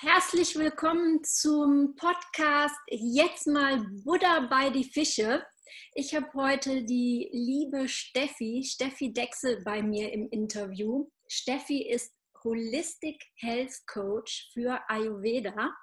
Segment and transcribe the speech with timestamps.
[0.00, 5.44] Herzlich willkommen zum Podcast Jetzt mal Buddha bei die Fische.
[5.92, 11.10] Ich habe heute die liebe Steffi, Steffi Dexel bei mir im Interview.
[11.26, 12.14] Steffi ist
[12.44, 15.74] Holistic Health Coach für Ayurveda.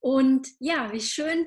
[0.00, 1.46] Und ja, wie schön,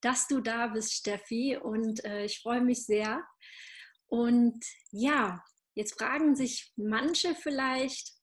[0.00, 1.56] dass du da bist, Steffi.
[1.56, 3.24] Und äh, ich freue mich sehr.
[4.08, 5.44] Und ja,
[5.76, 8.15] jetzt fragen sich manche vielleicht,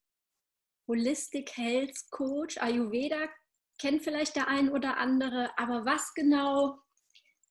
[0.87, 3.29] Holistic Health Coach, Ayurveda
[3.79, 6.77] kennt vielleicht der ein oder andere, aber was genau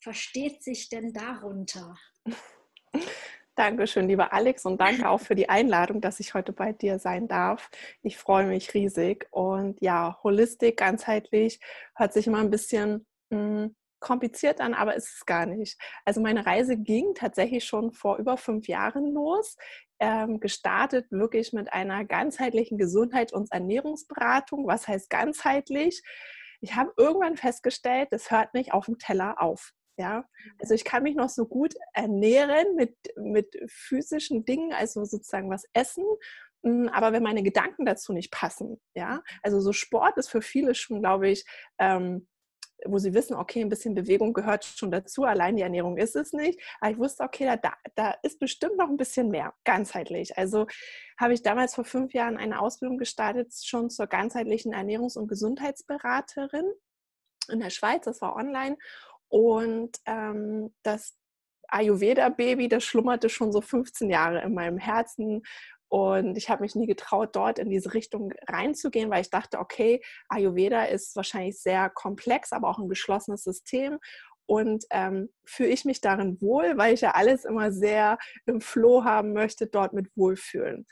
[0.01, 1.97] versteht sich denn darunter?
[3.55, 7.29] Dankeschön, lieber Alex, und danke auch für die Einladung, dass ich heute bei dir sein
[7.29, 7.71] darf.
[8.03, 9.27] Ich freue mich riesig.
[9.31, 11.61] Und ja, Holistik, ganzheitlich,
[11.95, 15.79] hört sich immer ein bisschen mh, hm, kompliziert an, aber ist es gar nicht.
[16.05, 19.57] Also meine Reise ging tatsächlich schon vor über fünf Jahren los.
[19.99, 24.67] Ähm, gestartet wirklich mit einer ganzheitlichen Gesundheit- und Ernährungsberatung.
[24.67, 26.03] Was heißt ganzheitlich?
[26.61, 29.73] Ich habe irgendwann festgestellt, das hört nicht auf dem Teller auf.
[29.99, 30.25] Ja,
[30.59, 35.65] also ich kann mich noch so gut ernähren mit, mit physischen Dingen, also sozusagen was
[35.75, 36.05] essen,
[36.65, 40.75] hm, aber wenn meine Gedanken dazu nicht passen, ja, also so Sport ist für viele
[40.75, 41.45] schon, glaube ich,
[41.79, 42.29] ähm,
[42.87, 46.33] wo sie wissen, okay, ein bisschen Bewegung gehört schon dazu, allein die Ernährung ist es
[46.33, 46.61] nicht.
[46.81, 50.37] Aber ich wusste, okay, da, da ist bestimmt noch ein bisschen mehr, ganzheitlich.
[50.37, 50.67] Also
[51.19, 56.67] habe ich damals vor fünf Jahren eine Ausbildung gestartet, schon zur ganzheitlichen Ernährungs- und Gesundheitsberaterin
[57.51, 58.77] in der Schweiz, das war online.
[59.29, 61.17] Und ähm, das
[61.69, 65.43] Ayurveda-Baby, das schlummerte schon so 15 Jahre in meinem Herzen
[65.93, 70.03] und ich habe mich nie getraut, dort in diese Richtung reinzugehen, weil ich dachte, okay,
[70.31, 73.99] Ayurveda ist wahrscheinlich sehr komplex, aber auch ein geschlossenes System.
[74.47, 79.05] Und ähm, fühle ich mich darin wohl, weil ich ja alles immer sehr im Flow
[79.05, 80.87] haben möchte, dort mit Wohlfühlen.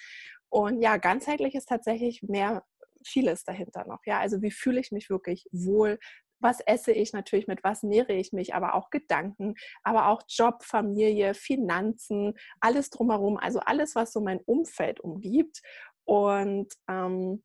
[0.50, 2.62] Und ja, ganzheitlich ist tatsächlich mehr
[3.02, 4.00] vieles dahinter noch.
[4.04, 5.98] Ja, also wie fühle ich mich wirklich wohl
[6.40, 10.62] was esse ich natürlich, mit was nähere ich mich, aber auch Gedanken, aber auch Job,
[10.62, 15.62] Familie, Finanzen, alles drumherum, also alles, was so mein Umfeld umgibt.
[16.04, 17.42] Und ähm,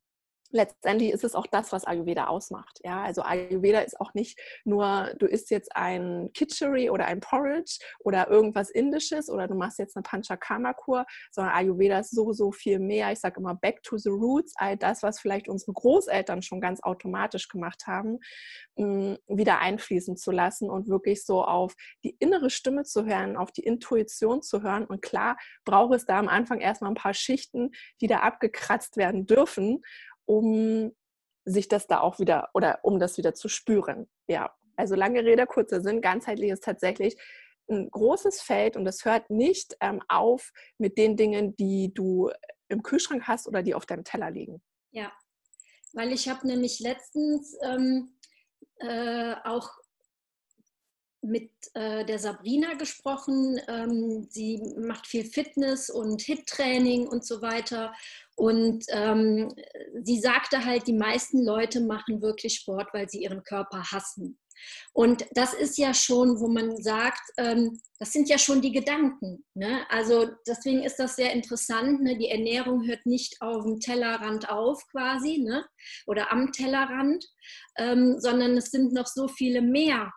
[0.52, 2.80] letztendlich ist es auch das, was Ayurveda ausmacht.
[2.84, 7.78] Ja, also Ayurveda ist auch nicht nur, du isst jetzt ein Kitchery oder ein Porridge
[8.00, 12.78] oder irgendwas Indisches oder du machst jetzt eine Panchakarma-Kur, sondern Ayurveda ist so, so viel
[12.78, 13.12] mehr.
[13.12, 16.82] Ich sage immer back to the roots, all das, was vielleicht unsere Großeltern schon ganz
[16.82, 18.18] automatisch gemacht haben,
[18.76, 21.74] mm, wieder einfließen zu lassen und wirklich so auf
[22.04, 24.84] die innere Stimme zu hören, auf die Intuition zu hören.
[24.86, 27.70] Und klar braucht es da am Anfang erstmal ein paar Schichten,
[28.00, 29.82] die da abgekratzt werden dürfen
[30.26, 30.92] um
[31.44, 34.08] sich das da auch wieder oder um das wieder zu spüren.
[34.28, 37.16] Ja, also lange Rede, kurzer Sinn, ganzheitlich ist tatsächlich
[37.68, 42.30] ein großes Feld und das hört nicht ähm, auf mit den Dingen, die du
[42.68, 44.62] im Kühlschrank hast oder die auf deinem Teller liegen.
[44.90, 45.12] Ja,
[45.92, 48.16] weil ich habe nämlich letztens ähm,
[48.78, 49.70] äh, auch
[51.22, 53.60] mit äh, der Sabrina gesprochen.
[53.68, 57.92] Ähm, sie macht viel Fitness und Hit-Training und so weiter.
[58.36, 59.54] Und ähm,
[60.02, 64.38] sie sagte halt, die meisten Leute machen wirklich Sport, weil sie ihren Körper hassen.
[64.92, 69.44] Und das ist ja schon, wo man sagt, ähm, das sind ja schon die Gedanken.
[69.54, 69.84] Ne?
[69.90, 72.02] Also deswegen ist das sehr interessant.
[72.02, 72.16] Ne?
[72.16, 75.64] Die Ernährung hört nicht auf dem Tellerrand auf quasi ne?
[76.06, 77.24] oder am Tellerrand,
[77.76, 80.12] ähm, sondern es sind noch so viele mehr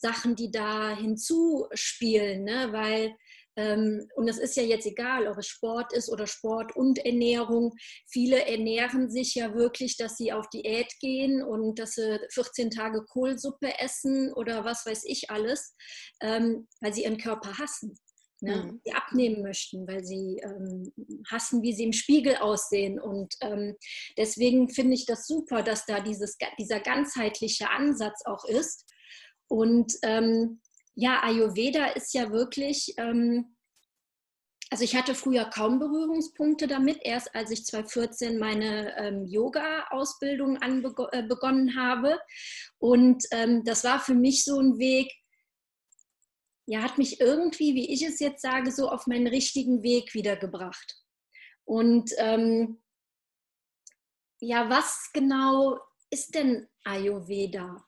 [0.00, 2.68] Sachen, die da hinzuspielen, ne?
[2.72, 3.14] weil
[3.56, 7.74] ähm, und es ist ja jetzt egal, ob es Sport ist oder Sport und Ernährung.
[8.08, 13.04] Viele ernähren sich ja wirklich, dass sie auf Diät gehen und dass sie 14 Tage
[13.04, 15.74] Kohlsuppe essen oder was weiß ich alles,
[16.20, 17.98] ähm, weil sie ihren Körper hassen.
[18.42, 18.80] Ne, mhm.
[18.86, 20.90] die abnehmen möchten, weil sie ähm,
[21.30, 22.98] hassen, wie sie im Spiegel aussehen.
[22.98, 23.76] Und ähm,
[24.16, 28.89] deswegen finde ich das super, dass da dieses, dieser ganzheitliche Ansatz auch ist.
[29.50, 30.60] Und ähm,
[30.94, 33.56] ja, Ayurveda ist ja wirklich, ähm,
[34.70, 41.22] also ich hatte früher kaum Berührungspunkte damit, erst als ich 2014 meine ähm, Yoga-Ausbildung äh,
[41.24, 42.20] begonnen habe.
[42.78, 45.12] Und ähm, das war für mich so ein Weg,
[46.66, 51.02] ja, hat mich irgendwie, wie ich es jetzt sage, so auf meinen richtigen Weg wiedergebracht.
[51.64, 52.80] Und ähm,
[54.38, 55.76] ja, was genau
[56.10, 57.84] ist denn Ayurveda?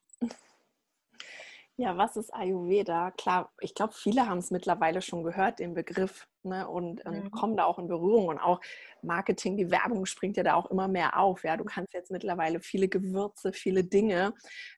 [1.79, 3.13] Ja, was ist Ayurveda?
[3.13, 7.31] Klar, ich glaube, viele haben es mittlerweile schon gehört, den Begriff, ne, und, und mhm.
[7.31, 8.29] kommen da auch in Berührung.
[8.29, 8.61] Und auch
[9.03, 11.45] Marketing, die Werbung springt ja da auch immer mehr auf.
[11.45, 14.35] Ja, du kannst jetzt mittlerweile viele Gewürze, viele Dinge,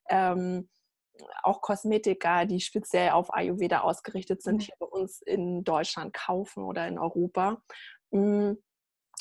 [0.09, 0.69] ähm,
[1.43, 4.61] auch Kosmetika, die speziell auf Ayurveda ausgerichtet sind, mhm.
[4.61, 7.61] hier bei uns in Deutschland kaufen oder in Europa.
[8.11, 8.59] Mhm.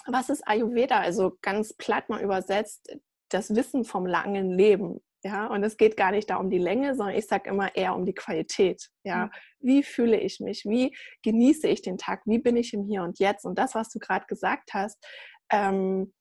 [0.05, 0.99] Was ist Ayurveda?
[0.99, 2.95] Also ganz platt mal übersetzt,
[3.29, 5.01] das Wissen vom langen Leben.
[5.25, 7.95] Ja, und es geht gar nicht da um die Länge, sondern ich sage immer eher
[7.95, 8.89] um die Qualität.
[9.03, 9.31] Ja, mhm.
[9.61, 10.65] wie fühle ich mich?
[10.65, 12.23] Wie genieße ich den Tag?
[12.25, 13.45] Wie bin ich im Hier und Jetzt?
[13.45, 15.01] Und das, was du gerade gesagt hast,
[15.49, 16.13] ähm,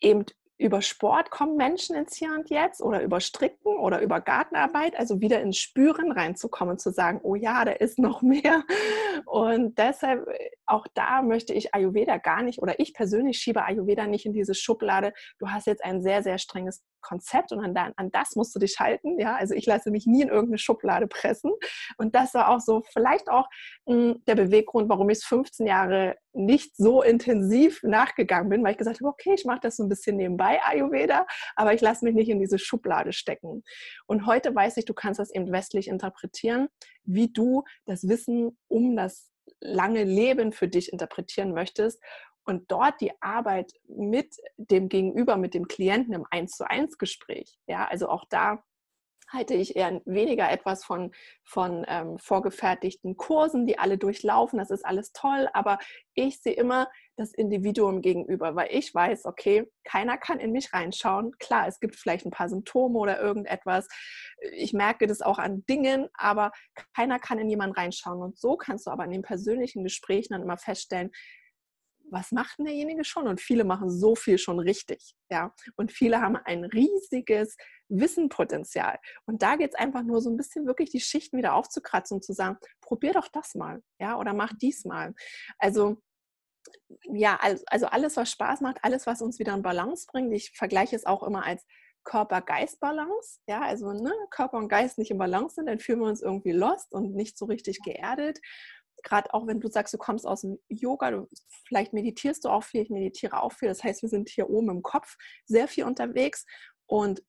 [0.00, 0.24] eben
[0.60, 5.20] über Sport kommen Menschen ins Hier und Jetzt oder über Stricken oder über Gartenarbeit, also
[5.20, 8.62] wieder ins Spüren reinzukommen, zu sagen, oh ja, da ist noch mehr.
[9.24, 14.06] Und deshalb, äh, auch da möchte ich Ayurveda gar nicht, oder ich persönlich schiebe Ayurveda
[14.06, 18.10] nicht in diese Schublade, du hast jetzt ein sehr, sehr strenges Konzept und an, an,
[18.10, 19.18] das musst du dich halten.
[19.18, 21.50] Ja, also ich lasse mich nie in irgendeine Schublade pressen.
[21.96, 23.48] Und das war auch so vielleicht auch
[23.86, 28.72] mh, hm, der Beweggrund, warum ich es 15 Jahre nicht so intensiv nachgegangen bin, weil
[28.72, 31.26] ich gesagt habe, okay, ich mache das so ein bisschen nebenbei Ayurveda,
[31.56, 33.64] aber ich lasse mich nicht in diese Schublade stecken.
[34.06, 36.68] Und heute weiß ich, du kannst das eben westlich interpretieren,
[37.04, 39.29] wie du das Wissen um das
[39.60, 42.02] lange Leben für dich interpretieren möchtest
[42.44, 47.58] und dort die Arbeit mit dem Gegenüber, mit dem Klienten im Eins zu eins Gespräch.
[47.66, 48.62] Ja, also auch da
[49.32, 51.12] halte ich eher weniger etwas von,
[51.44, 54.58] von ähm, vorgefertigten Kursen, die alle durchlaufen.
[54.58, 55.78] Das ist alles toll, aber
[56.14, 61.32] ich sehe immer das Individuum gegenüber, weil ich weiß, okay, keiner kann in mich reinschauen.
[61.38, 63.88] Klar, es gibt vielleicht ein paar Symptome oder irgendetwas.
[64.52, 66.50] Ich merke das auch an Dingen, aber
[66.94, 68.22] keiner kann in jemanden reinschauen.
[68.22, 71.10] Und so kannst du aber in den persönlichen Gesprächen dann immer feststellen,
[72.10, 73.26] was macht denn derjenige schon?
[73.26, 75.14] Und viele machen so viel schon richtig.
[75.30, 75.54] Ja?
[75.76, 77.56] Und viele haben ein riesiges
[77.88, 78.98] Wissenpotenzial.
[79.26, 82.24] Und da geht es einfach nur so ein bisschen wirklich die Schichten wieder aufzukratzen und
[82.24, 85.14] zu sagen, probier doch das mal, ja, oder mach dies mal.
[85.58, 86.00] Also
[87.04, 90.32] ja, also alles, was Spaß macht, alles, was uns wieder in Balance bringt.
[90.34, 91.64] Ich vergleiche es auch immer als
[92.04, 93.40] Körper-Geist-Balance.
[93.46, 96.52] Ja, also ne, Körper und Geist nicht im Balance sind, dann fühlen wir uns irgendwie
[96.52, 98.40] lost und nicht so richtig geerdet
[99.02, 101.28] gerade auch wenn du sagst, du kommst aus dem Yoga, du,
[101.66, 103.68] vielleicht meditierst du auch viel, ich meditiere auch viel.
[103.68, 105.16] Das heißt, wir sind hier oben im Kopf
[105.46, 106.46] sehr viel unterwegs
[106.86, 107.22] und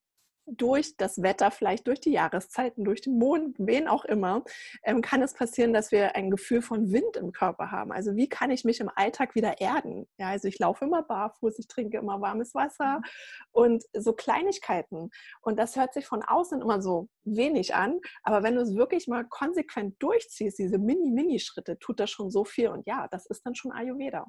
[0.46, 4.44] durch das Wetter, vielleicht durch die Jahreszeiten, durch den Mond, wen auch immer,
[4.82, 7.92] ähm, kann es passieren, dass wir ein Gefühl von Wind im Körper haben.
[7.92, 10.06] Also wie kann ich mich im Alltag wieder erden?
[10.18, 13.04] Ja, also ich laufe immer barfuß, ich trinke immer warmes Wasser mhm.
[13.52, 15.10] und so Kleinigkeiten.
[15.42, 19.06] Und das hört sich von außen immer so wenig an, aber wenn du es wirklich
[19.06, 22.68] mal konsequent durchziehst, diese Mini-Mini-Schritte, tut das schon so viel.
[22.68, 24.26] Und ja, das ist dann schon Ayurveda.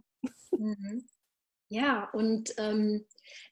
[0.51, 1.07] Mhm.
[1.73, 3.03] Ja, und ähm,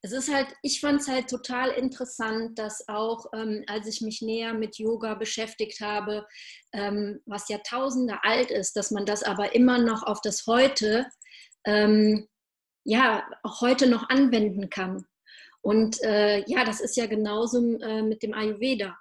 [0.03, 4.21] es ist halt, ich fand es halt total interessant, dass auch, ähm, als ich mich
[4.21, 6.27] näher mit Yoga beschäftigt habe,
[6.71, 11.07] ähm, was Jahrtausende alt ist, dass man das aber immer noch auf das Heute,
[11.65, 12.27] ähm,
[12.83, 15.03] ja, auch heute noch anwenden kann.
[15.61, 18.99] Und äh, ja, das ist ja genauso äh, mit dem Ayurveda.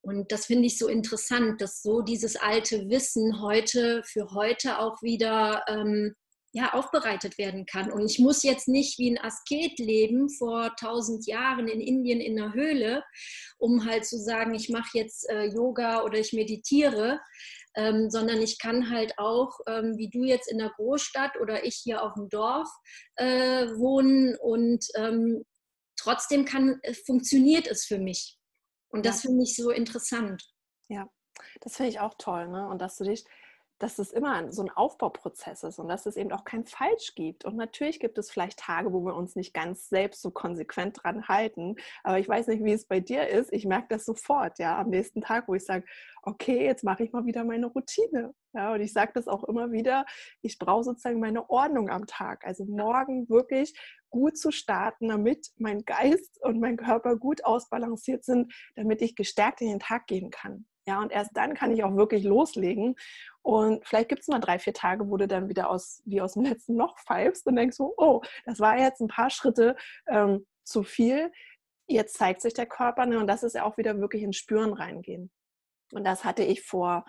[0.00, 5.02] Und das finde ich so interessant, dass so dieses alte Wissen heute für heute auch
[5.02, 6.16] wieder ähm,
[6.56, 7.92] ja, aufbereitet werden kann.
[7.92, 12.40] Und ich muss jetzt nicht wie ein Asket leben vor tausend Jahren in Indien in
[12.40, 13.04] einer Höhle,
[13.58, 17.20] um halt zu sagen, ich mache jetzt äh, Yoga oder ich meditiere,
[17.74, 21.74] ähm, sondern ich kann halt auch, ähm, wie du jetzt in der Großstadt oder ich
[21.74, 22.70] hier auf dem Dorf
[23.16, 25.44] äh, wohnen und ähm,
[25.94, 28.38] trotzdem kann, äh, funktioniert es für mich.
[28.88, 29.28] Und das ja.
[29.28, 30.42] finde ich so interessant.
[30.88, 31.06] Ja,
[31.60, 32.48] das finde ich auch toll.
[32.48, 32.66] Ne?
[32.66, 33.26] Und dass du dich
[33.78, 37.44] dass es immer so ein Aufbauprozess ist und dass es eben auch kein Falsch gibt.
[37.44, 41.28] Und natürlich gibt es vielleicht Tage, wo wir uns nicht ganz selbst so konsequent dran
[41.28, 41.76] halten.
[42.02, 43.52] Aber ich weiß nicht, wie es bei dir ist.
[43.52, 45.84] Ich merke das sofort, ja, am nächsten Tag, wo ich sage,
[46.22, 48.34] okay, jetzt mache ich mal wieder meine Routine.
[48.54, 50.06] Ja, und ich sage das auch immer wieder,
[50.40, 52.46] ich brauche sozusagen meine Ordnung am Tag.
[52.46, 53.74] Also morgen wirklich
[54.08, 59.60] gut zu starten, damit mein Geist und mein Körper gut ausbalanciert sind, damit ich gestärkt
[59.60, 60.66] in den Tag gehen kann.
[60.86, 62.94] Ja, und erst dann kann ich auch wirklich loslegen.
[63.42, 66.34] Und vielleicht gibt es mal drei, vier Tage, wo du dann wieder aus, wie aus
[66.34, 69.76] dem letzten Loch pfeifst und denkst so, oh, das war jetzt ein paar Schritte
[70.06, 71.32] ähm, zu viel.
[71.88, 73.18] Jetzt zeigt sich der Körper ne?
[73.18, 75.30] und das ist ja auch wieder wirklich ins Spüren reingehen.
[75.92, 77.04] Und das hatte ich vor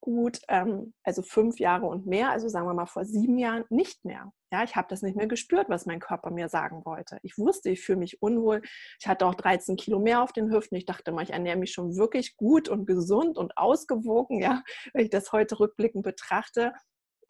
[0.00, 4.04] gut, ähm, also fünf Jahre und mehr, also sagen wir mal vor sieben Jahren, nicht
[4.04, 4.32] mehr.
[4.52, 7.18] Ja, ich habe das nicht mehr gespürt, was mein Körper mir sagen wollte.
[7.22, 8.62] Ich wusste, ich fühle mich unwohl.
[8.98, 10.76] Ich hatte auch 13 Kilo mehr auf den Hüften.
[10.76, 14.40] Ich dachte mal, ich ernähre mich schon wirklich gut und gesund und ausgewogen.
[14.40, 16.72] Ja, wenn ich das heute rückblickend betrachte,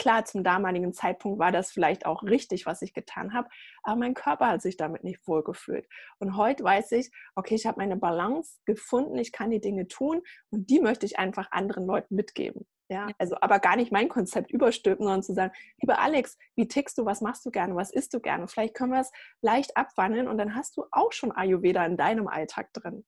[0.00, 3.50] Klar, zum damaligen Zeitpunkt war das vielleicht auch richtig, was ich getan habe,
[3.82, 5.86] aber mein Körper hat sich damit nicht wohlgefühlt.
[6.18, 10.22] Und heute weiß ich, okay, ich habe meine Balance gefunden, ich kann die Dinge tun
[10.48, 12.66] und die möchte ich einfach anderen Leuten mitgeben.
[12.88, 15.52] Ja, also aber gar nicht mein Konzept überstülpen, sondern zu sagen,
[15.82, 18.48] lieber Alex, wie tickst du, was machst du gerne, was isst du gerne?
[18.48, 22.26] Vielleicht können wir es leicht abwandeln und dann hast du auch schon Ayurveda in deinem
[22.26, 23.04] Alltag drin.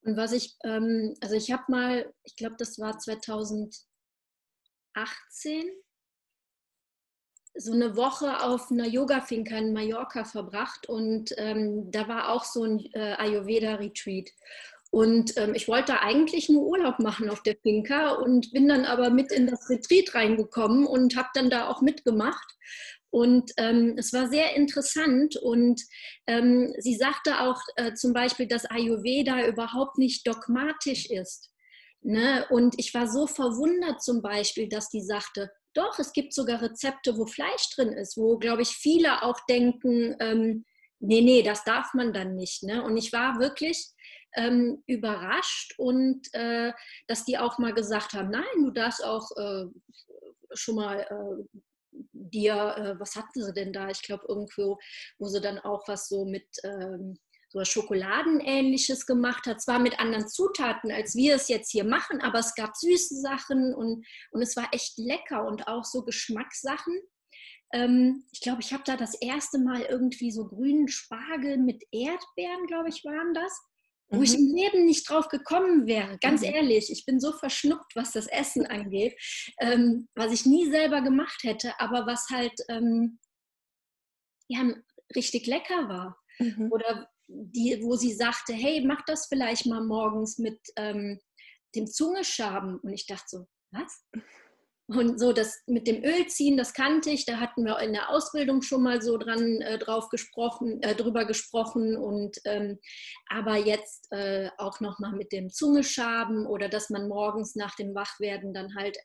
[0.00, 3.84] Und was ich, ähm, also ich habe mal, ich glaube, das war 2018,
[7.58, 12.64] so eine Woche auf einer Yoga-Finca in Mallorca verbracht und ähm, da war auch so
[12.64, 14.30] ein äh, Ayurveda-Retreat.
[14.90, 19.10] Und ähm, ich wollte eigentlich nur Urlaub machen auf der Finca und bin dann aber
[19.10, 22.54] mit in das Retreat reingekommen und habe dann da auch mitgemacht.
[23.10, 25.80] Und ähm, es war sehr interessant und
[26.26, 31.50] ähm, sie sagte auch äh, zum Beispiel, dass Ayurveda überhaupt nicht dogmatisch ist.
[32.02, 32.46] Ne?
[32.50, 37.16] Und ich war so verwundert zum Beispiel, dass die sagte, doch, es gibt sogar Rezepte,
[37.16, 40.64] wo Fleisch drin ist, wo, glaube ich, viele auch denken, ähm,
[41.00, 42.62] nee, nee, das darf man dann nicht.
[42.62, 42.82] Ne?
[42.82, 43.90] Und ich war wirklich
[44.34, 46.72] ähm, überrascht und äh,
[47.06, 49.64] dass die auch mal gesagt haben, nein, du darfst auch äh,
[50.52, 51.60] schon mal äh,
[52.12, 53.88] dir, äh, was hatten sie denn da?
[53.88, 54.78] Ich glaube irgendwo,
[55.18, 57.18] wo sie dann auch was so mit ähm,
[57.56, 62.38] so Schokoladenähnliches gemacht hat, zwar mit anderen Zutaten, als wir es jetzt hier machen, aber
[62.40, 66.94] es gab süße Sachen und, und es war echt lecker und auch so Geschmackssachen.
[67.72, 72.66] Ähm, ich glaube, ich habe da das erste Mal irgendwie so grünen Spargel mit Erdbeeren,
[72.66, 73.58] glaube ich, waren das
[74.08, 74.22] wo mhm.
[74.22, 76.16] ich im Leben nicht drauf gekommen wäre.
[76.18, 76.48] Ganz mhm.
[76.48, 79.16] ehrlich, ich bin so verschnuckt, was das Essen angeht,
[79.58, 83.18] ähm, was ich nie selber gemacht hätte, aber was halt ähm,
[84.48, 84.62] ja,
[85.14, 86.18] richtig lecker war.
[86.38, 86.70] Mhm.
[86.70, 91.20] Oder die, wo sie sagte, hey, mach das vielleicht mal morgens mit ähm,
[91.74, 92.78] dem Zungeschaben.
[92.78, 94.04] Und ich dachte so, was?
[94.88, 97.26] Und so das mit dem Ölziehen, das kannte ich.
[97.26, 101.24] Da hatten wir in der Ausbildung schon mal so dran äh, drauf gesprochen, äh, drüber
[101.24, 101.96] gesprochen.
[101.96, 102.78] Und ähm,
[103.28, 107.96] aber jetzt äh, auch noch mal mit dem Zungeschaben oder dass man morgens nach dem
[107.96, 108.96] Wachwerden dann halt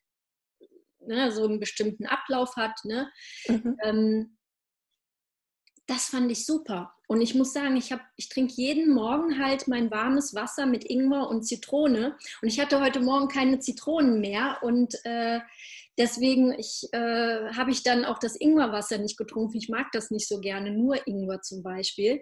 [1.00, 2.80] ne, so einen bestimmten Ablauf hat.
[2.84, 3.12] Ne?
[3.48, 3.78] Mhm.
[3.84, 4.38] Ähm,
[5.88, 6.94] das fand ich super.
[7.08, 11.28] Und ich muss sagen, ich, ich trinke jeden Morgen halt mein warmes Wasser mit Ingwer
[11.28, 12.16] und Zitrone.
[12.42, 14.60] Und ich hatte heute Morgen keine Zitronen mehr.
[14.62, 15.42] Und äh,
[15.98, 19.58] deswegen äh, habe ich dann auch das Ingwerwasser nicht getrunken.
[19.58, 22.22] Ich mag das nicht so gerne, nur Ingwer zum Beispiel.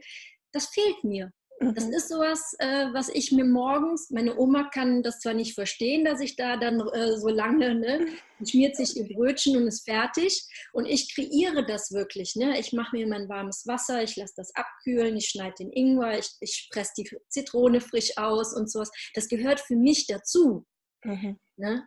[0.52, 1.32] Das fehlt mir.
[1.60, 1.94] Das mhm.
[1.94, 6.22] ist sowas, äh, was ich mir morgens, meine Oma kann das zwar nicht verstehen, dass
[6.22, 8.08] ich da dann äh, so lange, ne,
[8.48, 10.46] schmiert sich ihr Brötchen und ist fertig.
[10.72, 12.36] Und ich kreiere das wirklich.
[12.38, 12.58] Ne?
[12.60, 16.32] Ich mache mir mein warmes Wasser, ich lasse das abkühlen, ich schneide den Ingwer, ich,
[16.40, 18.90] ich presse die Zitrone frisch aus und sowas.
[19.14, 20.66] Das gehört für mich dazu.
[21.04, 21.38] Mhm.
[21.58, 21.86] Ne?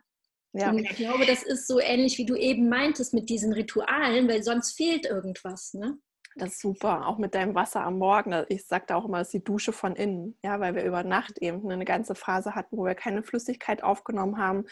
[0.53, 0.69] Ja.
[0.69, 4.43] Und ich glaube, das ist so ähnlich, wie du eben meintest mit diesen Ritualen, weil
[4.43, 5.73] sonst fehlt irgendwas.
[5.73, 5.97] Ne?
[6.35, 8.45] Das ist super, auch mit deinem Wasser am Morgen.
[8.49, 11.37] Ich sagte auch immer, es ist die Dusche von innen, ja, weil wir über Nacht
[11.39, 14.65] eben eine ganze Phase hatten, wo wir keine Flüssigkeit aufgenommen haben.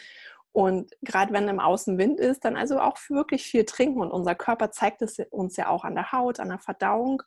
[0.52, 4.00] Und gerade wenn im Außen Wind ist, dann also auch wirklich viel trinken.
[4.00, 7.22] Und unser Körper zeigt es uns ja auch an der Haut, an der Verdauung.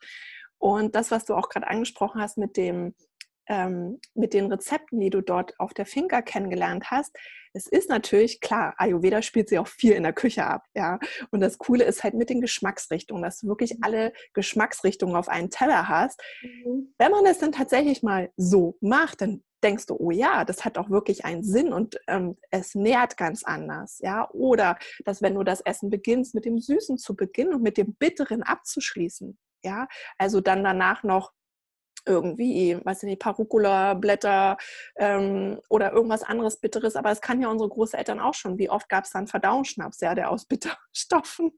[0.58, 2.94] Und das, was du auch gerade angesprochen hast mit dem
[3.48, 7.16] ähm, mit den Rezepten, die du dort auf der Finca kennengelernt hast,
[7.56, 11.00] es ist natürlich klar, Ayurveda spielt sich auch viel in der Küche ab, ja.
[11.32, 13.80] Und das Coole ist halt mit den Geschmacksrichtungen, dass du wirklich mhm.
[13.82, 16.22] alle Geschmacksrichtungen auf einen Teller hast.
[16.42, 16.94] Mhm.
[16.98, 20.78] Wenn man es dann tatsächlich mal so macht, dann denkst du, oh ja, das hat
[20.78, 24.30] auch wirklich einen Sinn und ähm, es nährt ganz anders, ja.
[24.32, 27.96] Oder dass wenn du das Essen beginnst, mit dem Süßen zu beginnen und mit dem
[27.96, 29.88] Bitteren abzuschließen, ja.
[30.18, 31.32] Also dann danach noch
[32.06, 34.58] irgendwie, weiß ich nicht, Parucula-Blätter
[34.98, 36.96] ähm, oder irgendwas anderes Bitteres.
[36.96, 38.58] Aber es kann ja unsere Großeltern auch schon.
[38.58, 41.52] Wie oft gab es dann Verdauungsschnaps, ja, der aus Bitterstoffen.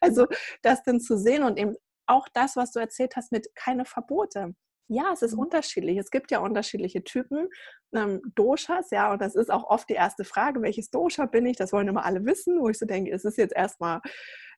[0.00, 0.26] Also
[0.62, 1.76] das dann zu sehen und eben
[2.06, 4.54] auch das, was du erzählt hast mit keine Verbote.
[4.88, 5.40] Ja, es ist mhm.
[5.40, 5.98] unterschiedlich.
[5.98, 7.48] Es gibt ja unterschiedliche Typen
[7.94, 11.56] ähm, Doshas, ja, und das ist auch oft die erste Frage, welches Dosha bin ich?
[11.56, 14.00] Das wollen immer alle wissen, wo ich so denke, es ist jetzt erstmal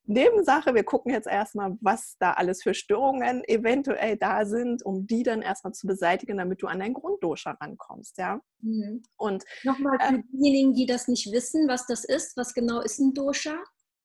[0.08, 0.74] Nebensache.
[0.74, 5.42] Wir gucken jetzt erstmal, was da alles für Störungen eventuell da sind, um die dann
[5.42, 8.16] erstmal zu beseitigen, damit du an dein Grunddosha rankommst.
[8.18, 8.40] Ja?
[8.60, 9.02] Mhm.
[9.16, 12.98] Und nochmal für äh, diejenigen, die das nicht wissen, was das ist, was genau ist
[12.98, 13.58] ein Dosha?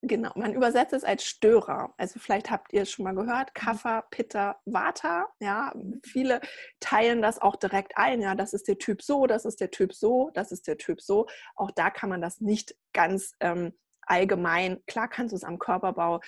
[0.06, 1.94] Genau, man übersetzt es als Störer.
[1.98, 3.54] Also vielleicht habt ihr es schon mal gehört, mhm.
[3.54, 5.30] Kapha, Pitta, Vata.
[5.40, 6.42] Ja, viele
[6.82, 8.20] teilen das auch direkt ein.
[8.20, 11.02] Ja, das ist der Typ so, das ist der Typ so, das ist der Typ
[11.02, 11.28] so.
[11.56, 13.72] Auch da kann man das nicht ganz ähm,
[14.08, 16.22] allgemein, klar kannst du es am Körperbau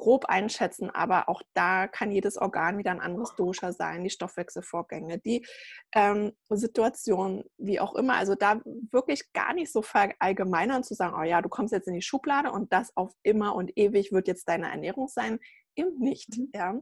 [0.00, 5.18] grob einschätzen, aber auch da kann jedes Organ wieder ein anderes Dosha sein, die Stoffwechselvorgänge,
[5.18, 5.46] die
[5.94, 8.14] ähm, Situation, wie auch immer.
[8.14, 11.94] Also da wirklich gar nicht so verallgemeinern zu sagen, oh ja, du kommst jetzt in
[11.94, 15.38] die Schublade und das auf immer und ewig wird jetzt deine Ernährung sein.
[15.76, 16.30] Eben nicht.
[16.30, 16.50] Mhm.
[16.54, 16.80] Ja.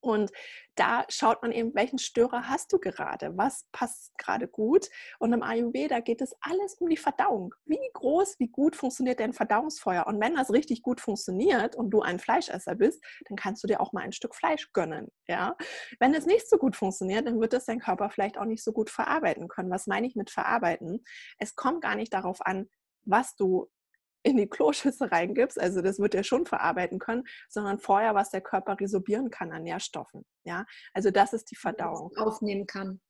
[0.00, 0.30] Und
[0.74, 3.36] da schaut man eben, welchen Störer hast du gerade?
[3.36, 4.88] Was passt gerade gut?
[5.18, 7.54] Und im Ayurveda geht es alles um die Verdauung.
[7.64, 10.06] Wie groß, wie gut funktioniert dein Verdauungsfeuer?
[10.06, 13.80] Und wenn das richtig gut funktioniert und du ein Fleischesser bist, dann kannst du dir
[13.80, 15.08] auch mal ein Stück Fleisch gönnen.
[15.26, 15.56] Ja?
[15.98, 18.72] Wenn es nicht so gut funktioniert, dann wird das dein Körper vielleicht auch nicht so
[18.72, 19.70] gut verarbeiten können.
[19.70, 21.04] Was meine ich mit verarbeiten?
[21.38, 22.68] Es kommt gar nicht darauf an,
[23.04, 23.68] was du
[24.22, 28.40] in die Kloschüssel reingibst, also das wird er schon verarbeiten können, sondern vorher, was der
[28.40, 30.24] Körper resorbieren kann an Nährstoffen.
[30.44, 32.10] Ja, also das ist die Verdauung.
[32.16, 33.00] Aufnehmen kann.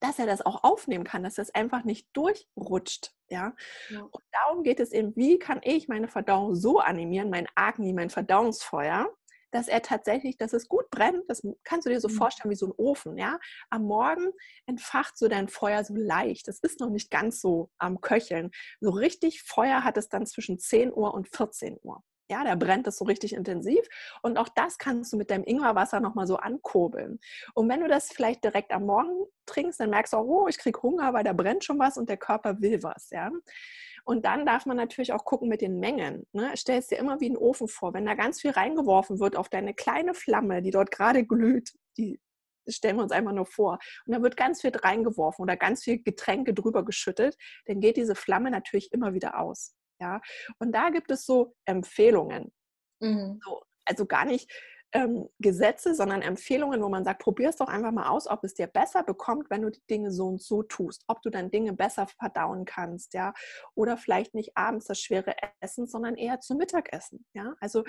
[0.00, 3.12] Dass er das auch aufnehmen kann, dass das einfach nicht durchrutscht.
[3.28, 3.54] Ja?
[3.88, 4.00] ja.
[4.00, 8.10] Und darum geht es eben, wie kann ich meine Verdauung so animieren, mein Agni, mein
[8.10, 9.08] Verdauungsfeuer,
[9.54, 11.22] dass er tatsächlich, dass es gut brennt.
[11.28, 12.14] Das kannst du dir so mhm.
[12.14, 13.16] vorstellen wie so ein Ofen.
[13.16, 13.38] Ja?
[13.70, 14.32] Am Morgen
[14.66, 16.48] entfacht so dein Feuer so leicht.
[16.48, 18.50] Das ist noch nicht ganz so am Köcheln.
[18.80, 22.02] So richtig Feuer hat es dann zwischen 10 Uhr und 14 Uhr.
[22.28, 23.86] Ja, da brennt es so richtig intensiv.
[24.22, 27.20] Und auch das kannst du mit deinem Ingwerwasser nochmal so ankurbeln.
[27.54, 30.58] Und wenn du das vielleicht direkt am Morgen trinkst, dann merkst du auch, oh, ich
[30.58, 33.10] kriege Hunger, weil da brennt schon was und der Körper will was.
[33.10, 33.30] Ja?
[34.06, 36.26] Und dann darf man natürlich auch gucken mit den Mengen.
[36.32, 36.52] Ne?
[36.54, 37.94] Stell es dir immer wie einen Ofen vor.
[37.94, 42.20] Wenn da ganz viel reingeworfen wird auf deine kleine Flamme, die dort gerade glüht, die
[42.68, 43.78] stellen wir uns einfach nur vor.
[44.06, 48.14] Und da wird ganz viel reingeworfen oder ganz viel Getränke drüber geschüttet, dann geht diese
[48.14, 49.74] Flamme natürlich immer wieder aus.
[50.00, 50.20] Ja?
[50.58, 52.52] Und da gibt es so Empfehlungen.
[53.00, 53.40] Mhm.
[53.42, 54.50] So, also gar nicht
[54.94, 58.54] ähm, Gesetze, sondern Empfehlungen, wo man sagt, probier es doch einfach mal aus, ob es
[58.54, 61.72] dir besser bekommt, wenn du die Dinge so und so tust, ob du dann Dinge
[61.72, 63.34] besser verdauen kannst, ja,
[63.74, 67.82] oder vielleicht nicht abends das schwere Essen, sondern eher zum Mittagessen, ja, also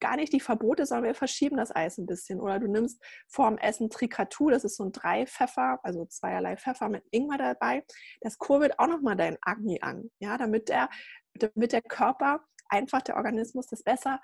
[0.00, 2.40] gar nicht die Verbote, sondern wir verschieben das Eis ein bisschen.
[2.40, 7.04] Oder du nimmst vorm Essen Trikatu, das ist so ein Dreipfeffer, also zweierlei Pfeffer mit
[7.10, 7.84] Ingwer dabei,
[8.20, 10.90] das kurbelt auch nochmal dein Agni an, ja, damit der,
[11.34, 14.20] damit der Körper einfach der Organismus das besser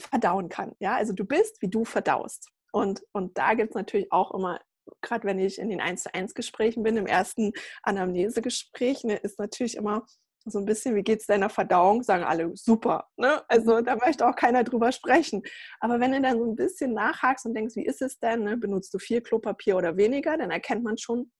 [0.00, 0.72] verdauen kann.
[0.80, 2.48] Ja, also du bist, wie du verdaust.
[2.72, 4.60] Und, und da gibt es natürlich auch immer,
[5.02, 7.52] gerade wenn ich in den 1 zu 1 Gesprächen bin, im ersten
[7.82, 10.06] Anamnesegespräch, ne, ist natürlich immer
[10.46, 12.02] so ein bisschen, wie geht es deiner Verdauung?
[12.02, 13.08] Sagen alle, super.
[13.16, 13.42] Ne?
[13.48, 15.42] Also da möchte auch keiner drüber sprechen.
[15.80, 18.44] Aber wenn du dann so ein bisschen nachhakst und denkst, wie ist es denn?
[18.44, 18.56] Ne?
[18.56, 20.38] Benutzt du viel Klopapier oder weniger?
[20.38, 21.30] Dann erkennt man schon,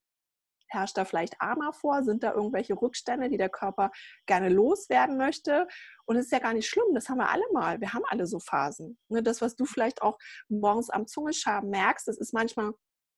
[0.71, 2.03] Herrscht da vielleicht Ama vor?
[2.03, 3.91] Sind da irgendwelche Rückstände, die der Körper
[4.27, 5.67] gerne loswerden möchte?
[6.07, 7.81] Und es ist ja gar nicht schlimm, das haben wir alle mal.
[7.81, 8.99] Wir haben alle so Phasen.
[9.09, 12.73] Ne, das, was du vielleicht auch morgens am Zungenschaben merkst, das ist manchmal,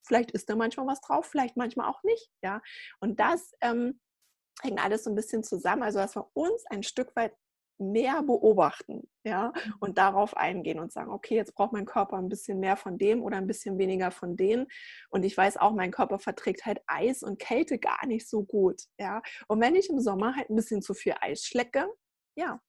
[0.06, 2.30] vielleicht ist da manchmal was drauf, vielleicht manchmal auch nicht.
[2.42, 2.60] Ja?
[3.00, 4.00] Und das ähm,
[4.62, 5.82] hängt alles so ein bisschen zusammen.
[5.82, 7.34] Also, dass wir uns ein Stück weit
[7.78, 9.74] mehr beobachten, ja, mhm.
[9.80, 13.22] und darauf eingehen und sagen, okay, jetzt braucht mein Körper ein bisschen mehr von dem
[13.22, 14.66] oder ein bisschen weniger von dem.
[15.10, 18.82] Und ich weiß auch, mein Körper verträgt halt Eis und Kälte gar nicht so gut,
[18.98, 19.22] ja.
[19.48, 21.86] Und wenn ich im Sommer halt ein bisschen zu viel Eis schlecke,
[22.36, 22.60] ja,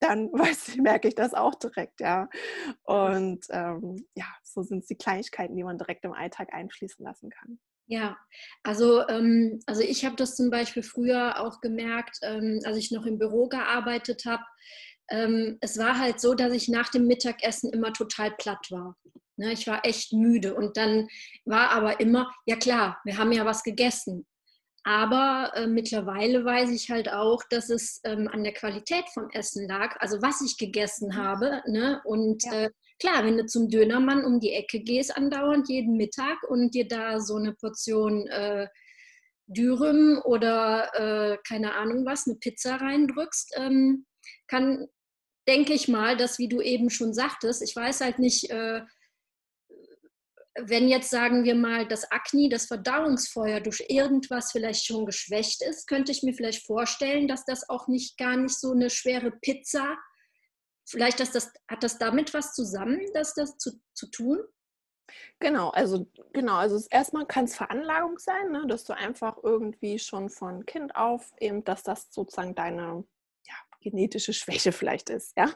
[0.00, 2.28] dann weiß ich, merke ich das auch direkt, ja.
[2.84, 7.30] Und ähm, ja, so sind es die Kleinigkeiten, die man direkt im Alltag einfließen lassen
[7.30, 7.58] kann.
[7.90, 8.18] Ja,
[8.62, 13.06] also, ähm, also ich habe das zum Beispiel früher auch gemerkt, ähm, als ich noch
[13.06, 14.42] im Büro gearbeitet habe.
[15.10, 18.94] Ähm, es war halt so, dass ich nach dem Mittagessen immer total platt war.
[19.36, 21.08] Ne, ich war echt müde und dann
[21.46, 24.26] war aber immer, ja klar, wir haben ja was gegessen.
[24.84, 29.66] Aber äh, mittlerweile weiß ich halt auch, dass es ähm, an der Qualität vom Essen
[29.66, 31.16] lag, also was ich gegessen mhm.
[31.16, 31.62] habe.
[31.66, 32.02] Ne?
[32.04, 32.64] Und ja.
[32.64, 36.86] äh, klar, wenn du zum Dönermann um die Ecke gehst, andauernd jeden Mittag und dir
[36.86, 38.68] da so eine Portion äh,
[39.46, 44.06] Dürüm oder äh, keine Ahnung was, eine Pizza reindrückst, ähm,
[44.46, 44.86] kann,
[45.48, 48.82] denke ich mal, dass, wie du eben schon sagtest, ich weiß halt nicht, äh,
[50.60, 55.86] wenn jetzt sagen wir mal das Akne, das Verdauungsfeuer durch irgendwas vielleicht schon geschwächt ist,
[55.86, 59.96] könnte ich mir vielleicht vorstellen, dass das auch nicht gar nicht so eine schwere Pizza
[60.88, 64.40] Vielleicht das, hat das damit was zusammen, dass das zu, zu tun?
[65.38, 70.28] Genau, also genau, also erstmal kann es Veranlagung sein, ne, dass du einfach irgendwie schon
[70.28, 73.04] von Kind auf eben, dass das sozusagen deine
[73.90, 75.50] genetische Schwäche vielleicht ist, ja.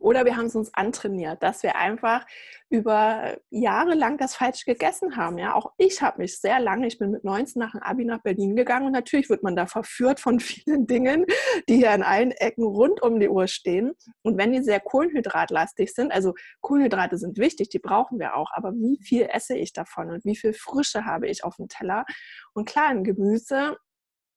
[0.00, 2.26] Oder wir haben es uns antrainiert, dass wir einfach
[2.70, 5.54] über Jahre lang das falsch gegessen haben, ja.
[5.54, 8.56] Auch ich habe mich sehr lange, ich bin mit 19 nach dem Abi nach Berlin
[8.56, 11.24] gegangen und natürlich wird man da verführt von vielen Dingen,
[11.68, 13.92] die hier an allen Ecken rund um die Uhr stehen.
[14.22, 18.72] Und wenn die sehr kohlenhydratlastig sind, also Kohlenhydrate sind wichtig, die brauchen wir auch, aber
[18.72, 22.04] wie viel esse ich davon und wie viel Frische habe ich auf dem Teller?
[22.52, 23.76] Und klar, ein Gemüse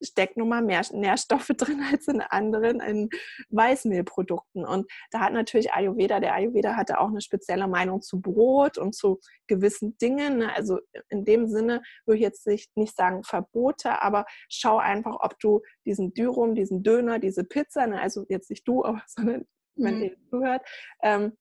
[0.02, 3.10] steckt nun mal mehr Nährstoffe drin als in anderen in
[3.50, 4.66] Weißmehlprodukten.
[4.66, 8.96] Und da hat natürlich Ayurveda, der Ayurveda hatte auch eine spezielle Meinung zu Brot und
[8.96, 10.40] zu gewissen Dingen.
[10.40, 10.56] Ne?
[10.56, 15.62] Also in dem Sinne würde ich jetzt nicht sagen Verbote, aber schau einfach, ob du
[15.86, 18.02] diesen Dürum, diesen Döner, diese Pizza, ne?
[18.02, 20.04] also jetzt nicht du, aber, sondern wenn mhm.
[20.04, 20.68] ihr zuhört,
[21.02, 21.38] ähm,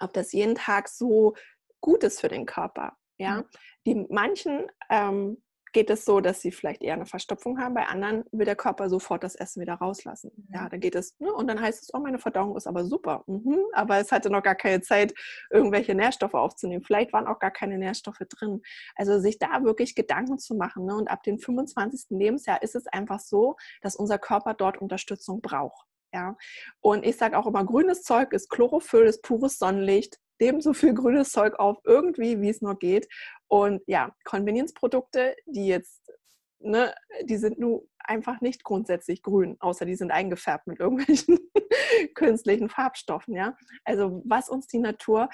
[0.00, 1.34] ob das jeden Tag so
[1.80, 2.96] gut ist für den Körper.
[3.20, 3.44] Ja,
[3.84, 5.42] die manchen ähm,
[5.78, 7.72] geht es so, dass sie vielleicht eher eine Verstopfung haben.
[7.72, 10.32] Bei anderen will der Körper sofort das Essen wieder rauslassen.
[10.34, 10.48] Mhm.
[10.52, 13.22] Ja, dann geht es, ne, und dann heißt es, oh, meine Verdauung ist aber super.
[13.28, 15.14] Mhm, aber es hatte noch gar keine Zeit,
[15.50, 16.82] irgendwelche Nährstoffe aufzunehmen.
[16.82, 18.60] Vielleicht waren auch gar keine Nährstoffe drin.
[18.96, 20.84] Also sich da wirklich Gedanken zu machen.
[20.84, 20.96] Ne?
[20.96, 22.06] Und ab dem 25.
[22.10, 25.86] Lebensjahr ist es einfach so, dass unser Körper dort Unterstützung braucht.
[26.12, 26.36] Ja?
[26.80, 30.18] Und ich sage auch immer, grünes Zeug ist Chlorophyll, ist pures Sonnenlicht.
[30.40, 33.08] Dem so viel grünes Zeug auf, irgendwie, wie es nur geht.
[33.48, 36.12] Und ja, Convenience-Produkte, die jetzt,
[36.60, 41.38] ne, die sind nur einfach nicht grundsätzlich grün, außer die sind eingefärbt mit irgendwelchen
[42.14, 43.34] künstlichen Farbstoffen.
[43.34, 43.56] Ja?
[43.84, 45.28] Also was uns die Natur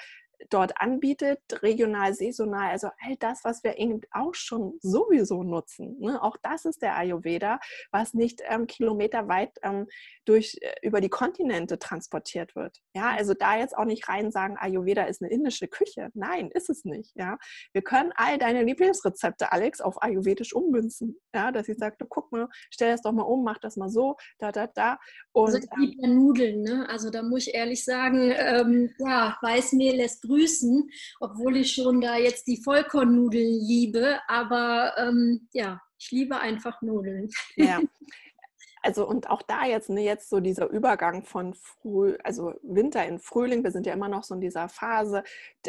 [0.49, 5.99] dort anbietet, regional, saisonal, also all das, was wir eben auch schon sowieso nutzen.
[5.99, 6.21] Ne?
[6.21, 7.59] Auch das ist der Ayurveda,
[7.91, 9.87] was nicht ähm, kilometerweit ähm,
[10.25, 12.81] durch, äh, über die Kontinente transportiert wird.
[12.95, 16.09] Ja, also da jetzt auch nicht rein sagen, Ayurveda ist eine indische Küche.
[16.13, 17.15] Nein, ist es nicht.
[17.15, 17.37] Ja,
[17.73, 21.19] wir können all deine Lieblingsrezepte, Alex, auf Ayurvedisch ummünzen.
[21.33, 24.15] Ja, dass ich sage, guck mal, stell das doch mal um, mach das mal so,
[24.39, 24.99] da, da, da.
[25.31, 26.87] Und, also ich ähm, Nudeln, ne?
[26.89, 32.17] Also da muss ich ehrlich sagen, ähm, ja, Weißmehl lässt grüßen, obwohl ich schon da
[32.17, 34.19] jetzt die Vollkornnudeln liebe.
[34.27, 37.29] Aber ähm, ja, ich liebe einfach Nudeln.
[37.55, 37.81] Ja.
[38.81, 43.17] Also und auch da jetzt, ne, jetzt so dieser Übergang von Früh, also Winter in
[43.17, 45.23] Frühling, wir sind ja immer noch so in dieser Phase,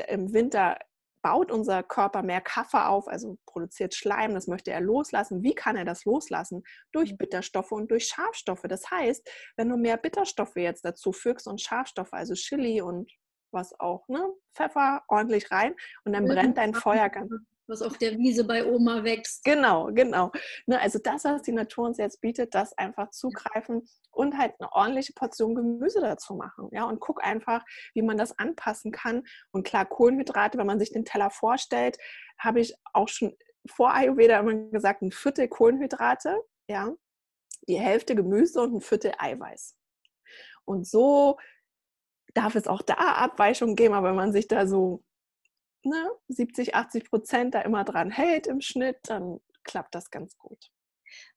[0.08, 0.76] im Winter
[1.22, 5.42] baut unser Körper mehr Kaffer auf, also produziert Schleim, das möchte er loslassen.
[5.42, 6.62] Wie kann er das loslassen?
[6.92, 7.16] Durch mhm.
[7.16, 8.64] Bitterstoffe und durch Schafstoffe.
[8.68, 9.26] Das heißt,
[9.56, 13.10] wenn du mehr Bitterstoffe jetzt dazu fügst und Schafstoffe, also Chili und
[13.50, 14.32] was auch, ne?
[14.54, 17.32] Pfeffer ordentlich rein und dann brennt dein Feuer ganz.
[17.68, 19.44] Was auf der Wiese bei Oma wächst.
[19.44, 20.30] Genau, genau.
[20.66, 24.70] Ne, also das, was die Natur uns jetzt bietet, das einfach zugreifen und halt eine
[24.72, 26.68] ordentliche Portion Gemüse dazu machen.
[26.70, 29.24] Ja, und guck einfach, wie man das anpassen kann.
[29.50, 31.98] Und klar, Kohlenhydrate, wenn man sich den Teller vorstellt,
[32.38, 33.36] habe ich auch schon
[33.68, 36.92] vor Ayurveda immer gesagt, ein Viertel Kohlenhydrate, ja,
[37.66, 39.76] die Hälfte Gemüse und ein Viertel Eiweiß.
[40.64, 41.36] Und so
[42.36, 45.02] darf es auch da Abweichungen geben, aber wenn man sich da so
[45.82, 50.70] ne, 70, 80 Prozent da immer dran hält im Schnitt, dann klappt das ganz gut.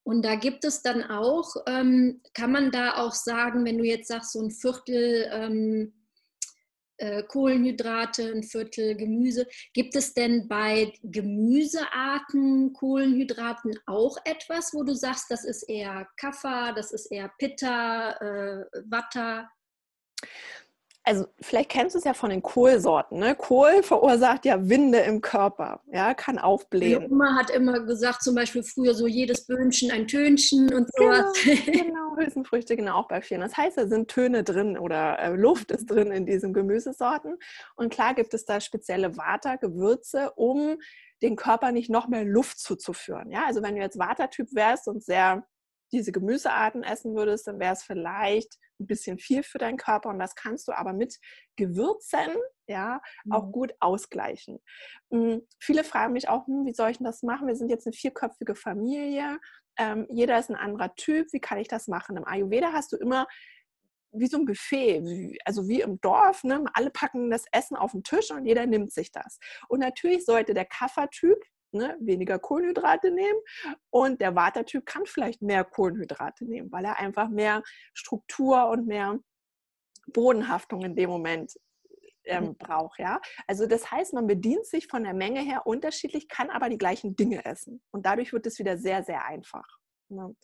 [0.04, 4.08] Und da gibt es dann auch, ähm, kann man da auch sagen, wenn du jetzt
[4.08, 5.94] sagst, so ein Viertel ähm,
[6.98, 14.94] äh, Kohlenhydrate, ein Viertel Gemüse, gibt es denn bei Gemüsearten, Kohlenhydraten auch etwas, wo du
[14.96, 19.50] sagst, das ist eher Kaffer, das ist eher Pitta, äh, Watter?
[21.10, 23.17] Also vielleicht kennst du es ja von den Kohlsorten.
[23.17, 23.34] Ne?
[23.34, 27.02] Kohl verursacht ja Winde im Körper, ja, kann aufblähen.
[27.02, 31.34] Meine Oma hat immer gesagt, zum Beispiel früher so jedes Böhnchen ein Tönchen und sowas.
[31.43, 33.41] Genau, genau Hülsenfrüchte, genau auch bei vielen.
[33.41, 37.38] Das heißt, da sind Töne drin oder äh, Luft ist drin in diesen Gemüsesorten.
[37.76, 40.78] Und klar gibt es da spezielle Water, Gewürze, um
[41.24, 43.32] den Körper nicht noch mehr Luft zuzuführen.
[43.32, 45.43] Ja, also wenn du jetzt Watertyp wärst und sehr
[45.91, 50.19] diese Gemüsearten essen würdest, dann wäre es vielleicht ein bisschen viel für deinen Körper und
[50.19, 51.17] das kannst du aber mit
[51.56, 52.30] Gewürzen
[52.67, 53.52] ja auch mhm.
[53.52, 54.60] gut ausgleichen.
[55.12, 57.47] Hm, viele fragen mich auch, hm, wie soll ich denn das machen?
[57.47, 59.39] Wir sind jetzt eine vierköpfige Familie,
[59.78, 62.17] ähm, jeder ist ein anderer Typ, wie kann ich das machen?
[62.17, 63.28] Im Ayurveda hast du immer
[64.12, 66.63] wie so ein Buffet, also wie im Dorf, ne?
[66.73, 69.39] alle packen das Essen auf den Tisch und jeder nimmt sich das.
[69.67, 71.38] Und natürlich sollte der Kaffertyp
[71.71, 73.39] ne, weniger Kohlenhydrate nehmen
[73.89, 79.19] und der Watertyp kann vielleicht mehr Kohlenhydrate nehmen, weil er einfach mehr Struktur und mehr
[80.08, 81.53] Bodenhaftung in dem Moment
[82.25, 82.58] ähm, mhm.
[82.58, 82.99] braucht.
[82.99, 83.19] Ja?
[83.47, 87.15] Also das heißt, man bedient sich von der Menge her unterschiedlich, kann aber die gleichen
[87.15, 89.67] Dinge essen und dadurch wird es wieder sehr, sehr einfach.
[90.10, 90.36] Ne?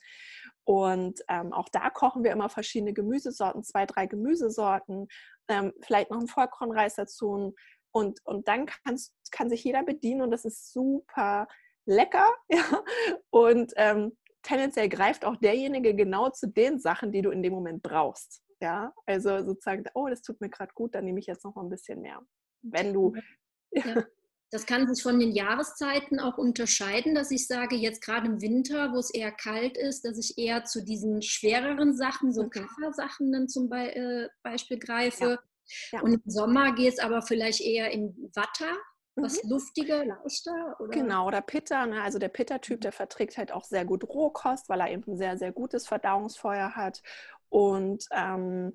[0.63, 5.07] Und ähm, auch da kochen wir immer verschiedene Gemüsesorten, zwei, drei Gemüsesorten,
[5.47, 7.53] ähm, vielleicht noch einen Vollkornreis dazu,
[7.95, 11.47] und, und dann kannst, kann sich jeder bedienen und das ist super
[11.85, 12.27] lecker.
[12.49, 12.83] Ja?
[13.29, 17.81] Und ähm, tendenziell greift auch derjenige genau zu den Sachen, die du in dem Moment
[17.81, 18.41] brauchst.
[18.61, 21.63] Ja, also sozusagen, oh, das tut mir gerade gut, dann nehme ich jetzt noch mal
[21.63, 22.21] ein bisschen mehr.
[22.61, 23.13] Wenn du.
[23.71, 23.83] Ja.
[24.51, 28.93] Das kann sich von den Jahreszeiten auch unterscheiden, dass ich sage, jetzt gerade im Winter,
[28.93, 32.61] wo es eher kalt ist, dass ich eher zu diesen schwereren Sachen, so okay.
[32.61, 35.31] Kaffersachen dann zum äh, Beispiel greife.
[35.31, 35.39] Ja.
[35.91, 36.01] Ja.
[36.01, 38.75] Und im Sommer geht es aber vielleicht eher in Watter,
[39.15, 39.51] was mhm.
[39.51, 40.75] luftiger, leichter?
[40.79, 40.89] Oder?
[40.89, 41.85] Genau, oder Pitta.
[41.85, 42.01] Ne?
[42.01, 42.81] Also der Pitta-Typ, mhm.
[42.81, 46.75] der verträgt halt auch sehr gut Rohkost, weil er eben ein sehr, sehr gutes Verdauungsfeuer
[46.75, 47.01] hat.
[47.49, 48.73] Und ähm,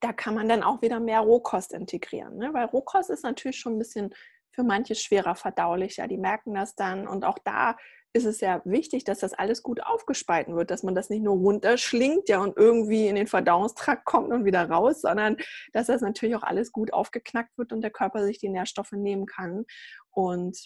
[0.00, 2.36] da kann man dann auch wieder mehr Rohkost integrieren.
[2.36, 2.52] Ne?
[2.52, 4.14] Weil Rohkost ist natürlich schon ein bisschen
[4.50, 5.96] für manche schwerer verdaulich.
[5.96, 7.06] Ja, die merken das dann.
[7.06, 7.76] Und auch da
[8.14, 11.34] ist es ja wichtig, dass das alles gut aufgespalten wird, dass man das nicht nur
[11.34, 15.36] runterschlingt ja und irgendwie in den Verdauungstrakt kommt und wieder raus, sondern
[15.72, 19.26] dass das natürlich auch alles gut aufgeknackt wird und der Körper sich die Nährstoffe nehmen
[19.26, 19.64] kann.
[20.12, 20.56] Und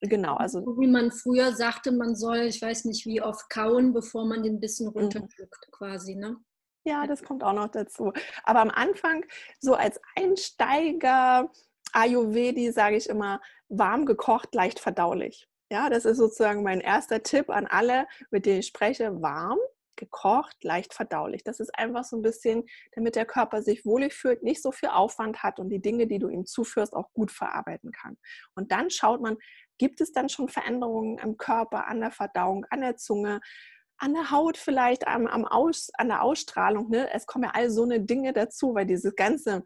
[0.00, 0.62] genau, also.
[0.62, 4.42] So wie man früher sagte, man soll, ich weiß nicht wie oft kauen, bevor man
[4.42, 4.92] den Bissen mhm.
[4.92, 5.72] runterdrückt, mhm.
[5.72, 6.36] quasi, ne?
[6.84, 8.12] Ja, das kommt auch noch dazu.
[8.44, 9.24] Aber am Anfang,
[9.58, 11.50] so als Einsteiger,
[11.92, 15.49] Ayurvedi, sage ich immer, warm gekocht, leicht verdaulich.
[15.70, 19.22] Ja, das ist sozusagen mein erster Tipp an alle, mit denen ich spreche.
[19.22, 19.58] Warm,
[19.94, 21.44] gekocht, leicht verdaulich.
[21.44, 24.88] Das ist einfach so ein bisschen, damit der Körper sich wohlig fühlt, nicht so viel
[24.88, 28.16] Aufwand hat und die Dinge, die du ihm zuführst, auch gut verarbeiten kann.
[28.56, 29.36] Und dann schaut man,
[29.78, 33.40] gibt es dann schon Veränderungen im Körper, an der Verdauung, an der Zunge,
[33.98, 36.88] an der Haut vielleicht, am, am Aus, an der Ausstrahlung.
[36.90, 37.12] Ne?
[37.12, 39.62] Es kommen ja all so eine Dinge dazu, weil diese ganze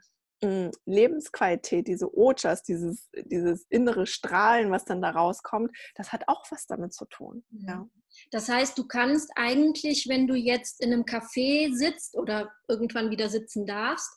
[0.86, 6.66] Lebensqualität, diese Ojas, dieses, dieses innere Strahlen, was dann da rauskommt, das hat auch was
[6.66, 7.44] damit zu tun.
[7.50, 7.86] Ja.
[8.30, 13.28] Das heißt, du kannst eigentlich, wenn du jetzt in einem Café sitzt oder irgendwann wieder
[13.28, 14.10] sitzen darfst,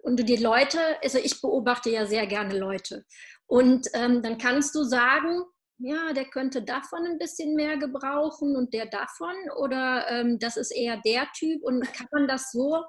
[0.00, 3.04] und du die Leute, also ich beobachte ja sehr gerne Leute,
[3.46, 5.42] und ähm, dann kannst du sagen,
[5.78, 10.72] ja, der könnte davon ein bisschen mehr gebrauchen und der davon oder ähm, das ist
[10.72, 12.82] eher der Typ und kann man das so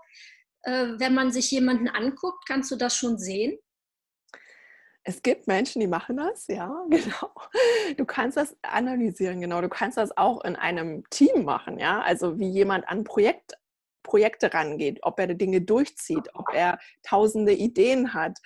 [0.66, 3.58] wenn man sich jemanden anguckt, kannst du das schon sehen?
[5.04, 7.32] Es gibt Menschen, die machen das, ja, genau.
[7.98, 9.62] Du kannst das analysieren, genau.
[9.62, 12.02] Du kannst das auch in einem Team machen, ja.
[12.02, 13.54] Also wie jemand an Projekt,
[14.04, 18.38] Projekte rangeht, ob er die Dinge durchzieht, ob er tausende Ideen hat.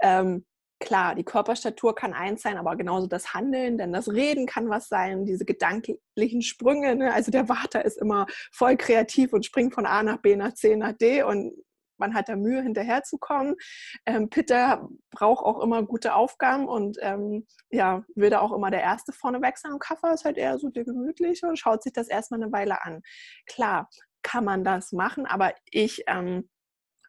[0.00, 0.46] Ähm,
[0.80, 4.88] klar, die Körperstatur kann eins sein, aber genauso das Handeln, denn das Reden kann was
[4.88, 6.96] sein, diese gedanklichen Sprünge.
[6.96, 7.12] Ne?
[7.12, 10.76] Also der Vater ist immer voll kreativ und springt von A nach B nach C
[10.76, 11.52] nach D und
[11.98, 13.56] man hat da Mühe, hinterherzukommen.
[14.04, 18.82] Ähm, Peter braucht auch immer gute Aufgaben und ähm, ja, will da auch immer der
[18.82, 19.72] Erste vorne weg sein.
[19.72, 22.84] Und Kaffer ist halt eher so der Gemütliche und schaut sich das erstmal eine Weile
[22.84, 23.02] an.
[23.46, 23.88] Klar,
[24.22, 26.48] kann man das machen, aber ich ähm,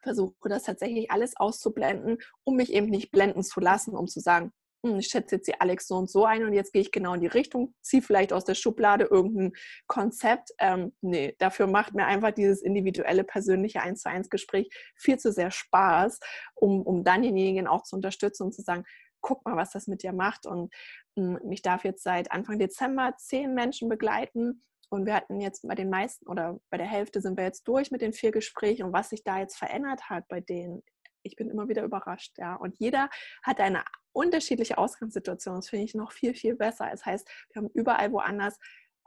[0.08, 4.52] versuche das tatsächlich alles auszublenden, um mich eben nicht blenden zu lassen, um zu sagen,
[4.84, 7.12] hm, ich schätze jetzt die Alex so und so ein und jetzt gehe ich genau
[7.12, 9.52] in die Richtung, ziehe vielleicht aus der Schublade irgendein
[9.86, 10.50] Konzept.
[10.58, 15.30] Ähm, nee, dafür macht mir einfach dieses individuelle, persönliche 1 zu 1 Gespräch viel zu
[15.30, 16.20] sehr Spaß,
[16.54, 18.84] um, um dann denjenigen auch zu unterstützen und zu sagen,
[19.20, 20.46] guck mal, was das mit dir macht.
[20.46, 20.72] Und
[21.16, 25.74] ähm, ich darf jetzt seit Anfang Dezember zehn Menschen begleiten und wir hatten jetzt bei
[25.74, 28.92] den meisten oder bei der Hälfte sind wir jetzt durch mit den vier Gesprächen und
[28.92, 30.82] was sich da jetzt verändert hat bei denen,
[31.22, 32.54] ich bin immer wieder überrascht, ja.
[32.54, 33.10] Und jeder
[33.42, 35.56] hat eine unterschiedliche Ausgangssituation.
[35.56, 36.88] Das finde ich noch viel, viel besser.
[36.90, 38.58] Das heißt, wir haben überall woanders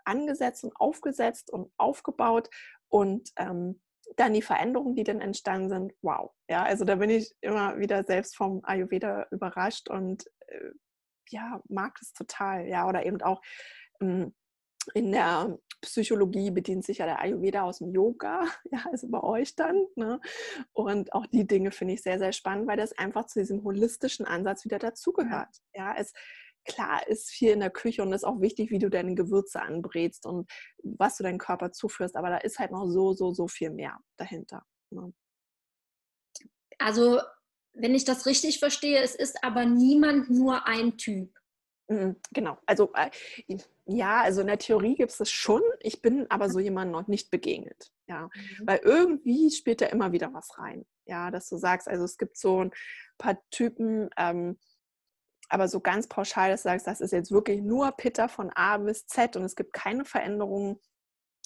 [0.06, 2.50] angesetzt und aufgesetzt und aufgebaut
[2.90, 3.82] und ähm,
[4.18, 6.32] dann die Veränderungen, die dann entstanden sind, wow.
[6.50, 10.72] Ja, also da bin ich immer wieder selbst vom Ayurveda überrascht und äh,
[11.30, 12.68] ja, mag es total.
[12.68, 13.42] Ja, oder eben auch
[14.02, 14.34] ähm,
[14.94, 19.56] in der Psychologie bedient sich ja der Ayurveda aus dem Yoga, ja, also bei euch
[19.56, 19.86] dann.
[19.96, 20.20] Ne?
[20.74, 24.26] Und auch die Dinge finde ich sehr, sehr spannend, weil das einfach zu diesem holistischen
[24.26, 25.50] Ansatz wieder dazugehört.
[25.74, 26.14] Ja, es
[26.66, 29.62] klar ist viel in der Küche und es ist auch wichtig, wie du deine Gewürze
[29.62, 30.50] anbrätst und
[30.84, 33.98] was du deinem Körper zuführst, aber da ist halt noch so, so, so viel mehr
[34.18, 34.64] dahinter.
[34.92, 35.14] Ne?
[36.78, 37.20] Also,
[37.74, 41.41] wenn ich das richtig verstehe, es ist aber niemand nur ein Typ.
[41.92, 43.10] Mhm, genau, also äh,
[43.86, 45.62] ja, also in der Theorie gibt es das schon.
[45.82, 47.92] Ich bin aber so jemand noch nicht begegnet.
[48.08, 48.68] Ja, mhm.
[48.68, 50.86] weil irgendwie spielt da immer wieder was rein.
[51.06, 52.72] Ja, dass du sagst, also es gibt so ein
[53.18, 54.58] paar Typen, ähm,
[55.50, 58.78] aber so ganz pauschal, dass du sagst, das ist jetzt wirklich nur Pitter von A
[58.78, 60.80] bis Z und es gibt keine Veränderungen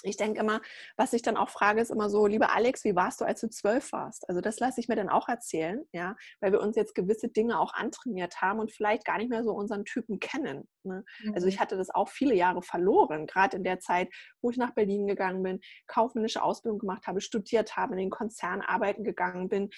[0.03, 0.62] ich denke immer,
[0.97, 3.49] was ich dann auch frage, ist immer so, lieber Alex, wie warst du, als du
[3.49, 4.27] zwölf warst?
[4.29, 7.60] Also das lasse ich mir dann auch erzählen, ja, weil wir uns jetzt gewisse Dinge
[7.60, 10.67] auch antrainiert haben und vielleicht gar nicht mehr so unseren Typen kennen.
[10.84, 11.03] Ne?
[11.23, 11.34] Mhm.
[11.34, 11.60] Also ich mhm.
[11.62, 14.10] hatte das auch viele Jahre verloren, gerade in der Zeit,
[14.41, 18.62] wo ich nach Berlin gegangen bin, kaufmännische Ausbildung gemacht habe, studiert habe, in den Konzern
[18.62, 19.69] arbeiten gegangen bin.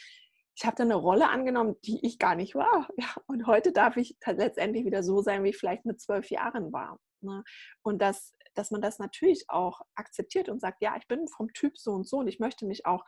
[0.56, 2.88] Ich habe da eine Rolle angenommen, die ich gar nicht war.
[2.97, 6.73] Ja, und heute darf ich letztendlich wieder so sein, wie ich vielleicht mit zwölf Jahren
[6.73, 6.99] war.
[7.21, 7.43] Ne?
[7.84, 11.78] Und das dass man das natürlich auch akzeptiert und sagt, ja, ich bin vom Typ
[11.78, 13.06] so und so und ich möchte mich auch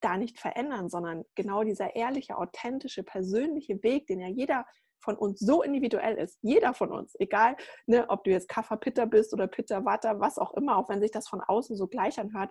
[0.00, 4.64] da nicht verändern, sondern genau dieser ehrliche, authentische, persönliche Weg, den ja jeder
[5.02, 9.06] von uns so individuell ist, jeder von uns, egal, ne, ob du jetzt Kaffer Pitter
[9.06, 12.18] bist oder Pitter Watter, was auch immer, auch wenn sich das von außen so gleich
[12.18, 12.50] anhört,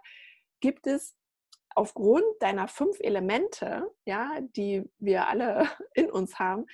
[0.60, 1.16] gibt es
[1.76, 6.66] aufgrund deiner fünf Elemente, ja, die wir alle in uns haben,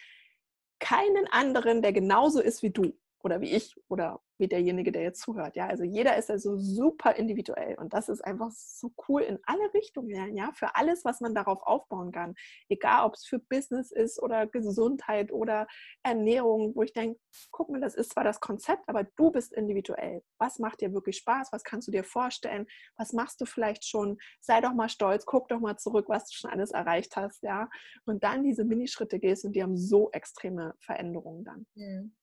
[0.79, 2.93] keinen anderen, der genauso ist wie du
[3.25, 5.55] oder wie ich oder wie derjenige, der jetzt zuhört.
[5.55, 9.39] Ja, also jeder ist ja so super individuell und das ist einfach so cool in
[9.45, 12.35] alle Richtungen, ja, für alles, was man darauf aufbauen kann.
[12.69, 15.65] Egal, ob es für Business ist oder Gesundheit oder
[16.03, 20.21] Ernährung, wo ich denke, guck mal, das ist zwar das Konzept, aber du bist individuell.
[20.37, 21.51] Was macht dir wirklich Spaß?
[21.51, 22.67] Was kannst du dir vorstellen?
[22.95, 24.19] Was machst du vielleicht schon?
[24.39, 27.69] Sei doch mal stolz, guck doch mal zurück, was du schon alles erreicht hast, ja.
[28.05, 31.65] Und dann diese Minischritte gehst und die haben so extreme Veränderungen dann.
[31.73, 32.15] Mhm.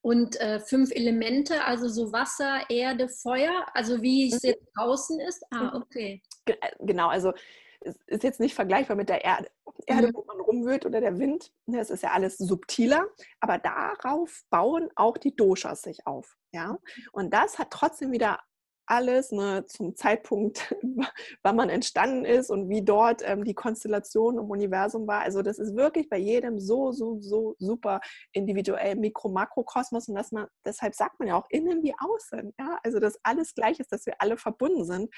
[0.00, 4.50] Und äh, fünf Elemente, also so Wasser, Erde, Feuer, also wie es mhm.
[4.50, 5.44] jetzt draußen ist.
[5.50, 5.82] Ah, mhm.
[5.82, 6.22] okay.
[6.46, 7.32] Äh, genau, also
[7.80, 9.48] es ist jetzt nicht vergleichbar mit der Erde,
[9.86, 10.14] Erde mhm.
[10.14, 11.52] wo man rumwühlt oder der Wind.
[11.66, 13.06] Das ne, ist ja alles subtiler,
[13.40, 16.36] aber darauf bauen auch die Doshas sich auf.
[16.52, 16.78] Ja?
[17.12, 18.40] Und das hat trotzdem wieder
[18.86, 20.74] alles ne, zum Zeitpunkt,
[21.42, 25.20] wann man entstanden ist und wie dort ähm, die Konstellation im Universum war.
[25.20, 28.00] Also das ist wirklich bei jedem so, so, so super
[28.32, 33.00] individuell Mikro-Makrokosmos und dass man, deshalb sagt man ja auch innen wie außen, ja, also
[33.00, 35.12] dass alles gleich ist, dass wir alle verbunden sind.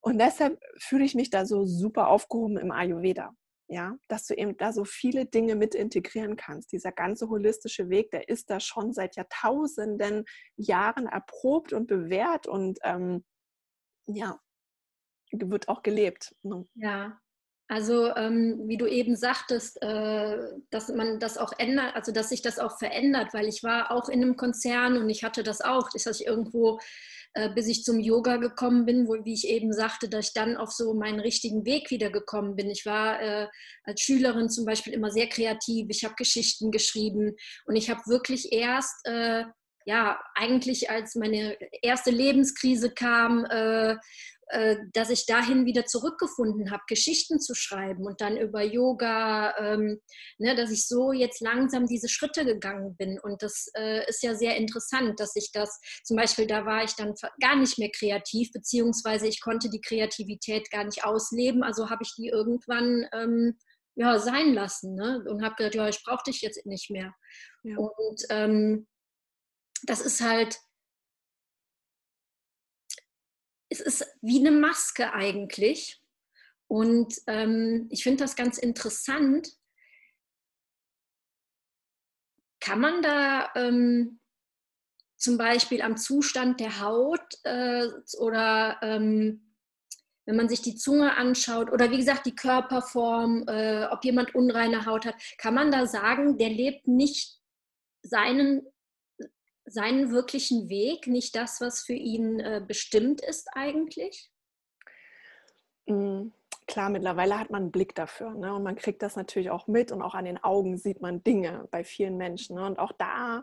[0.00, 3.34] Und deshalb fühle ich mich da so super aufgehoben im Ayurveda
[3.68, 6.72] ja, dass du eben da so viele Dinge mit integrieren kannst.
[6.72, 10.24] Dieser ganze holistische Weg, der ist da schon seit Jahrtausenden
[10.56, 13.24] Jahren erprobt und bewährt und ähm,
[14.06, 14.40] ja,
[15.32, 16.34] wird auch gelebt.
[16.42, 16.66] Ne?
[16.74, 17.20] Ja,
[17.70, 20.38] also ähm, wie du eben sagtest, äh,
[20.70, 24.08] dass man das auch ändert, also dass sich das auch verändert, weil ich war auch
[24.08, 26.80] in einem Konzern und ich hatte das auch, dass ich irgendwo
[27.54, 30.72] bis ich zum Yoga gekommen bin, wo, wie ich eben sagte, dass ich dann auf
[30.72, 32.70] so meinen richtigen Weg wieder gekommen bin.
[32.70, 33.48] Ich war äh,
[33.84, 38.52] als Schülerin zum Beispiel immer sehr kreativ, ich habe Geschichten geschrieben und ich habe wirklich
[38.52, 39.44] erst, äh,
[39.86, 43.96] ja, eigentlich als meine erste Lebenskrise kam, äh, äh,
[44.92, 50.00] dass ich dahin wieder zurückgefunden habe, Geschichten zu schreiben und dann über Yoga, ähm,
[50.38, 53.18] ne, dass ich so jetzt langsam diese Schritte gegangen bin.
[53.20, 56.94] Und das äh, ist ja sehr interessant, dass ich das, zum Beispiel da war ich
[56.94, 62.02] dann gar nicht mehr kreativ, beziehungsweise ich konnte die Kreativität gar nicht ausleben, also habe
[62.02, 63.58] ich die irgendwann ähm,
[63.96, 65.24] ja, sein lassen ne?
[65.28, 67.12] und habe gedacht, ja, ich brauche dich jetzt nicht mehr.
[67.64, 67.76] Ja.
[67.76, 68.86] Und ähm,
[69.82, 70.56] das ist halt,
[73.68, 76.02] es ist wie eine Maske eigentlich.
[76.66, 79.48] Und ähm, ich finde das ganz interessant.
[82.60, 84.20] Kann man da ähm,
[85.16, 89.54] zum Beispiel am Zustand der Haut äh, oder ähm,
[90.26, 94.84] wenn man sich die Zunge anschaut oder wie gesagt die Körperform, äh, ob jemand unreine
[94.84, 97.40] Haut hat, kann man da sagen, der lebt nicht
[98.02, 98.62] seinen
[99.70, 104.30] seinen wirklichen Weg, nicht das, was für ihn äh, bestimmt ist eigentlich?
[105.86, 106.32] Mhm.
[106.66, 108.54] Klar, mittlerweile hat man einen Blick dafür ne?
[108.54, 111.66] und man kriegt das natürlich auch mit und auch an den Augen sieht man Dinge
[111.70, 112.56] bei vielen Menschen.
[112.56, 112.66] Ne?
[112.66, 113.42] Und auch da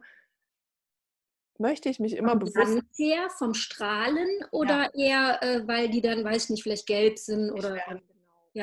[1.57, 2.83] möchte ich mich immer vom bewusst.
[2.97, 5.39] Her, vom Strahlen oder ja.
[5.39, 7.99] eher, äh, weil die dann, weiß ich nicht, vielleicht gelb sind oder ja.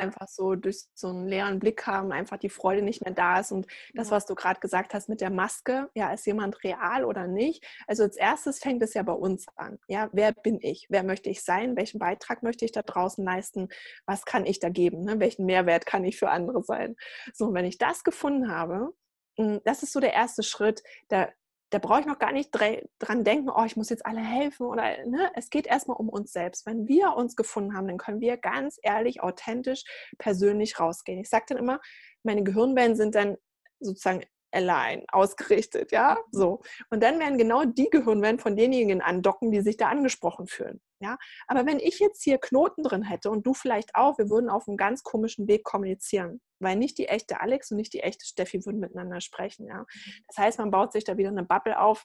[0.00, 3.52] Einfach so durch so einen leeren Blick haben, einfach die Freude nicht mehr da ist.
[3.52, 4.16] Und das, ja.
[4.16, 7.64] was du gerade gesagt hast mit der Maske, ja, ist jemand real oder nicht?
[7.86, 9.78] Also als erstes fängt es ja bei uns an.
[9.88, 10.86] Ja, wer bin ich?
[10.88, 11.76] Wer möchte ich sein?
[11.76, 13.68] Welchen Beitrag möchte ich da draußen leisten?
[14.06, 15.02] Was kann ich da geben?
[15.02, 15.20] Ne?
[15.20, 16.96] Welchen Mehrwert kann ich für andere sein?
[17.32, 18.94] So, wenn ich das gefunden habe,
[19.36, 20.82] hm, das ist so der erste Schritt.
[21.08, 21.28] Da
[21.72, 25.06] da brauche ich noch gar nicht dran denken, oh, ich muss jetzt alle helfen oder
[25.06, 25.30] ne?
[25.34, 26.66] es geht erstmal um uns selbst.
[26.66, 29.84] Wenn wir uns gefunden haben, dann können wir ganz ehrlich, authentisch,
[30.18, 31.18] persönlich rausgehen.
[31.18, 31.80] Ich sage dann immer,
[32.24, 33.38] meine Gehirnwellen sind dann
[33.80, 36.60] sozusagen allein ausgerichtet, ja, so.
[36.90, 41.18] Und dann werden genau die Gehirnwellen von denjenigen andocken, die sich da angesprochen fühlen, ja.
[41.46, 44.68] Aber wenn ich jetzt hier Knoten drin hätte und du vielleicht auch, wir würden auf
[44.68, 48.64] einem ganz komischen Weg kommunizieren, weil nicht die echte Alex und nicht die echte Steffi
[48.64, 49.84] würden miteinander sprechen, ja.
[50.28, 52.04] Das heißt, man baut sich da wieder eine Bubble auf,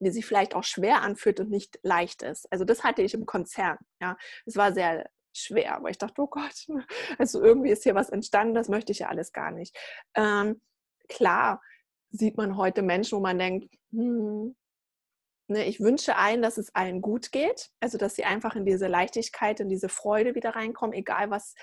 [0.00, 2.50] die sich vielleicht auch schwer anfühlt und nicht leicht ist.
[2.52, 4.16] Also das hatte ich im Konzern, ja.
[4.46, 6.66] Es war sehr schwer, aber ich dachte, oh Gott,
[7.18, 9.76] also irgendwie ist hier was entstanden, das möchte ich ja alles gar nicht.
[10.14, 10.60] Ähm,
[11.08, 11.62] klar
[12.10, 14.54] sieht man heute Menschen, wo man denkt, hm,
[15.48, 18.86] ne, ich wünsche allen, dass es allen gut geht, also dass sie einfach in diese
[18.86, 21.54] Leichtigkeit, in diese Freude wieder reinkommen, egal was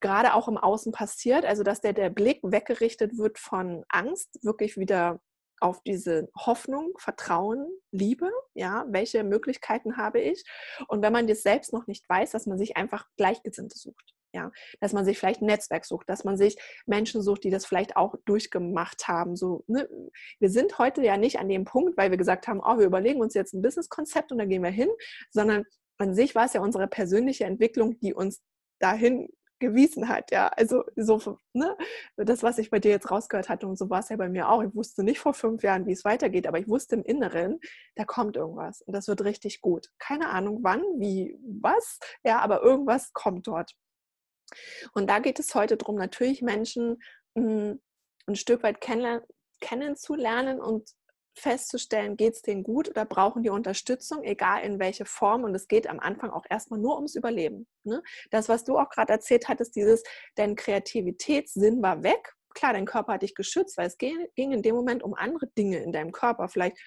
[0.00, 4.76] gerade auch im Außen passiert, also dass der, der Blick weggerichtet wird von Angst, wirklich
[4.76, 5.20] wieder
[5.60, 10.44] auf diese Hoffnung, Vertrauen, Liebe, ja, welche Möglichkeiten habe ich?
[10.88, 14.15] Und wenn man das selbst noch nicht weiß, dass man sich einfach Gleichgesinnte sucht.
[14.36, 17.64] Ja, dass man sich vielleicht ein Netzwerk sucht, dass man sich Menschen sucht, die das
[17.64, 19.34] vielleicht auch durchgemacht haben.
[19.34, 19.88] So, ne?
[20.40, 23.22] Wir sind heute ja nicht an dem Punkt, weil wir gesagt haben, oh, wir überlegen
[23.22, 24.90] uns jetzt ein Businesskonzept und dann gehen wir hin,
[25.30, 25.64] sondern
[25.96, 28.42] an sich war es ja unsere persönliche Entwicklung, die uns
[28.78, 30.48] dahin gewiesen hat, ja.
[30.48, 31.74] Also so, ne,
[32.16, 34.50] das, was ich bei dir jetzt rausgehört hatte, und so war es ja bei mir
[34.50, 34.62] auch.
[34.62, 37.58] Ich wusste nicht vor fünf Jahren, wie es weitergeht, aber ich wusste im Inneren,
[37.94, 39.88] da kommt irgendwas und das wird richtig gut.
[39.98, 43.72] Keine Ahnung wann, wie, was, ja, aber irgendwas kommt dort.
[44.92, 47.02] Und da geht es heute darum, natürlich Menschen
[47.36, 47.80] hm,
[48.26, 48.80] ein Stück weit
[49.60, 50.90] kennenzulernen und
[51.38, 55.44] festzustellen, geht es denen gut oder brauchen die Unterstützung, egal in welche Form.
[55.44, 57.66] Und es geht am Anfang auch erstmal nur ums Überleben.
[57.84, 58.02] Ne?
[58.30, 60.02] Das, was du auch gerade erzählt hattest, dieses,
[60.34, 62.32] dein Kreativitätssinn war weg.
[62.54, 65.46] Klar, dein Körper hat dich geschützt, weil es ging, ging in dem Moment um andere
[65.58, 66.48] Dinge in deinem Körper.
[66.48, 66.78] Vielleicht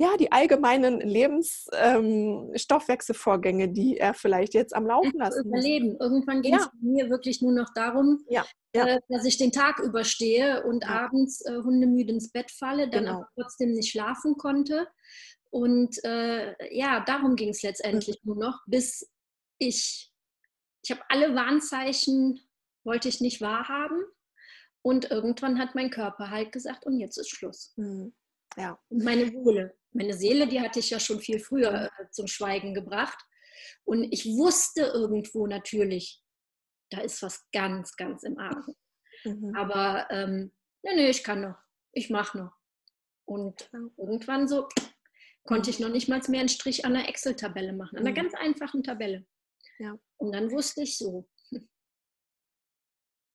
[0.00, 5.92] ja, die allgemeinen Lebensstoffwechselvorgänge, ähm, die er vielleicht jetzt am Laufen lassen Überleben.
[5.92, 6.00] Muss.
[6.00, 6.60] Irgendwann ging ja.
[6.60, 8.46] es mir wirklich nur noch darum, ja.
[8.74, 8.86] Ja.
[8.86, 13.16] Äh, dass ich den Tag überstehe und abends äh, hundemüde ins Bett falle, dann genau.
[13.16, 14.86] aber trotzdem nicht schlafen konnte.
[15.50, 18.34] Und äh, ja, darum ging es letztendlich mhm.
[18.34, 19.10] nur noch, bis
[19.58, 20.12] ich,
[20.84, 22.38] ich habe alle Warnzeichen,
[22.84, 24.00] wollte ich nicht wahrhaben.
[24.82, 27.72] Und irgendwann hat mein Körper halt gesagt, und jetzt ist Schluss.
[27.76, 28.14] Mhm.
[28.56, 28.78] Ja.
[28.88, 32.04] Und meine Seele, meine Seele, die hatte ich ja schon viel früher mhm.
[32.04, 33.18] äh, zum Schweigen gebracht.
[33.84, 36.22] Und ich wusste irgendwo natürlich,
[36.90, 38.74] da ist was ganz, ganz im Argen.
[39.24, 39.54] Mhm.
[39.56, 41.58] Aber ähm, nee, nee, ich kann noch,
[41.92, 42.52] ich mache noch.
[43.24, 44.68] Und irgendwann so
[45.44, 48.22] konnte ich noch nicht mal mehr einen Strich an einer Excel-Tabelle machen, an einer mhm.
[48.22, 49.26] ganz einfachen Tabelle.
[49.78, 49.98] Ja.
[50.16, 51.28] Und dann wusste ich so,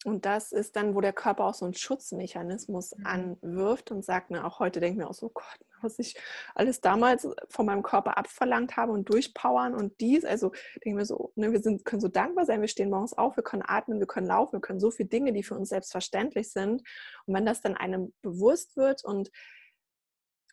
[0.06, 3.06] und das ist dann, wo der Körper auch so einen Schutzmechanismus mhm.
[3.06, 6.16] anwirft und sagt mir, auch heute denke ich mir auch so, Gott, was ich
[6.56, 10.26] alles damals von meinem Körper abverlangt habe und durchpowern und dies.
[10.26, 10.52] Also
[10.84, 13.44] denke mir so, ne, wir sind, können so dankbar sein, wir stehen morgens auf, wir
[13.44, 16.82] können atmen, wir können laufen, wir können so viele Dinge, die für uns selbstverständlich sind.
[17.26, 19.32] Und wenn das dann einem bewusst wird und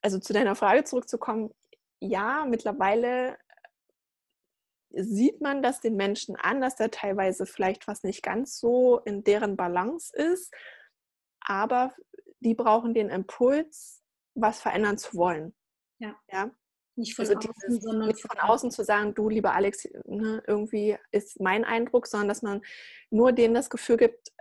[0.02, 1.50] also zu deiner Frage zurückzukommen,
[2.00, 3.36] ja, mittlerweile
[4.92, 9.24] sieht man das den Menschen an, dass da teilweise vielleicht was nicht ganz so in
[9.24, 10.52] deren Balance ist,
[11.40, 11.94] aber
[12.40, 14.02] die brauchen den Impuls,
[14.34, 15.54] was verändern zu wollen.
[15.98, 16.18] Ja.
[16.32, 16.50] ja?
[16.96, 20.98] Nicht von, also außen, dieses, nicht von außen zu sagen, du, lieber Alex, ne, irgendwie
[21.12, 22.62] ist mein Eindruck, sondern dass man
[23.10, 24.32] nur denen das Gefühl gibt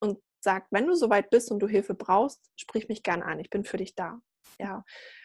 [0.00, 3.50] und sagt, wenn du soweit bist und du Hilfe brauchst, sprich mich gern an, ich
[3.50, 4.20] bin für dich da.
[4.58, 4.84] Ja.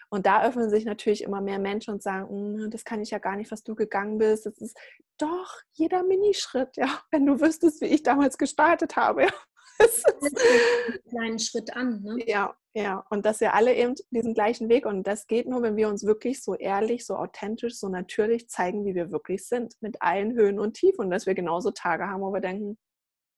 [0.09, 3.19] Und da öffnen sich natürlich immer mehr Menschen und sagen, hm, das kann ich ja
[3.19, 4.45] gar nicht, was du gegangen bist.
[4.45, 4.77] Das ist
[5.17, 7.01] doch jeder Minischritt, ja.
[7.11, 9.33] Wenn du wüsstest, wie ich damals gestartet habe, ja.
[9.79, 12.01] einen kleinen Schritt an.
[12.01, 12.23] Ne?
[12.27, 13.05] Ja, ja.
[13.09, 16.05] Und dass wir alle eben diesen gleichen Weg und das geht nur, wenn wir uns
[16.05, 20.59] wirklich so ehrlich, so authentisch, so natürlich zeigen, wie wir wirklich sind, mit allen Höhen
[20.59, 22.77] und Tiefen und dass wir genauso Tage haben, wo wir denken,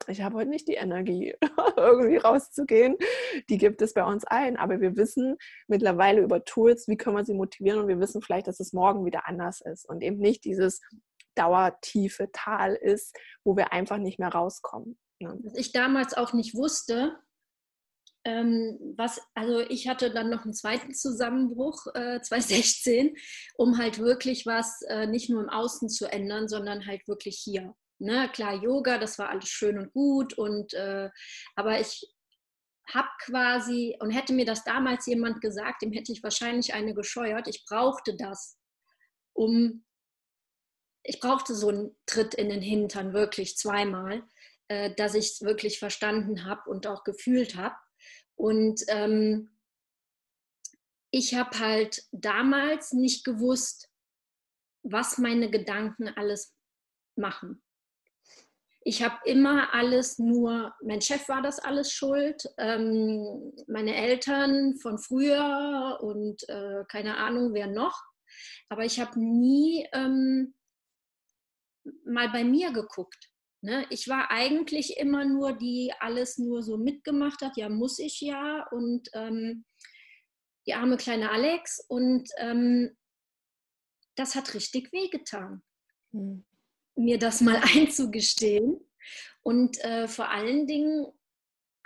[0.07, 1.35] ich habe heute nicht die Energie,
[1.77, 2.97] irgendwie rauszugehen.
[3.49, 4.57] Die gibt es bei uns allen.
[4.57, 5.37] Aber wir wissen
[5.67, 9.05] mittlerweile über Tools, wie können wir sie motivieren und wir wissen vielleicht, dass es morgen
[9.05, 10.81] wieder anders ist und eben nicht dieses
[11.35, 14.97] dauertiefe Tal ist, wo wir einfach nicht mehr rauskommen.
[15.19, 15.37] Ne?
[15.43, 17.17] Was ich damals auch nicht wusste,
[18.25, 23.15] ähm, was, also ich hatte dann noch einen zweiten Zusammenbruch äh, 2016,
[23.55, 27.73] um halt wirklich was äh, nicht nur im Außen zu ändern, sondern halt wirklich hier.
[27.99, 30.33] Ne, klar, Yoga, das war alles schön und gut.
[30.37, 31.09] Und, äh,
[31.55, 32.07] aber ich
[32.87, 37.47] habe quasi, und hätte mir das damals jemand gesagt, dem hätte ich wahrscheinlich eine gescheuert.
[37.47, 38.57] Ich brauchte das,
[39.33, 39.83] um,
[41.03, 44.23] ich brauchte so einen Tritt in den Hintern, wirklich zweimal,
[44.67, 47.75] äh, dass ich es wirklich verstanden habe und auch gefühlt habe.
[48.35, 49.49] Und ähm,
[51.09, 53.89] ich habe halt damals nicht gewusst,
[54.83, 56.55] was meine Gedanken alles
[57.15, 57.63] machen
[58.87, 64.97] ich habe immer alles nur, mein Chef war das alles schuld, ähm, meine Eltern von
[64.97, 68.01] früher und äh, keine Ahnung, wer noch.
[68.69, 70.55] Aber ich habe nie ähm,
[72.05, 73.29] mal bei mir geguckt.
[73.61, 73.85] Ne?
[73.89, 78.65] Ich war eigentlich immer nur die alles nur so mitgemacht hat, ja, muss ich ja.
[78.71, 79.65] Und ähm,
[80.65, 81.83] die arme kleine Alex.
[81.89, 82.95] Und ähm,
[84.15, 85.61] das hat richtig wehgetan.
[86.13, 86.45] Mhm
[86.97, 88.79] mir das mal einzugestehen.
[89.43, 91.07] Und äh, vor allen Dingen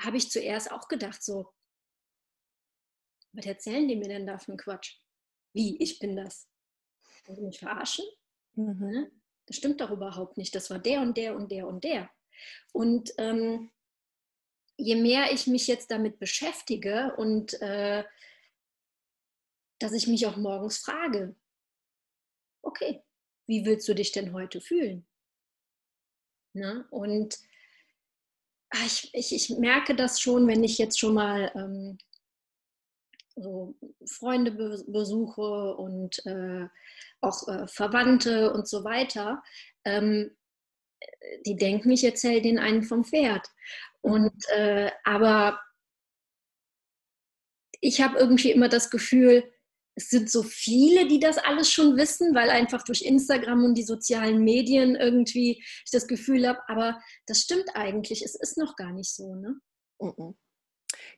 [0.01, 1.53] habe ich zuerst auch gedacht, so,
[3.33, 4.97] was erzählen die mir denn da für einen Quatsch?
[5.53, 6.49] Wie, ich bin das?
[7.25, 8.05] Wollen Sie mich verarschen?
[8.55, 8.91] Mhm.
[8.91, 9.11] Ne?
[9.45, 10.55] Das stimmt doch überhaupt nicht.
[10.55, 12.09] Das war der und der und der und der.
[12.71, 13.71] Und ähm,
[14.77, 18.03] je mehr ich mich jetzt damit beschäftige und äh,
[19.79, 21.35] dass ich mich auch morgens frage,
[22.61, 23.03] okay,
[23.51, 25.05] wie willst du dich denn heute fühlen?
[26.53, 26.85] Ne?
[26.89, 27.37] Und
[28.69, 31.97] ah, ich, ich, ich, merke das schon, wenn ich jetzt schon mal ähm,
[33.35, 33.75] so
[34.05, 34.51] Freunde
[34.87, 36.65] besuche und äh,
[37.19, 39.43] auch äh, Verwandte und so weiter.
[39.83, 40.31] Ähm,
[41.45, 43.45] die denken, ich erzähle denen einen vom Pferd.
[43.99, 45.59] Und äh, aber
[47.81, 49.43] ich habe irgendwie immer das Gefühl,
[49.95, 53.83] es sind so viele, die das alles schon wissen, weil einfach durch Instagram und die
[53.83, 58.93] sozialen Medien irgendwie ich das Gefühl habe, aber das stimmt eigentlich, es ist noch gar
[58.93, 59.55] nicht so, ne?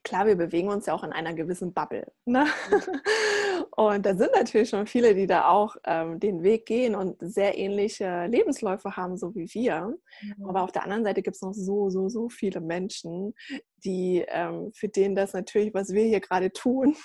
[0.03, 2.11] Klar, wir bewegen uns ja auch in einer gewissen Bubble.
[2.26, 2.45] Ne?
[3.71, 7.57] Und da sind natürlich schon viele, die da auch ähm, den Weg gehen und sehr
[7.57, 9.95] ähnliche Lebensläufe haben, so wie wir.
[10.21, 10.45] Mhm.
[10.45, 13.34] Aber auf der anderen Seite gibt es noch so, so, so viele Menschen,
[13.78, 16.95] die ähm, für denen das natürlich, was wir hier gerade tun,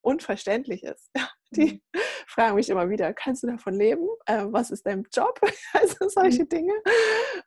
[0.00, 1.10] unverständlich ist.
[1.50, 2.00] Die mhm.
[2.26, 4.06] fragen mich immer wieder, kannst du davon leben?
[4.26, 5.40] Äh, was ist dein Job?
[5.72, 6.48] Also solche mhm.
[6.48, 6.74] Dinge.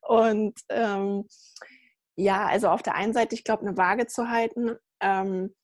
[0.02, 1.28] Und ähm,
[2.16, 5.56] ja, also auf der einen Seite, ich glaube, eine Waage zu halten, ähm,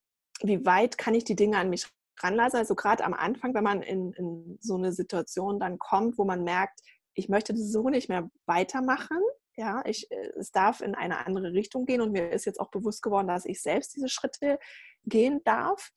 [0.42, 1.88] wie weit kann ich die Dinge an mich
[2.20, 2.58] dran lasse.
[2.58, 6.44] Also gerade am Anfang, wenn man in, in so eine Situation dann kommt, wo man
[6.44, 6.80] merkt,
[7.14, 9.20] ich möchte das so nicht mehr weitermachen.
[9.56, 12.70] Ja, ich, äh, es darf in eine andere Richtung gehen und mir ist jetzt auch
[12.70, 14.60] bewusst geworden, dass ich selbst diese Schritte
[15.06, 15.92] gehen darf.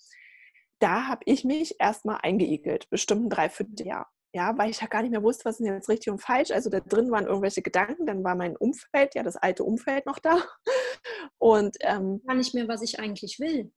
[0.81, 4.11] Da habe ich mich erstmal eingeigelt, bestimmt ein Dreivierteljahr.
[4.33, 6.53] Ja, weil ich ja gar nicht mehr wusste, was ist jetzt richtig und falsch.
[6.53, 10.21] Also da drin waren irgendwelche Gedanken, dann war mein Umfeld, ja, das alte Umfeld noch
[10.21, 10.41] da.
[11.39, 13.73] Und ähm, gar nicht mehr, was ich eigentlich will.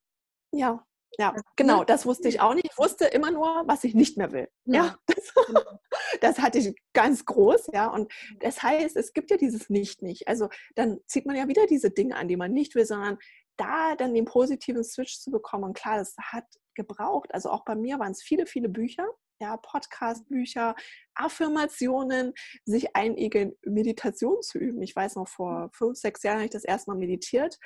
[0.52, 0.86] Ja,
[1.20, 2.68] ja, genau, das wusste ich auch nicht.
[2.72, 4.48] Ich wusste immer nur, was ich nicht mehr will.
[4.66, 5.62] Ja, das, genau.
[6.22, 7.88] das, hatte ich ganz groß, ja.
[7.88, 10.28] Und das heißt, es gibt ja dieses Nicht-Nicht.
[10.28, 13.18] Also dann zieht man ja wieder diese Dinge an, die man nicht will, sondern
[13.58, 15.66] da dann den positiven Switch zu bekommen.
[15.66, 16.46] Und klar, das hat
[16.76, 17.34] gebraucht.
[17.34, 19.08] Also auch bei mir waren es viele, viele Bücher
[19.44, 20.76] ja, Podcast-Bücher,
[21.16, 22.34] Affirmationen,
[22.66, 24.82] sich einigeln, Meditation zu üben.
[24.82, 27.60] Ich weiß noch, vor fünf, sechs Jahren habe ich das erstmal meditiert.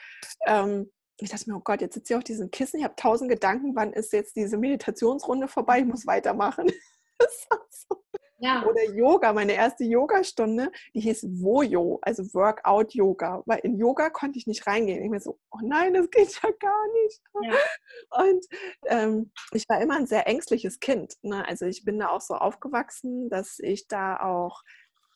[0.48, 3.30] Ähm, ich dachte mir, oh Gott, jetzt sitze ich auf diesem Kissen, ich habe tausend
[3.30, 6.68] Gedanken, wann ist jetzt diese Meditationsrunde vorbei, ich muss weitermachen.
[7.20, 8.04] Das war so
[8.40, 8.64] ja.
[8.66, 13.42] Oder Yoga, meine erste Yogastunde, die hieß Woyo, also Workout Yoga.
[13.46, 15.04] Weil in Yoga konnte ich nicht reingehen.
[15.04, 17.22] Ich mir so, oh nein, das geht ja gar nicht.
[17.42, 18.26] Ja.
[18.26, 18.46] Und
[18.86, 21.16] ähm, ich war immer ein sehr ängstliches Kind.
[21.24, 21.48] Ne?
[21.48, 24.62] Also ich bin da auch so aufgewachsen, dass ich da auch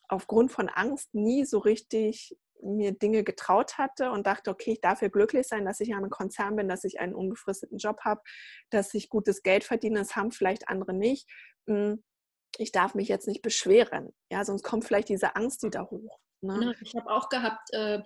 [0.08, 5.02] aufgrund von Angst nie so richtig mir Dinge getraut hatte und dachte, okay, ich darf
[5.02, 8.22] ja glücklich sein, dass ich in einem Konzern bin, dass ich einen unbefristeten Job habe,
[8.70, 9.98] dass ich gutes Geld verdiene.
[9.98, 11.28] Das haben vielleicht andere nicht.
[11.66, 12.02] Hm,
[12.58, 14.12] ich darf mich jetzt nicht beschweren.
[14.30, 16.18] Ja, sonst kommt vielleicht diese Angst wieder hoch.
[16.40, 16.58] Ne?
[16.58, 17.98] Genau, ich habe auch gehabt, äh,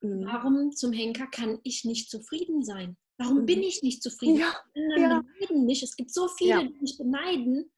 [0.00, 0.26] mhm.
[0.26, 2.96] warum zum Henker kann ich nicht zufrieden sein?
[3.18, 3.46] Warum mhm.
[3.46, 4.36] bin ich nicht zufrieden?
[4.36, 5.22] Ja, ja.
[5.22, 5.82] beneiden mich.
[5.82, 6.62] Es gibt so viele, ja.
[6.62, 7.70] die mich beneiden.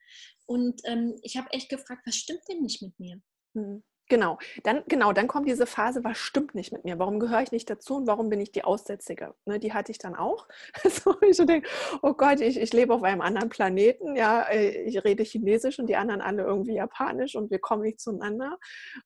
[0.45, 3.21] Und ähm, ich habe echt gefragt, was stimmt denn nicht mit mir?
[3.53, 3.83] Mhm.
[4.09, 6.99] Genau, dann, genau, dann kommt diese Phase, was stimmt nicht mit mir?
[6.99, 9.33] Warum gehöre ich nicht dazu und warum bin ich die Aussätzige?
[9.45, 10.47] Ne, die hatte ich dann auch.
[10.89, 11.67] So, ich denke,
[12.01, 15.87] oh Gott, ich, ich lebe auf einem anderen Planeten, ja, äh, ich rede Chinesisch und
[15.87, 18.57] die anderen alle irgendwie Japanisch und wir kommen nicht zueinander.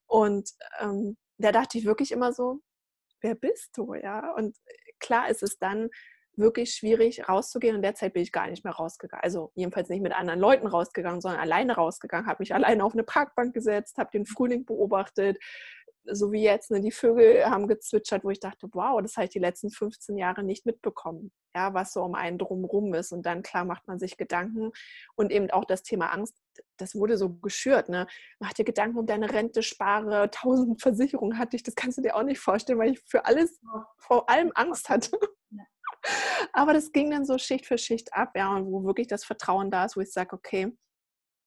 [0.07, 2.59] Und ähm, da dachte ich wirklich immer so,
[3.21, 3.93] wer bist du?
[3.93, 4.57] Ja, und
[4.99, 5.89] klar ist es dann
[6.37, 7.75] wirklich schwierig rauszugehen.
[7.75, 9.23] Und derzeit bin ich gar nicht mehr rausgegangen.
[9.23, 12.27] Also jedenfalls nicht mit anderen Leuten rausgegangen, sondern alleine rausgegangen.
[12.27, 15.37] Habe mich alleine auf eine Parkbank gesetzt, habe den Frühling beobachtet.
[16.09, 19.31] So wie jetzt, ne, die Vögel haben gezwitschert, wo ich dachte, wow, das habe ich
[19.31, 23.11] die letzten 15 Jahre nicht mitbekommen, ja, was so um einen drumherum ist.
[23.11, 24.71] Und dann, klar, macht man sich Gedanken.
[25.15, 26.37] Und eben auch das Thema Angst,
[26.77, 27.89] das wurde so geschürt.
[27.89, 28.07] Ne?
[28.39, 32.15] Mach dir Gedanken um deine Rente, spare, tausend Versicherungen hatte ich, das kannst du dir
[32.15, 33.59] auch nicht vorstellen, weil ich für alles,
[33.97, 35.19] vor allem Angst hatte.
[36.53, 39.71] Aber das ging dann so Schicht für Schicht ab, ja, und wo wirklich das Vertrauen
[39.71, 40.75] da ist, wo ich sage, okay,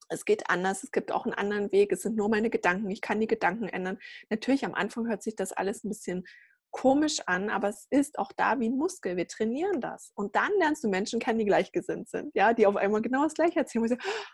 [0.09, 3.01] es geht anders, es gibt auch einen anderen Weg, es sind nur meine Gedanken, ich
[3.01, 3.99] kann die Gedanken ändern.
[4.29, 6.25] Natürlich am Anfang hört sich das alles ein bisschen
[6.71, 9.17] komisch an, aber es ist auch da wie ein Muskel.
[9.17, 10.13] Wir trainieren das.
[10.15, 13.35] Und dann lernst du Menschen kennen, die gleichgesinnt sind, ja, die auf einmal genau das
[13.35, 13.83] Gleiche erzählen.
[13.83, 14.25] Und sagen, oh,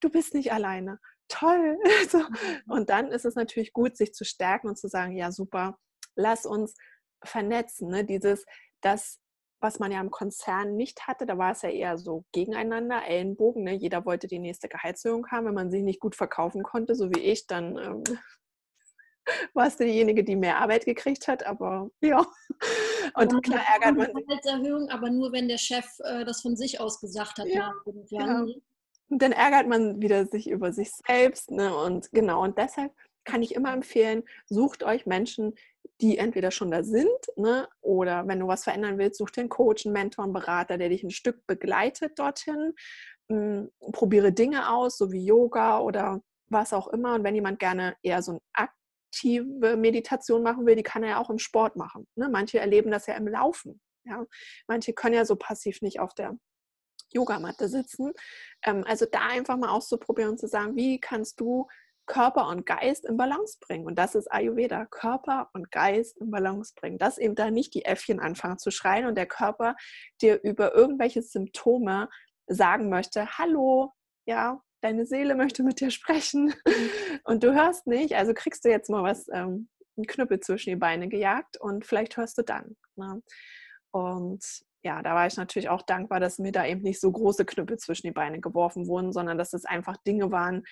[0.00, 0.98] du bist nicht alleine.
[1.28, 1.78] Toll.
[2.12, 2.72] Mhm.
[2.72, 5.78] Und dann ist es natürlich gut, sich zu stärken und zu sagen, ja, super,
[6.14, 6.74] lass uns
[7.24, 7.88] vernetzen.
[7.88, 8.04] Ne?
[8.04, 8.44] Dieses,
[8.82, 9.18] dass
[9.64, 11.24] was man ja im Konzern nicht hatte.
[11.24, 13.64] Da war es ja eher so gegeneinander, Ellenbogen.
[13.64, 13.72] Ne?
[13.72, 15.46] Jeder wollte die nächste Gehaltserhöhung haben.
[15.46, 18.04] Wenn man sich nicht gut verkaufen konnte, so wie ich, dann ähm,
[19.54, 21.46] warst du diejenige, die mehr Arbeit gekriegt hat.
[21.46, 22.18] Aber ja,
[23.14, 24.26] und ja, klar ärgert man sich.
[24.26, 27.46] Gehaltserhöhung, aber nur wenn der Chef äh, das von sich aus gesagt hat.
[27.46, 27.72] Ja,
[28.10, 28.46] genau.
[29.08, 31.50] Und dann ärgert man wieder sich über sich selbst.
[31.50, 31.74] Ne?
[31.74, 32.92] Und genau, und deshalb
[33.24, 35.54] kann ich immer empfehlen, sucht euch Menschen,
[36.00, 39.48] die entweder schon da sind, ne, oder wenn du was verändern willst, such dir einen
[39.48, 42.74] Coach, einen Mentor, einen Berater, der dich ein Stück begleitet dorthin.
[43.28, 47.14] Hm, probiere Dinge aus, so wie Yoga oder was auch immer.
[47.14, 51.18] Und wenn jemand gerne eher so eine aktive Meditation machen will, die kann er ja
[51.18, 52.06] auch im Sport machen.
[52.16, 52.28] Ne?
[52.28, 53.80] Manche erleben das ja im Laufen.
[54.04, 54.24] Ja?
[54.66, 56.36] Manche können ja so passiv nicht auf der
[57.12, 58.12] Yogamatte sitzen.
[58.62, 61.66] Ähm, also da einfach mal auszuprobieren und zu sagen, wie kannst du
[62.06, 63.86] Körper und Geist in Balance bringen.
[63.86, 64.86] Und das ist Ayurveda.
[64.86, 66.98] Körper und Geist in Balance bringen.
[66.98, 69.74] Dass eben da nicht die Äffchen anfangen zu schreien und der Körper
[70.20, 72.08] dir über irgendwelche Symptome
[72.46, 73.92] sagen möchte, hallo,
[74.26, 76.54] ja, deine Seele möchte mit dir sprechen
[77.24, 80.76] und du hörst nicht, also kriegst du jetzt mal was, ähm, einen Knüppel zwischen die
[80.76, 82.76] Beine gejagt und vielleicht hörst du dann.
[82.96, 83.22] Ne?
[83.92, 84.44] Und
[84.82, 87.78] ja, da war ich natürlich auch dankbar, dass mir da eben nicht so große Knüppel
[87.78, 90.64] zwischen die Beine geworfen wurden, sondern dass es einfach Dinge waren,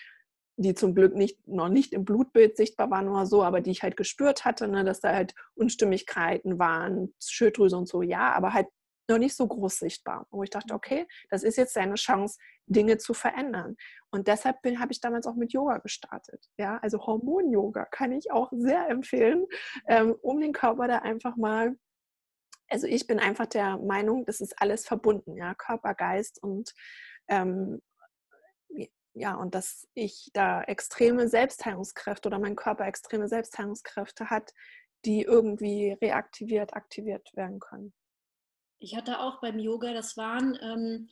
[0.56, 3.82] die zum Glück nicht, noch nicht im Blutbild sichtbar waren oder so, aber die ich
[3.82, 8.68] halt gespürt hatte, ne, dass da halt Unstimmigkeiten waren, Schilddrüse und so, ja, aber halt
[9.08, 10.26] noch nicht so groß sichtbar.
[10.30, 13.76] Wo ich dachte, okay, das ist jetzt deine Chance, Dinge zu verändern.
[14.10, 16.46] Und deshalb habe ich damals auch mit Yoga gestartet.
[16.56, 19.46] Ja, also Hormon-Yoga kann ich auch sehr empfehlen,
[19.88, 21.76] ähm, um den Körper da einfach mal
[22.72, 26.72] also ich bin einfach der Meinung, das ist alles verbunden, ja, Körper, Geist und
[27.28, 27.82] ähm,
[29.14, 34.52] ja, und dass ich da extreme Selbstheilungskräfte oder mein Körper extreme Selbstheilungskräfte hat,
[35.04, 37.92] die irgendwie reaktiviert, aktiviert werden können.
[38.78, 41.08] Ich hatte auch beim Yoga, das waren, ähm,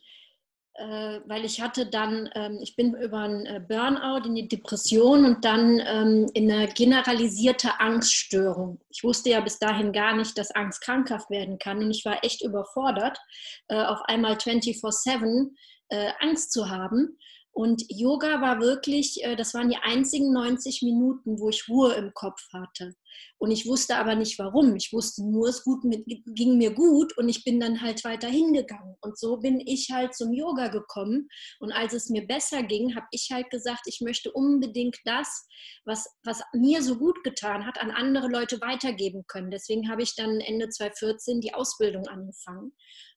[0.73, 5.25] äh, weil ich hatte dann, ähm, ich bin über einen äh, Burnout in die Depression
[5.25, 8.81] und dann ähm, in eine generalisierte Angststörung.
[8.89, 12.23] Ich wusste ja bis dahin gar nicht, dass Angst krankhaft werden kann und ich war
[12.23, 13.19] echt überfordert,
[13.67, 15.51] äh, auf einmal 24-7
[15.89, 17.17] äh, Angst zu haben.
[17.53, 22.13] Und Yoga war wirklich, äh, das waren die einzigen 90 Minuten, wo ich Ruhe im
[22.13, 22.95] Kopf hatte.
[23.37, 24.75] Und ich wusste aber nicht warum.
[24.75, 28.95] Ich wusste nur, es ging mir gut und ich bin dann halt weiter hingegangen.
[29.01, 31.27] Und so bin ich halt zum Yoga gekommen.
[31.59, 35.47] Und als es mir besser ging, habe ich halt gesagt, ich möchte unbedingt das,
[35.85, 39.51] was, was mir so gut getan hat, an andere Leute weitergeben können.
[39.51, 42.73] Deswegen habe ich dann Ende 2014 die Ausbildung angefangen.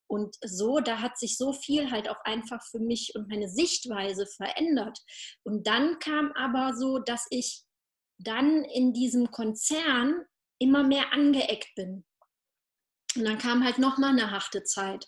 [0.06, 4.26] Und so, da hat sich so viel halt auch einfach für mich und meine Sichtweise
[4.26, 4.98] verändert.
[5.44, 7.64] Und dann kam aber so, dass ich
[8.18, 10.24] dann in diesem Konzern
[10.58, 12.04] immer mehr angeeckt bin.
[13.16, 15.06] Und dann kam halt nochmal eine harte Zeit,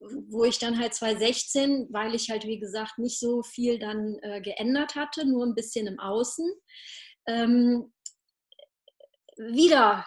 [0.00, 4.40] wo ich dann halt 2016, weil ich halt wie gesagt nicht so viel dann äh,
[4.40, 6.52] geändert hatte, nur ein bisschen im Außen,
[7.26, 7.92] ähm,
[9.36, 10.06] wieder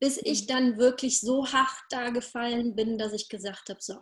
[0.00, 0.46] bis ich mhm.
[0.48, 3.96] dann wirklich so hart da gefallen bin, dass ich gesagt habe, so,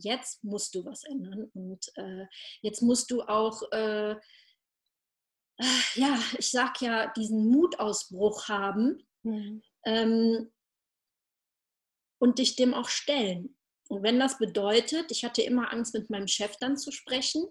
[0.00, 2.26] jetzt musst du was ändern und äh,
[2.62, 4.16] jetzt musst du auch, äh,
[5.94, 9.62] ja, ich sag ja, diesen Mutausbruch haben mhm.
[9.84, 10.52] ähm,
[12.20, 13.56] und dich dem auch stellen.
[13.88, 17.46] Und wenn das bedeutet, ich hatte immer Angst, mit meinem Chef dann zu sprechen,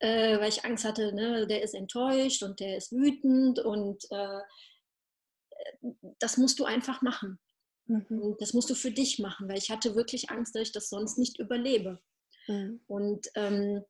[0.00, 4.40] äh, weil ich Angst hatte, ne, der ist enttäuscht und der ist wütend und äh,
[6.18, 7.38] das musst du einfach machen.
[7.86, 8.36] Mhm.
[8.38, 11.18] Das musst du für dich machen, weil ich hatte wirklich Angst, dass ich das sonst
[11.18, 12.00] nicht überlebe.
[12.48, 12.80] Mhm.
[12.86, 13.84] Und ähm,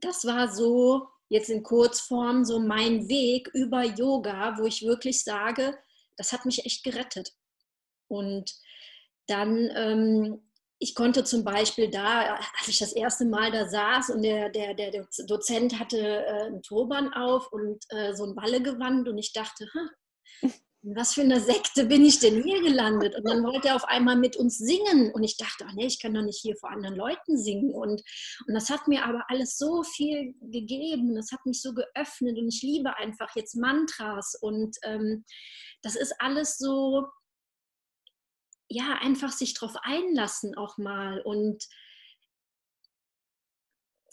[0.00, 5.76] das war so, jetzt in Kurzform, so mein Weg über Yoga, wo ich wirklich sage,
[6.16, 7.32] das hat mich echt gerettet.
[8.08, 8.54] Und
[9.26, 10.42] dann, ähm,
[10.78, 14.74] ich konnte zum Beispiel da, als ich das erste Mal da saß und der, der,
[14.74, 19.68] der Dozent hatte äh, einen Turban auf und äh, so ein Wallegewand und ich dachte,
[20.82, 23.16] in was für eine Sekte bin ich denn hier gelandet?
[23.16, 25.12] Und dann wollte er auf einmal mit uns singen.
[25.12, 27.74] Und ich dachte, ach nee, ich kann doch nicht hier vor anderen Leuten singen.
[27.74, 28.02] Und,
[28.46, 31.14] und das hat mir aber alles so viel gegeben.
[31.16, 32.38] Das hat mich so geöffnet.
[32.38, 34.36] Und ich liebe einfach jetzt Mantras.
[34.40, 35.24] Und ähm,
[35.82, 37.06] das ist alles so,
[38.68, 41.20] ja, einfach sich drauf einlassen auch mal.
[41.22, 41.64] Und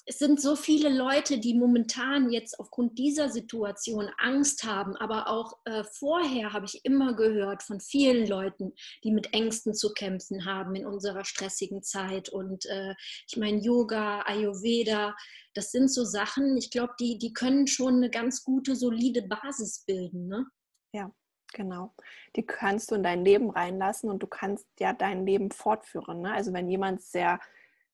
[0.07, 5.57] es sind so viele Leute, die momentan jetzt aufgrund dieser Situation Angst haben, aber auch
[5.65, 10.75] äh, vorher habe ich immer gehört von vielen Leuten, die mit Ängsten zu kämpfen haben
[10.75, 12.29] in unserer stressigen Zeit.
[12.29, 12.93] Und äh,
[13.27, 15.15] ich meine, Yoga, Ayurveda,
[15.55, 19.85] das sind so Sachen, ich glaube, die, die können schon eine ganz gute, solide Basis
[19.85, 20.27] bilden.
[20.27, 20.45] Ne?
[20.93, 21.11] Ja,
[21.53, 21.93] Genau.
[22.35, 26.21] Die kannst du in dein Leben reinlassen und du kannst ja dein Leben fortführen.
[26.21, 26.33] Ne?
[26.33, 27.39] Also wenn jemand sehr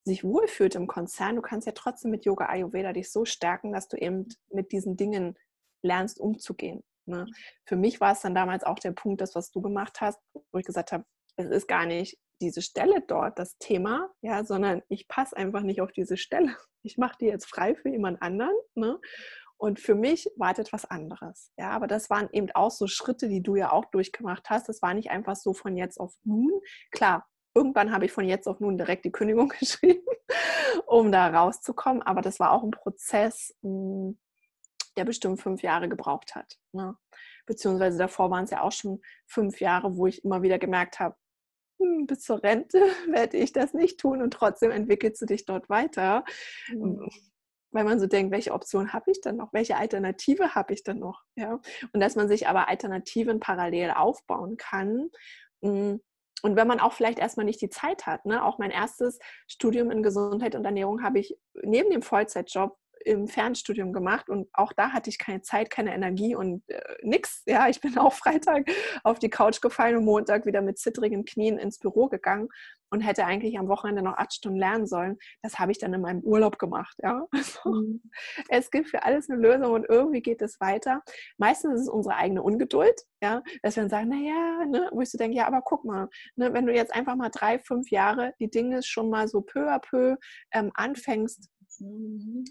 [0.03, 3.87] sich wohlfühlt im Konzern, du kannst ja trotzdem mit Yoga Ayurveda dich so stärken, dass
[3.87, 5.37] du eben mit diesen Dingen
[5.83, 6.83] lernst umzugehen.
[7.05, 7.25] Ne?
[7.65, 10.19] Für mich war es dann damals auch der Punkt, das, was du gemacht hast,
[10.51, 14.81] wo ich gesagt habe, es ist gar nicht diese Stelle dort das Thema, ja, sondern
[14.89, 16.55] ich passe einfach nicht auf diese Stelle.
[16.83, 18.55] Ich mache die jetzt frei für jemand anderen.
[18.73, 18.99] Ne?
[19.57, 21.51] Und für mich wartet was anderes.
[21.55, 24.67] Ja, aber das waren eben auch so Schritte, die du ja auch durchgemacht hast.
[24.67, 26.51] Das war nicht einfach so von jetzt auf nun.
[26.89, 30.05] Klar, irgendwann habe ich von jetzt auf nun direkt die Kündigung geschrieben,
[30.85, 32.01] um da rauszukommen.
[32.01, 34.17] Aber das war auch ein Prozess, hm,
[34.97, 36.57] der bestimmt fünf Jahre gebraucht hat.
[36.73, 36.95] Ne?
[37.45, 41.15] Beziehungsweise davor waren es ja auch schon fünf Jahre, wo ich immer wieder gemerkt habe,
[41.79, 42.79] hm, bis zur Rente
[43.09, 46.23] werde ich das nicht tun und trotzdem entwickelst du dich dort weiter.
[46.69, 47.09] Mhm.
[47.73, 49.53] Weil man so denkt, welche Option habe ich dann noch?
[49.53, 51.23] Welche Alternative habe ich dann noch?
[51.35, 51.61] Ja?
[51.93, 55.09] Und dass man sich aber Alternativen parallel aufbauen kann,
[55.61, 56.01] hm,
[56.41, 58.43] und wenn man auch vielleicht erstmal nicht die Zeit hat, ne?
[58.43, 63.93] auch mein erstes Studium in Gesundheit und Ernährung habe ich neben dem Vollzeitjob im Fernstudium
[63.93, 67.43] gemacht und auch da hatte ich keine Zeit, keine Energie und äh, nix.
[67.45, 68.69] Ja, ich bin auch Freitag
[69.03, 72.49] auf die Couch gefallen und Montag wieder mit zittrigen Knien ins Büro gegangen
[72.91, 75.17] und hätte eigentlich am Wochenende noch acht Stunden lernen sollen.
[75.41, 76.95] Das habe ich dann in meinem Urlaub gemacht.
[77.01, 78.01] Ja, also, mhm.
[78.49, 81.01] es gibt für alles eine Lösung und irgendwie geht es weiter.
[81.37, 85.09] Meistens ist es unsere eigene Ungeduld, ja, dass wir dann sagen, naja, ne, wo ich
[85.09, 88.33] so denke, ja, aber guck mal, ne, wenn du jetzt einfach mal drei, fünf Jahre
[88.39, 90.17] die Dinge schon mal so peu à peu
[90.51, 91.49] ähm, anfängst.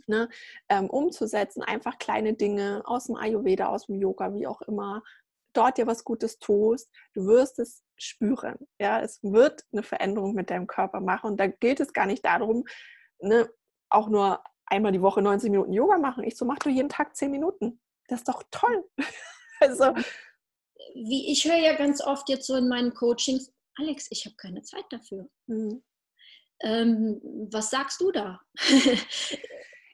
[0.07, 0.29] Ne,
[0.69, 5.03] ähm, umzusetzen, einfach kleine Dinge aus dem Ayurveda, aus dem Yoga, wie auch immer,
[5.53, 8.57] dort dir was Gutes tust, du wirst es spüren.
[8.81, 11.33] Ja, es wird eine Veränderung mit deinem Körper machen.
[11.33, 12.65] Und da geht es gar nicht darum,
[13.21, 13.49] ne,
[13.89, 16.25] auch nur einmal die Woche 90 Minuten Yoga machen.
[16.25, 17.81] Ich so, mach du jeden Tag 10 Minuten.
[18.09, 18.89] Das ist doch toll.
[19.61, 19.95] also,
[20.95, 24.63] wie ich höre ja ganz oft jetzt so in meinen Coachings, Alex, ich habe keine
[24.63, 25.29] Zeit dafür.
[25.47, 25.83] Mhm.
[26.63, 28.41] Ähm, was sagst du da?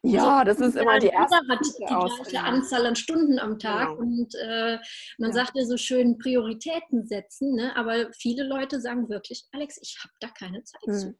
[0.06, 1.36] Ja, also, das ist immer die erste.
[1.36, 4.00] hat die gleiche Anzahl an Stunden am Tag genau.
[4.00, 4.78] und äh,
[5.18, 5.32] man ja.
[5.32, 7.74] sagt ja so schön Prioritäten setzen, ne?
[7.76, 10.94] aber viele Leute sagen wirklich, Alex, ich habe da keine Zeit hm.
[10.94, 11.18] zu.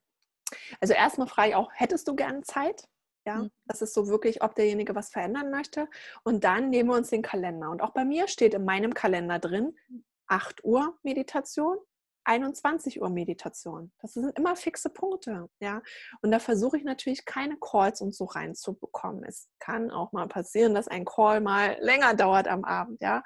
[0.81, 2.85] Also erstmal frage ich auch, hättest du gerne Zeit?
[3.27, 3.51] Ja, hm.
[3.67, 5.89] das ist so wirklich, ob derjenige was verändern möchte.
[6.23, 7.71] Und dann nehmen wir uns den Kalender.
[7.71, 9.77] Und auch bei mir steht in meinem Kalender drin,
[10.29, 11.77] 8 Uhr Meditation,
[12.27, 13.93] 21 Uhr Meditation.
[14.01, 15.81] Das sind immer fixe Punkte, ja.
[16.23, 19.25] Und da versuche ich natürlich keine Calls und so reinzubekommen.
[19.25, 23.23] Es kann auch mal passieren, dass ein Call mal länger dauert am Abend, ja.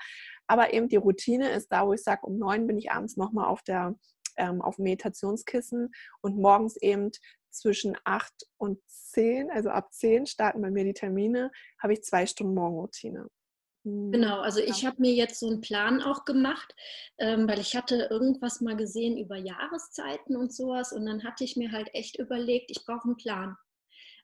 [0.46, 3.46] Aber eben die Routine ist da, wo ich sage, um neun bin ich abends nochmal
[3.46, 3.94] auf der
[4.36, 5.92] ähm, auf dem Meditationskissen
[6.22, 7.10] und morgens eben
[7.50, 12.26] zwischen acht und zehn, also ab zehn starten bei mir die Termine, habe ich zwei
[12.26, 13.28] Stunden Morgenroutine.
[13.84, 14.12] Mhm.
[14.12, 16.74] Genau, also ich habe mir jetzt so einen Plan auch gemacht,
[17.18, 21.56] ähm, weil ich hatte irgendwas mal gesehen über Jahreszeiten und sowas und dann hatte ich
[21.56, 23.56] mir halt echt überlegt, ich brauche einen Plan.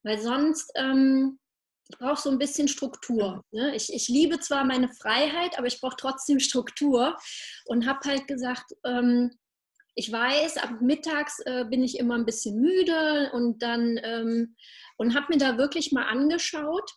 [0.03, 1.39] Weil sonst, ähm,
[1.89, 3.43] ich brauche so ein bisschen Struktur.
[3.53, 3.75] Ne?
[3.75, 7.17] Ich, ich liebe zwar meine Freiheit, aber ich brauche trotzdem Struktur
[7.67, 9.31] und habe halt gesagt, ähm,
[9.99, 14.55] ich weiß, ab mittags äh, bin ich immer ein bisschen müde und dann ähm,
[14.99, 16.93] und habe mir da wirklich mal angeschaut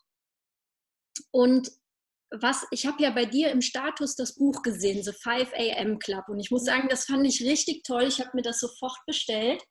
[1.32, 1.72] und
[2.32, 6.26] was, ich habe ja bei dir im Status das Buch gesehen, The 5 AM Club.
[6.28, 8.04] Und ich muss sagen, das fand ich richtig toll.
[8.04, 9.64] Ich habe mir das sofort bestellt.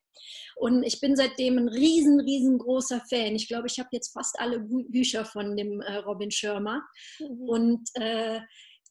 [0.57, 3.35] Und ich bin seitdem ein riesen, riesengroßer Fan.
[3.35, 6.81] Ich glaube, ich habe jetzt fast alle Bü Bücher von dem äh, Robin Schirmer.
[7.19, 7.49] Mhm.
[7.49, 8.41] Und äh,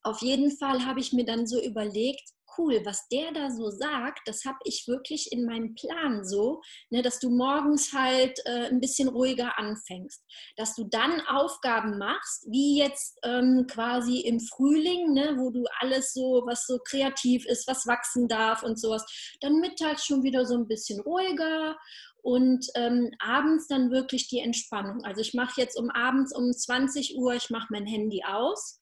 [0.03, 4.27] auf jeden Fall habe ich mir dann so überlegt, cool, was der da so sagt,
[4.27, 8.81] das habe ich wirklich in meinem Plan so, ne, dass du morgens halt äh, ein
[8.81, 10.25] bisschen ruhiger anfängst,
[10.57, 16.13] dass du dann Aufgaben machst, wie jetzt ähm, quasi im Frühling, ne, wo du alles
[16.13, 19.05] so, was so kreativ ist, was wachsen darf und sowas,
[19.41, 21.77] dann mittags schon wieder so ein bisschen ruhiger
[22.23, 25.05] und ähm, abends dann wirklich die Entspannung.
[25.05, 28.81] Also ich mache jetzt um abends um 20 Uhr, ich mache mein Handy aus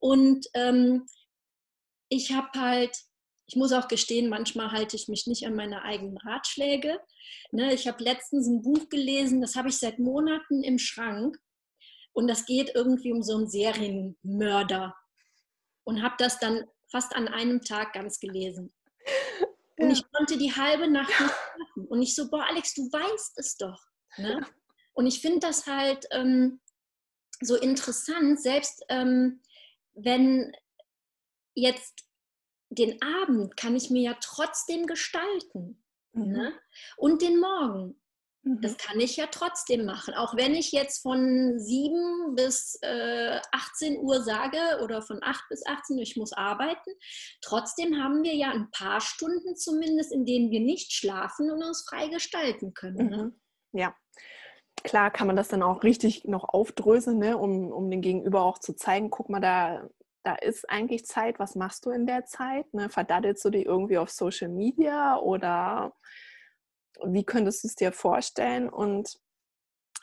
[0.00, 1.06] und ähm,
[2.08, 2.96] ich habe halt
[3.48, 7.00] ich muss auch gestehen, manchmal halte ich mich nicht an meine eigenen Ratschläge.
[7.50, 11.38] Ne, ich habe letztens ein Buch gelesen, das habe ich seit Monaten im Schrank.
[12.12, 14.94] Und das geht irgendwie um so einen Serienmörder.
[15.84, 18.74] Und habe das dann fast an einem Tag ganz gelesen.
[19.78, 19.86] Ja.
[19.86, 21.32] Und ich konnte die halbe Nacht nicht
[21.78, 21.86] schlafen.
[21.88, 23.80] Und ich so, boah, Alex, du weißt es doch.
[24.18, 24.46] Ne?
[24.92, 26.60] Und ich finde das halt ähm,
[27.40, 29.40] so interessant, selbst ähm,
[29.94, 30.52] wenn
[31.54, 32.07] jetzt
[32.70, 35.82] den Abend kann ich mir ja trotzdem gestalten.
[36.12, 36.32] Mhm.
[36.32, 36.52] Ne?
[36.96, 38.00] Und den Morgen.
[38.42, 38.60] Mhm.
[38.60, 40.14] Das kann ich ja trotzdem machen.
[40.14, 45.66] Auch wenn ich jetzt von 7 bis äh, 18 Uhr sage oder von 8 bis
[45.66, 46.90] 18 Uhr, ich muss arbeiten.
[47.40, 51.84] Trotzdem haben wir ja ein paar Stunden zumindest, in denen wir nicht schlafen und uns
[51.88, 53.08] frei gestalten können.
[53.08, 53.16] Ne?
[53.24, 53.40] Mhm.
[53.72, 53.94] Ja.
[54.84, 57.36] Klar kann man das dann auch richtig noch aufdröseln, ne?
[57.36, 59.88] um, um den Gegenüber auch zu zeigen, guck mal, da
[60.24, 62.72] da ist eigentlich Zeit, was machst du in der Zeit?
[62.74, 62.88] Ne?
[62.90, 65.94] Verdaddelst du die irgendwie auf Social Media oder
[67.04, 68.68] wie könntest du es dir vorstellen?
[68.68, 69.18] Und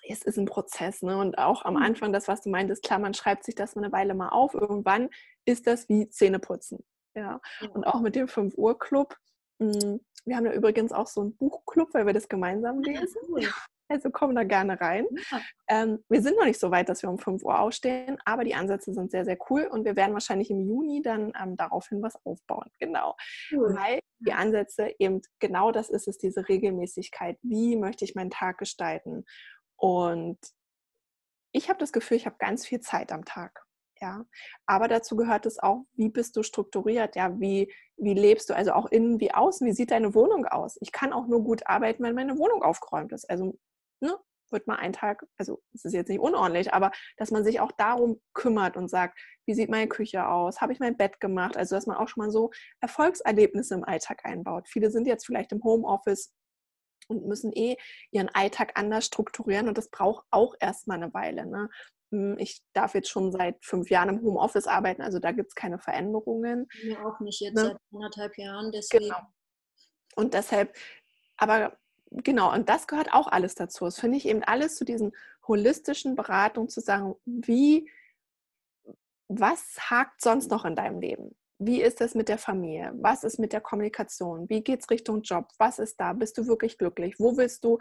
[0.07, 1.01] es ist ein Prozess.
[1.01, 1.17] Ne?
[1.17, 1.83] Und auch am mhm.
[1.83, 4.53] Anfang, das, was du meintest, klar, man schreibt sich das eine Weile mal auf.
[4.53, 5.09] Irgendwann
[5.45, 6.83] ist das wie Zähneputzen.
[7.15, 7.41] Ja.
[7.73, 9.15] Und auch mit dem 5 Uhr Club.
[9.59, 13.21] Hm, wir haben ja übrigens auch so einen Buchclub, weil wir das gemeinsam ah, lesen.
[13.37, 13.49] Ja,
[13.87, 15.05] also komm da gerne rein.
[15.31, 15.41] Ja.
[15.67, 18.55] Ähm, wir sind noch nicht so weit, dass wir um 5 Uhr aufstehen, aber die
[18.55, 22.15] Ansätze sind sehr, sehr cool und wir werden wahrscheinlich im Juni dann ähm, daraufhin was
[22.25, 22.69] aufbauen.
[22.79, 23.15] Genau.
[23.51, 23.75] Cool.
[23.75, 27.37] Weil die Ansätze eben genau das ist es, diese Regelmäßigkeit.
[27.41, 29.25] Wie möchte ich meinen Tag gestalten?
[29.77, 30.39] Und
[31.51, 33.65] ich habe das Gefühl, ich habe ganz viel Zeit am Tag.
[34.01, 34.25] Ja,
[34.65, 37.15] aber dazu gehört es auch, wie bist du strukturiert?
[37.15, 38.55] Ja, wie, wie lebst du?
[38.55, 39.65] Also auch innen wie außen.
[39.65, 40.77] Wie sieht deine Wohnung aus?
[40.81, 43.29] Ich kann auch nur gut arbeiten, wenn meine Wohnung aufgeräumt ist.
[43.29, 43.57] Also
[44.01, 44.17] ne,
[44.51, 47.71] wird mal ein Tag, also es ist jetzt nicht unordentlich, aber dass man sich auch
[47.71, 50.61] darum kümmert und sagt, wie sieht meine Küche aus?
[50.61, 51.57] Habe ich mein Bett gemacht?
[51.57, 54.67] Also dass man auch schon mal so Erfolgserlebnisse im Alltag einbaut.
[54.67, 56.33] Viele sind jetzt vielleicht im Homeoffice
[57.07, 57.75] und müssen eh
[58.11, 61.45] ihren Alltag anders strukturieren und das braucht auch erstmal eine Weile.
[61.45, 61.69] Ne?
[62.11, 65.55] Hm, ich darf jetzt schon seit fünf Jahren im Homeoffice arbeiten, also da gibt es
[65.55, 66.67] keine Veränderungen.
[66.83, 67.61] Mir auch nicht jetzt ne?
[67.61, 69.05] seit anderthalb Jahren, deswegen.
[69.05, 69.19] Genau.
[70.15, 70.75] Und deshalb,
[71.37, 71.77] aber
[72.23, 73.85] genau, und das gehört auch alles dazu.
[73.85, 75.13] Das finde ich eben alles zu diesen
[75.47, 77.89] holistischen Beratungen zu sagen, wie,
[79.27, 81.35] was hakt sonst noch in deinem Leben?
[81.57, 82.91] wie ist es mit der Familie?
[82.95, 84.49] Was ist mit der Kommunikation?
[84.49, 85.47] Wie geht es Richtung Job?
[85.57, 86.13] Was ist da?
[86.13, 87.15] Bist du wirklich glücklich?
[87.17, 87.79] Wo willst du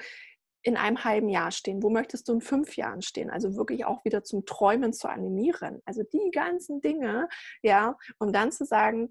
[0.62, 1.82] in einem halben Jahr stehen?
[1.82, 3.30] Wo möchtest du in fünf Jahren stehen?
[3.30, 5.82] Also wirklich auch wieder zum Träumen zu animieren.
[5.84, 7.28] Also die ganzen Dinge,
[7.62, 9.10] ja, um dann zu sagen,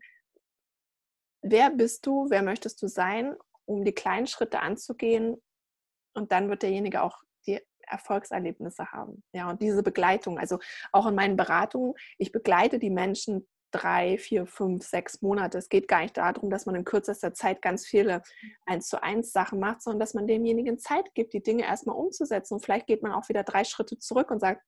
[1.41, 2.27] wer bist du?
[2.29, 3.35] Wer möchtest du sein?
[3.65, 5.41] Um die kleinen Schritte anzugehen.
[6.13, 9.23] Und dann wird derjenige auch die Erfolgserlebnisse haben.
[9.33, 10.59] Ja, und diese Begleitung, also
[10.91, 15.57] auch in meinen Beratungen, ich begleite die Menschen drei, vier, fünf, sechs Monate.
[15.57, 18.21] Es geht gar nicht darum, dass man in kürzester Zeit ganz viele
[18.65, 22.53] eins zu eins Sachen macht, sondern dass man demjenigen Zeit gibt, die Dinge erstmal umzusetzen.
[22.53, 24.61] Und vielleicht geht man auch wieder drei Schritte zurück und sagt,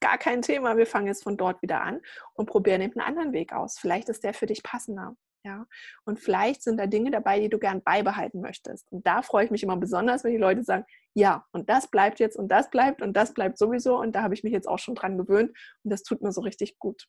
[0.00, 2.00] gar kein Thema, wir fangen jetzt von dort wieder an
[2.34, 3.78] und probieren eben einen anderen Weg aus.
[3.78, 5.14] Vielleicht ist der für dich passender.
[5.48, 5.66] Ja,
[6.04, 8.86] und vielleicht sind da Dinge dabei, die du gern beibehalten möchtest.
[8.92, 10.84] Und da freue ich mich immer besonders, wenn die Leute sagen,
[11.14, 13.98] ja, und das bleibt jetzt und das bleibt und das bleibt sowieso.
[13.98, 16.42] Und da habe ich mich jetzt auch schon dran gewöhnt und das tut mir so
[16.42, 17.06] richtig gut.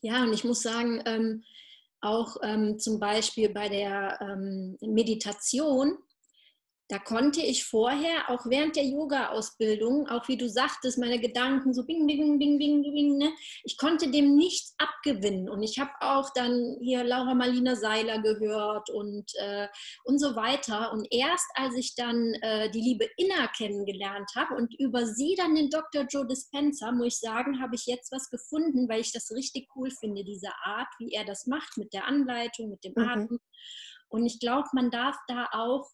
[0.00, 1.44] Ja, und ich muss sagen, ähm,
[2.00, 5.98] auch ähm, zum Beispiel bei der ähm, Meditation,
[6.90, 11.86] da konnte ich vorher, auch während der Yoga-Ausbildung, auch wie du sagtest, meine Gedanken so
[11.86, 13.32] bing, bing, bing, bing, bing, ne?
[13.62, 15.48] ich konnte dem nichts abgewinnen.
[15.48, 19.68] Und ich habe auch dann hier Laura Marlina Seiler gehört und, äh,
[20.02, 20.92] und so weiter.
[20.92, 25.54] Und erst als ich dann äh, die liebe Inna kennengelernt habe und über sie dann
[25.54, 26.06] den Dr.
[26.10, 29.92] Joe Dispenza, muss ich sagen, habe ich jetzt was gefunden, weil ich das richtig cool
[29.92, 33.08] finde, diese Art, wie er das macht mit der Anleitung, mit dem mhm.
[33.08, 33.38] Atem.
[34.08, 35.88] Und ich glaube, man darf da auch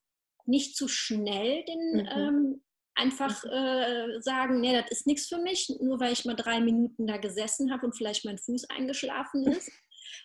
[0.49, 2.09] nicht zu schnell den mhm.
[2.09, 2.63] ähm,
[2.95, 3.51] einfach mhm.
[3.51, 7.19] äh, sagen, nee, das ist nichts für mich, nur weil ich mal drei Minuten da
[7.19, 9.71] gesessen habe und vielleicht mein Fuß eingeschlafen ist.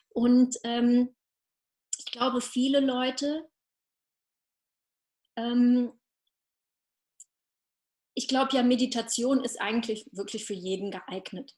[0.10, 1.16] Und ähm,
[1.98, 3.48] ich glaube, viele Leute,
[5.38, 5.92] ähm,
[8.14, 11.56] ich glaube ja, Meditation ist eigentlich wirklich für jeden geeignet.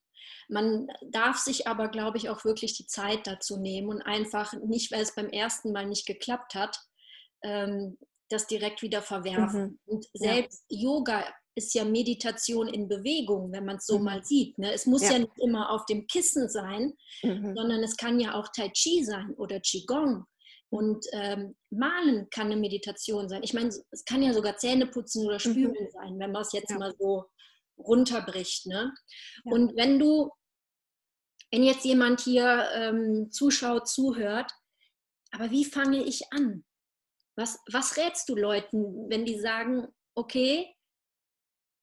[0.48, 4.92] Man darf sich aber, glaube ich, auch wirklich die Zeit dazu nehmen und einfach nicht,
[4.92, 6.80] weil es beim ersten Mal nicht geklappt hat,
[7.44, 7.98] ähm,
[8.34, 9.62] das direkt wieder verwerfen.
[9.62, 9.80] Mhm.
[9.86, 10.90] Und selbst ja.
[10.90, 11.26] Yoga
[11.56, 14.06] ist ja Meditation in Bewegung, wenn man es so mhm.
[14.06, 14.58] mal sieht.
[14.58, 14.74] Ne?
[14.74, 15.14] Es muss ja.
[15.14, 15.20] ja.
[15.20, 17.54] nicht immer auf dem Kissen sein, mhm.
[17.56, 20.26] sondern es kann ja auch Tai Chi sein oder Qigong.
[20.70, 23.44] Und ähm, Malen kann eine Meditation sein.
[23.44, 25.40] Ich meine, es kann ja sogar Zähneputzen oder mhm.
[25.40, 26.80] Spülen sein, wenn man es jetzt ja.
[26.80, 27.26] mal so
[27.78, 28.66] runterbricht.
[28.66, 28.92] Ne?
[29.44, 30.32] Und wenn du,
[31.52, 34.52] wenn jetzt jemand hier ähm, zuschaut, zuhört,
[35.32, 36.64] aber wie fange ich an?
[37.36, 40.76] Was, was rätst du Leuten, wenn die sagen, okay,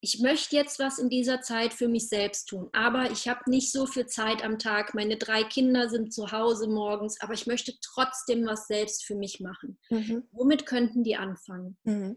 [0.02, 3.70] ich möchte jetzt was in dieser Zeit für mich selbst tun, aber ich habe nicht
[3.70, 4.94] so viel Zeit am Tag.
[4.94, 9.40] Meine drei Kinder sind zu Hause morgens, aber ich möchte trotzdem was selbst für mich
[9.40, 9.78] machen.
[9.90, 10.26] Mhm.
[10.32, 11.76] Womit könnten die anfangen?
[11.84, 12.16] Mhm.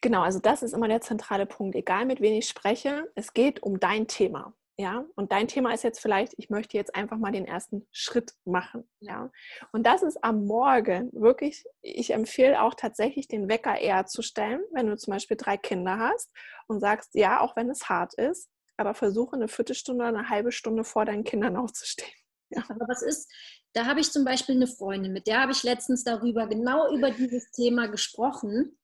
[0.00, 1.76] Genau, also das ist immer der zentrale Punkt.
[1.76, 4.54] Egal mit wem ich spreche, es geht um dein Thema.
[4.80, 8.34] Ja, und dein Thema ist jetzt vielleicht, ich möchte jetzt einfach mal den ersten Schritt
[8.44, 8.88] machen.
[9.00, 9.32] Ja,
[9.72, 14.60] und das ist am Morgen wirklich, ich empfehle auch tatsächlich den Wecker eher zu stellen,
[14.72, 16.30] wenn du zum Beispiel drei Kinder hast
[16.68, 20.84] und sagst, ja, auch wenn es hart ist, aber versuche eine Viertelstunde eine halbe Stunde
[20.84, 22.14] vor deinen Kindern aufzustehen.
[22.50, 22.62] Ja.
[22.68, 23.28] Aber was ist,
[23.72, 27.10] da habe ich zum Beispiel eine Freundin, mit der habe ich letztens darüber, genau über
[27.10, 28.78] dieses Thema gesprochen.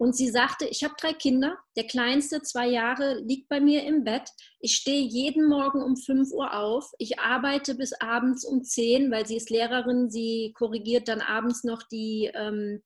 [0.00, 4.02] Und sie sagte, ich habe drei Kinder, der kleinste, zwei Jahre, liegt bei mir im
[4.02, 4.30] Bett.
[4.58, 6.90] Ich stehe jeden Morgen um 5 Uhr auf.
[6.96, 10.08] Ich arbeite bis abends um 10, weil sie ist Lehrerin.
[10.08, 12.82] Sie korrigiert dann abends noch die, ähm,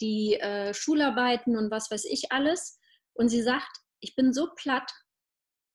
[0.00, 2.80] die äh, Schularbeiten und was weiß ich alles.
[3.12, 3.70] Und sie sagt,
[4.00, 4.90] ich bin so platt,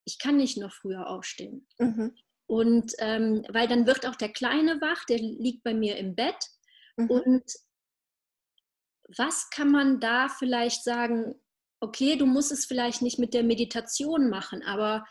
[0.03, 1.65] ich kann nicht noch früher aufstehen.
[1.79, 2.17] Mhm.
[2.47, 6.49] Und ähm, weil dann wird auch der Kleine wach, der liegt bei mir im Bett.
[6.97, 7.09] Mhm.
[7.09, 7.43] Und
[9.17, 11.35] was kann man da vielleicht sagen,
[11.79, 15.05] okay, du musst es vielleicht nicht mit der Meditation machen, aber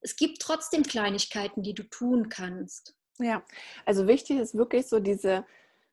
[0.00, 2.94] es gibt trotzdem Kleinigkeiten, die du tun kannst.
[3.18, 3.42] Ja,
[3.84, 5.44] also wichtig ist wirklich so diese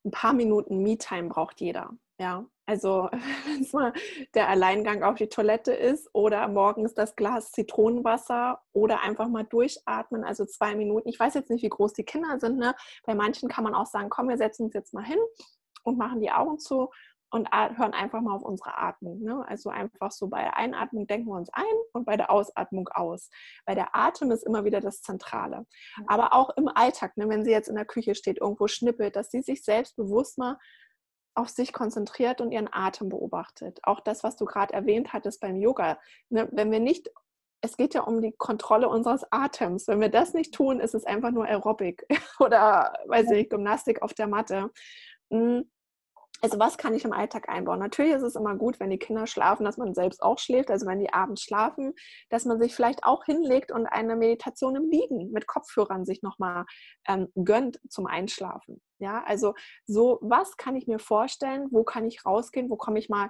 [0.06, 1.92] ein paar Minuten Me-Time braucht jeder.
[2.20, 3.10] Ja, also
[3.46, 3.94] wenn es mal
[4.34, 10.24] der Alleingang auf die Toilette ist oder morgens das Glas Zitronenwasser oder einfach mal durchatmen,
[10.24, 11.10] also zwei Minuten.
[11.10, 12.58] Ich weiß jetzt nicht, wie groß die Kinder sind.
[12.58, 12.76] Ne?
[13.04, 15.20] Bei manchen kann man auch sagen, komm, wir setzen uns jetzt mal hin
[15.84, 16.90] und machen die Augen zu
[17.30, 19.22] und hören einfach mal auf unsere Atmung.
[19.22, 19.44] Ne?
[19.48, 21.64] Also einfach so bei der Einatmung denken wir uns ein
[21.94, 23.30] und bei der Ausatmung aus.
[23.66, 25.66] Weil der Atem ist immer wieder das Zentrale.
[26.08, 29.30] Aber auch im Alltag, ne, wenn sie jetzt in der Küche steht, irgendwo schnippelt, dass
[29.30, 30.58] sie sich selbst bewusst mal
[31.36, 33.80] auf sich konzentriert und ihren Atem beobachtet.
[33.84, 36.00] Auch das, was du gerade erwähnt hattest beim Yoga.
[36.30, 36.48] Ne?
[36.52, 37.10] Wenn wir nicht
[37.62, 39.88] es geht ja um die Kontrolle unseres Atems.
[39.88, 42.06] Wenn wir das nicht tun, ist es einfach nur Aerobic
[42.40, 44.72] oder, weiß ich, Gymnastik auf der Matte.
[45.32, 45.70] Hm,
[46.42, 47.80] also was kann ich im Alltag einbauen?
[47.80, 50.70] Natürlich ist es immer gut, wenn die Kinder schlafen, dass man selbst auch schläft.
[50.70, 51.94] Also wenn die abends schlafen,
[52.30, 56.66] dass man sich vielleicht auch hinlegt und eine Meditation im Liegen mit Kopfhörern sich nochmal
[57.08, 58.82] ähm, gönnt zum Einschlafen.
[59.00, 59.54] Ja, also
[59.86, 61.68] so, was kann ich mir vorstellen?
[61.72, 62.70] Wo kann ich rausgehen?
[62.70, 63.30] Wo komme ich mal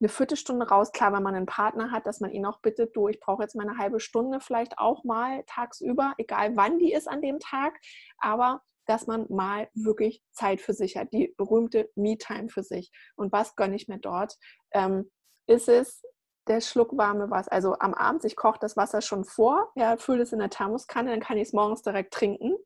[0.00, 0.92] eine Viertelstunde raus?
[0.92, 3.54] Klar, wenn man einen Partner hat, dass man ihn auch bittet, du, ich brauche jetzt
[3.54, 7.78] mal eine halbe Stunde vielleicht auch mal tagsüber, egal wann die ist an dem Tag.
[8.18, 12.90] Aber dass man mal wirklich Zeit für sich hat, die berühmte Me-Time für sich.
[13.16, 14.36] Und was gönne ich mir dort?
[14.72, 15.10] Ähm,
[15.46, 16.02] ist es
[16.48, 17.52] der Schluck warme Wasser?
[17.52, 21.10] Also am Abend, ich koche das Wasser schon vor, ja, fülle es in der Thermoskanne,
[21.10, 22.56] dann kann ich es morgens direkt trinken.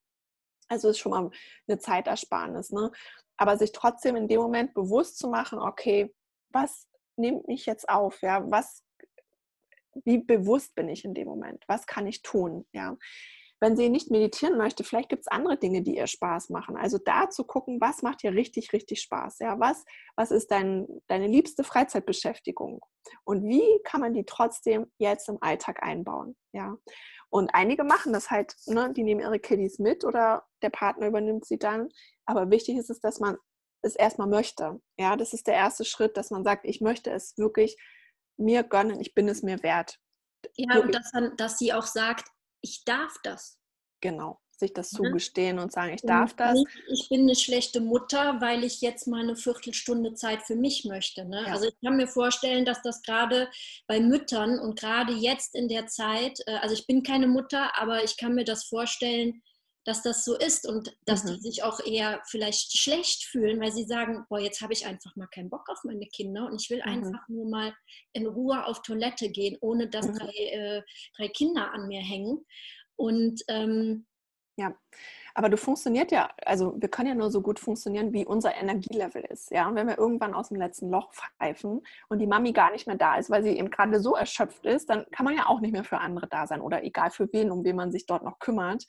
[0.68, 1.30] Also ist schon mal
[1.68, 2.70] eine Zeitersparnis.
[2.70, 2.90] Ne?
[3.36, 6.14] Aber sich trotzdem in dem Moment bewusst zu machen, okay,
[6.50, 8.22] was nimmt mich jetzt auf?
[8.22, 8.82] Ja, was,
[10.04, 11.64] wie bewusst bin ich in dem Moment?
[11.68, 12.66] Was kann ich tun?
[12.72, 12.96] Ja,
[13.60, 16.76] wenn sie nicht meditieren möchte, vielleicht gibt es andere Dinge, die ihr Spaß machen.
[16.76, 19.38] Also da zu gucken, was macht ihr richtig, richtig Spaß?
[19.38, 19.84] Ja, was,
[20.14, 22.84] was ist dein, deine liebste Freizeitbeschäftigung?
[23.24, 26.36] Und wie kann man die trotzdem jetzt im Alltag einbauen?
[26.52, 26.76] Ja.
[27.30, 31.46] Und einige machen das halt, ne, die nehmen ihre Kiddies mit oder der Partner übernimmt
[31.46, 31.88] sie dann.
[32.26, 33.36] Aber wichtig ist es, dass man
[33.82, 34.80] es erstmal möchte.
[34.98, 37.76] Ja, das ist der erste Schritt, dass man sagt, ich möchte es wirklich
[38.36, 39.98] mir gönnen, ich bin es mir wert.
[40.56, 42.28] Ja, und dass, dann, dass sie auch sagt,
[42.66, 43.58] ich darf das.
[44.00, 46.54] Genau, sich das zugestehen und sagen, ich darf das.
[46.54, 50.84] Nicht, ich bin eine schlechte Mutter, weil ich jetzt mal eine Viertelstunde Zeit für mich
[50.84, 51.24] möchte.
[51.24, 51.44] Ne?
[51.46, 51.52] Ja.
[51.52, 53.48] Also ich kann mir vorstellen, dass das gerade
[53.86, 58.02] bei Müttern und gerade jetzt in der Zeit, äh, also ich bin keine Mutter, aber
[58.02, 59.42] ich kann mir das vorstellen,
[59.86, 61.34] dass das so ist und dass mhm.
[61.34, 65.14] die sich auch eher vielleicht schlecht fühlen, weil sie sagen, boah, jetzt habe ich einfach
[65.14, 66.92] mal keinen Bock auf meine Kinder und ich will mhm.
[66.92, 67.72] einfach nur mal
[68.12, 70.14] in Ruhe auf Toilette gehen, ohne dass mhm.
[70.14, 70.82] drei, äh,
[71.16, 72.44] drei Kinder an mir hängen.
[72.96, 74.06] Und ähm,
[74.56, 74.74] ja,
[75.36, 79.22] aber du funktioniert ja, also wir können ja nur so gut funktionieren, wie unser Energielevel
[79.22, 79.50] ist.
[79.50, 82.86] Ja, und wenn wir irgendwann aus dem letzten Loch pfeifen und die Mami gar nicht
[82.86, 85.60] mehr da ist, weil sie eben gerade so erschöpft ist, dann kann man ja auch
[85.60, 88.24] nicht mehr für andere da sein oder egal für wen, um wen man sich dort
[88.24, 88.86] noch kümmert.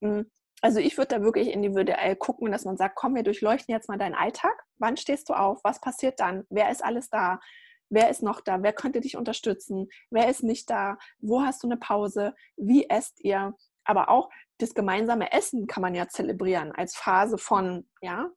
[0.00, 0.30] Hm,
[0.62, 3.98] also ich würde da wirklich individuell gucken, dass man sagt, komm, wir durchleuchten jetzt mal
[3.98, 4.62] deinen Alltag.
[4.78, 5.58] Wann stehst du auf?
[5.64, 6.44] Was passiert dann?
[6.50, 7.40] Wer ist alles da?
[7.88, 8.62] Wer ist noch da?
[8.62, 9.88] Wer könnte dich unterstützen?
[10.10, 10.98] Wer ist nicht da?
[11.18, 12.34] Wo hast du eine Pause?
[12.56, 13.54] Wie esst ihr?
[13.90, 18.30] Aber auch das gemeinsame Essen kann man ja zelebrieren als Phase von, ja,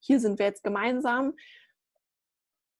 [0.00, 1.34] hier sind wir jetzt gemeinsam.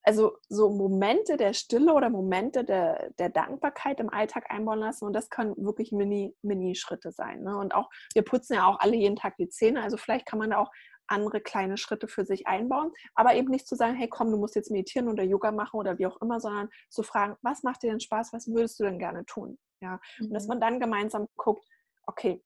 [0.03, 5.13] Also so Momente der Stille oder Momente der, der Dankbarkeit im Alltag einbauen lassen und
[5.13, 7.43] das können wirklich Mini-Schritte Mini sein.
[7.43, 7.59] Ne?
[7.59, 10.51] Und auch, wir putzen ja auch alle jeden Tag die Zähne, also vielleicht kann man
[10.51, 10.71] da auch
[11.07, 14.55] andere kleine Schritte für sich einbauen, aber eben nicht zu sagen, hey komm, du musst
[14.55, 17.91] jetzt meditieren oder Yoga machen oder wie auch immer, sondern zu fragen, was macht dir
[17.91, 19.59] denn Spaß, was würdest du denn gerne tun?
[19.81, 20.27] Ja, mhm.
[20.27, 20.49] und dass mhm.
[20.49, 21.67] man dann gemeinsam guckt,
[22.07, 22.43] okay,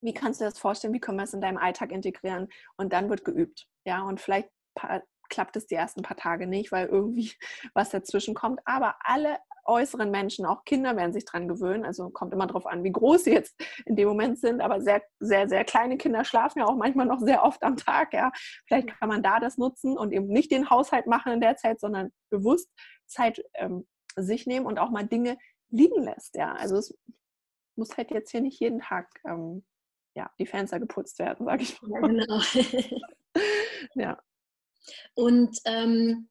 [0.00, 2.48] wie kannst du das vorstellen, wie können wir es in deinem Alltag integrieren?
[2.76, 3.66] Und dann wird geübt.
[3.84, 4.50] Ja, und vielleicht
[5.28, 7.32] klappt es die ersten paar Tage nicht, weil irgendwie
[7.74, 8.60] was dazwischen kommt.
[8.64, 11.84] Aber alle äußeren Menschen, auch Kinder werden sich dran gewöhnen.
[11.84, 14.60] Also kommt immer darauf an, wie groß sie jetzt in dem Moment sind.
[14.60, 18.12] Aber sehr, sehr, sehr kleine Kinder schlafen ja auch manchmal noch sehr oft am Tag.
[18.12, 18.30] Ja,
[18.66, 21.80] vielleicht kann man da das nutzen und eben nicht den Haushalt machen in der Zeit,
[21.80, 22.70] sondern bewusst
[23.06, 25.36] Zeit ähm, sich nehmen und auch mal Dinge
[25.70, 26.36] liegen lässt.
[26.36, 26.96] Ja, also es
[27.76, 29.64] muss halt jetzt hier nicht jeden Tag ähm,
[30.14, 31.90] ja, die Fenster geputzt werden, sage ich mal.
[31.92, 32.40] Ja, genau.
[33.94, 34.22] ja.
[35.14, 36.28] Und ähm,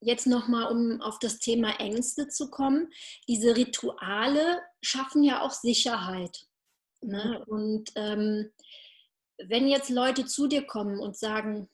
[0.00, 2.90] jetzt nochmal, um auf das Thema Ängste zu kommen.
[3.26, 6.46] Diese Rituale schaffen ja auch Sicherheit.
[7.00, 7.44] Ne?
[7.46, 7.52] Mhm.
[7.52, 8.52] Und ähm,
[9.38, 11.68] wenn jetzt Leute zu dir kommen und sagen,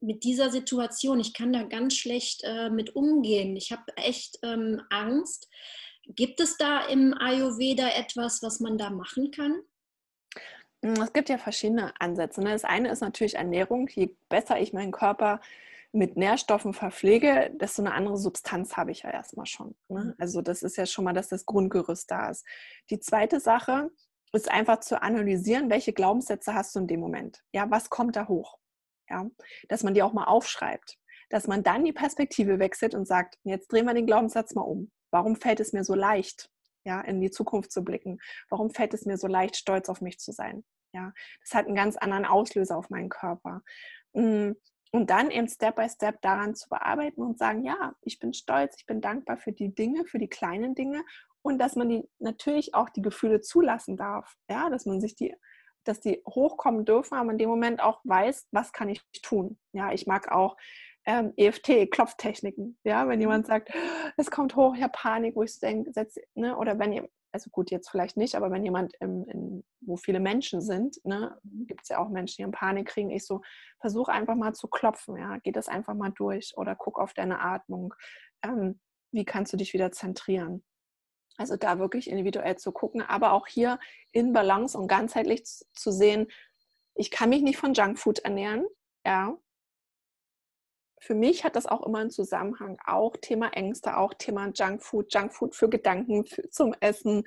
[0.00, 4.82] mit dieser Situation, ich kann da ganz schlecht äh, mit umgehen, ich habe echt ähm,
[4.90, 5.48] Angst,
[6.06, 9.62] gibt es da im Ayurveda etwas, was man da machen kann?
[10.84, 12.42] Hm, es gibt ja verschiedene Ansätze.
[12.42, 12.50] Ne?
[12.52, 13.88] Das eine ist natürlich Ernährung.
[13.88, 15.40] Je besser ich meinen Körper
[15.92, 19.74] mit Nährstoffen verpflege, desto eine andere Substanz habe ich ja erstmal schon.
[19.88, 20.04] Ne?
[20.04, 20.14] Mhm.
[20.18, 22.44] Also das ist ja schon mal, dass das Grundgerüst da ist.
[22.90, 23.90] Die zweite Sache
[24.32, 27.42] ist einfach zu analysieren, welche Glaubenssätze hast du in dem Moment.
[27.52, 28.58] Ja, was kommt da hoch?
[29.08, 29.30] Ja,
[29.68, 30.98] dass man die auch mal aufschreibt.
[31.30, 34.90] Dass man dann die Perspektive wechselt und sagt, jetzt drehen wir den Glaubenssatz mal um.
[35.14, 36.50] Warum fällt es mir so leicht,
[36.82, 38.18] ja, in die Zukunft zu blicken?
[38.48, 40.64] Warum fällt es mir so leicht, stolz auf mich zu sein?
[40.92, 43.62] Ja, das hat einen ganz anderen Auslöser auf meinen Körper.
[44.12, 44.54] Mm,
[44.90, 48.74] und dann eben Step by Step daran zu bearbeiten und sagen, ja, ich bin stolz,
[48.76, 51.04] ich bin dankbar für die Dinge, für die kleinen Dinge
[51.42, 54.34] und dass man die natürlich auch die Gefühle zulassen darf.
[54.50, 55.32] Ja, dass man sich die,
[55.84, 59.60] dass die hochkommen dürfen, aber in dem Moment auch weiß, was kann ich tun.
[59.72, 60.56] Ja, ich mag auch
[61.06, 62.78] ähm, EFT-Klopftechniken.
[62.84, 63.22] Ja, wenn mhm.
[63.22, 63.70] jemand sagt,
[64.16, 65.92] es kommt hoch, ich habe Panik, wo ich denke,
[66.34, 66.56] ne?
[66.56, 70.20] oder wenn ihr, also gut, jetzt vielleicht nicht, aber wenn jemand, im, in, wo viele
[70.20, 71.66] Menschen sind, ne, mhm.
[71.66, 73.42] gibt es ja auch Menschen, die Panik kriegen, ich so,
[73.80, 77.40] versuch einfach mal zu klopfen, ja, geh das einfach mal durch oder guck auf deine
[77.40, 77.94] Atmung.
[78.42, 78.80] Ähm,
[79.12, 80.64] wie kannst du dich wieder zentrieren?
[81.36, 83.78] Also da wirklich individuell zu gucken, aber auch hier
[84.12, 86.28] in Balance und ganzheitlich zu sehen,
[86.94, 88.64] ich kann mich nicht von Junkfood ernähren,
[89.04, 89.36] ja,
[91.04, 92.78] für mich hat das auch immer einen Zusammenhang.
[92.86, 97.24] Auch Thema Ängste, auch Thema Junkfood, Junkfood für Gedanken für, zum Essen.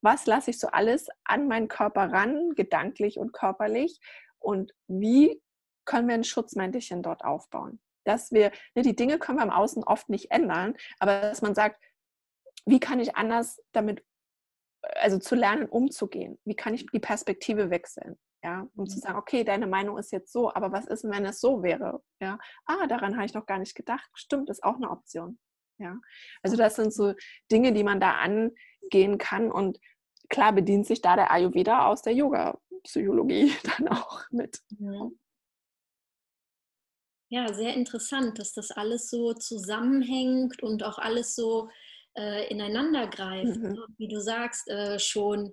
[0.00, 4.00] Was lasse ich so alles an meinen Körper ran, gedanklich und körperlich?
[4.38, 5.42] Und wie
[5.84, 7.80] können wir ein Schutzmäntelchen dort aufbauen?
[8.04, 11.54] Dass wir, ne, die Dinge können wir im Außen oft nicht ändern, aber dass man
[11.54, 11.84] sagt,
[12.64, 14.02] wie kann ich anders damit,
[14.80, 16.38] also zu lernen, umzugehen?
[16.46, 18.18] Wie kann ich die Perspektive wechseln?
[18.42, 19.00] Ja, um zu mhm.
[19.00, 22.02] sagen, okay, deine Meinung ist jetzt so, aber was ist, wenn es so wäre?
[22.20, 24.08] Ja, ah, daran habe ich noch gar nicht gedacht.
[24.14, 25.38] Stimmt, ist auch eine Option.
[25.78, 25.96] Ja,
[26.42, 27.14] also das sind so
[27.50, 29.78] Dinge, die man da angehen kann und
[30.28, 34.60] klar bedient sich da der Ayurveda aus der Yoga-Psychologie dann auch mit.
[37.30, 41.68] Ja, sehr interessant, dass das alles so zusammenhängt und auch alles so
[42.16, 43.56] äh, ineinander greift.
[43.56, 43.72] Mhm.
[43.72, 43.86] Ne?
[43.98, 45.52] Wie du sagst, äh, schon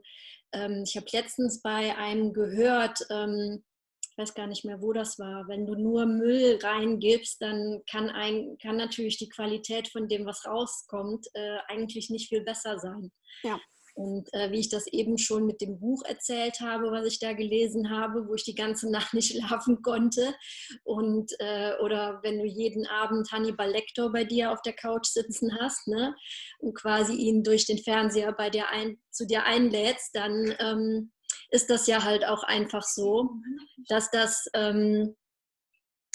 [0.54, 3.64] ähm, ich habe letztens bei einem gehört, ähm,
[4.02, 8.10] ich weiß gar nicht mehr, wo das war, wenn du nur Müll reingibst, dann kann,
[8.10, 13.12] ein, kann natürlich die Qualität von dem, was rauskommt, äh, eigentlich nicht viel besser sein.
[13.44, 13.60] Ja.
[13.96, 17.32] Und äh, wie ich das eben schon mit dem Buch erzählt habe, was ich da
[17.32, 20.36] gelesen habe, wo ich die ganze Nacht nicht schlafen konnte.
[20.84, 25.58] Und, äh, oder wenn du jeden Abend Hannibal Lecter bei dir auf der Couch sitzen
[25.60, 26.14] hast ne,
[26.60, 31.12] und quasi ihn durch den Fernseher bei dir ein, zu dir einlädst, dann ähm,
[31.50, 33.30] ist das ja halt auch einfach so,
[33.88, 35.16] dass das ähm,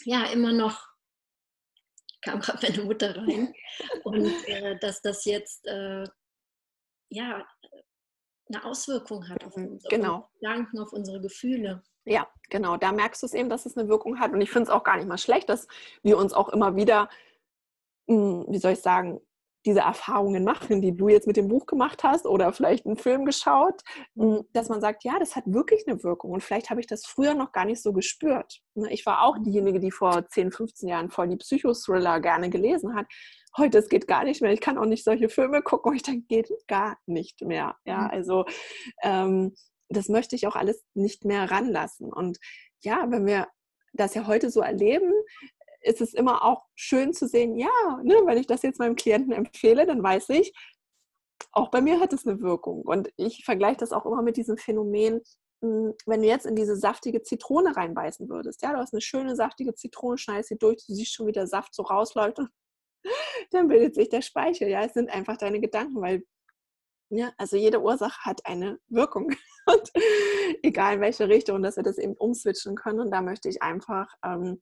[0.04, 0.90] ja immer noch
[2.22, 3.54] kam gerade meine Mutter rein
[4.04, 6.04] und äh, dass das jetzt äh,
[7.10, 7.44] ja
[8.52, 10.28] eine Auswirkung hat auf mhm, unsere genau.
[10.40, 11.82] Gedanken, auf unsere Gefühle.
[12.04, 12.76] Ja, genau.
[12.76, 14.32] Da merkst du es eben, dass es eine Wirkung hat.
[14.32, 15.68] Und ich finde es auch gar nicht mal schlecht, dass
[16.02, 17.08] wir uns auch immer wieder,
[18.08, 19.20] hm, wie soll ich sagen,
[19.66, 23.26] diese Erfahrungen machen, die du jetzt mit dem Buch gemacht hast oder vielleicht einen Film
[23.26, 23.82] geschaut,
[24.16, 27.04] hm, dass man sagt, ja, das hat wirklich eine Wirkung und vielleicht habe ich das
[27.04, 28.62] früher noch gar nicht so gespürt.
[28.74, 32.96] Ne, ich war auch diejenige, die vor 10, 15 Jahren voll die Psychothriller gerne gelesen
[32.96, 33.06] hat
[33.56, 36.02] heute, es geht gar nicht mehr, ich kann auch nicht solche Filme gucken, und ich
[36.02, 37.76] denke, geht gar nicht mehr.
[37.84, 38.10] Ja, mhm.
[38.10, 38.44] also
[39.02, 39.54] ähm,
[39.88, 42.12] das möchte ich auch alles nicht mehr ranlassen.
[42.12, 42.38] Und
[42.80, 43.48] ja, wenn wir
[43.92, 45.12] das ja heute so erleben,
[45.82, 47.68] ist es immer auch schön zu sehen, ja,
[48.02, 50.52] ne, wenn ich das jetzt meinem Klienten empfehle, dann weiß ich,
[51.52, 52.82] auch bei mir hat es eine Wirkung.
[52.82, 55.20] Und ich vergleiche das auch immer mit diesem Phänomen,
[55.62, 58.62] hm, wenn du jetzt in diese saftige Zitrone reinbeißen würdest.
[58.62, 61.46] Ja, du hast eine schöne saftige Zitrone, schneidest sie durch, du siehst schon, wie der
[61.46, 62.50] Saft so rausläuft und
[63.50, 64.68] dann bildet sich der Speichel.
[64.68, 66.24] Ja, es sind einfach deine Gedanken, weil
[67.12, 69.32] ja, also jede Ursache hat eine Wirkung.
[69.66, 69.90] Und
[70.62, 73.00] egal in welche Richtung, dass wir das eben umswitchen können.
[73.00, 74.60] Und da möchte ich einfach ähm,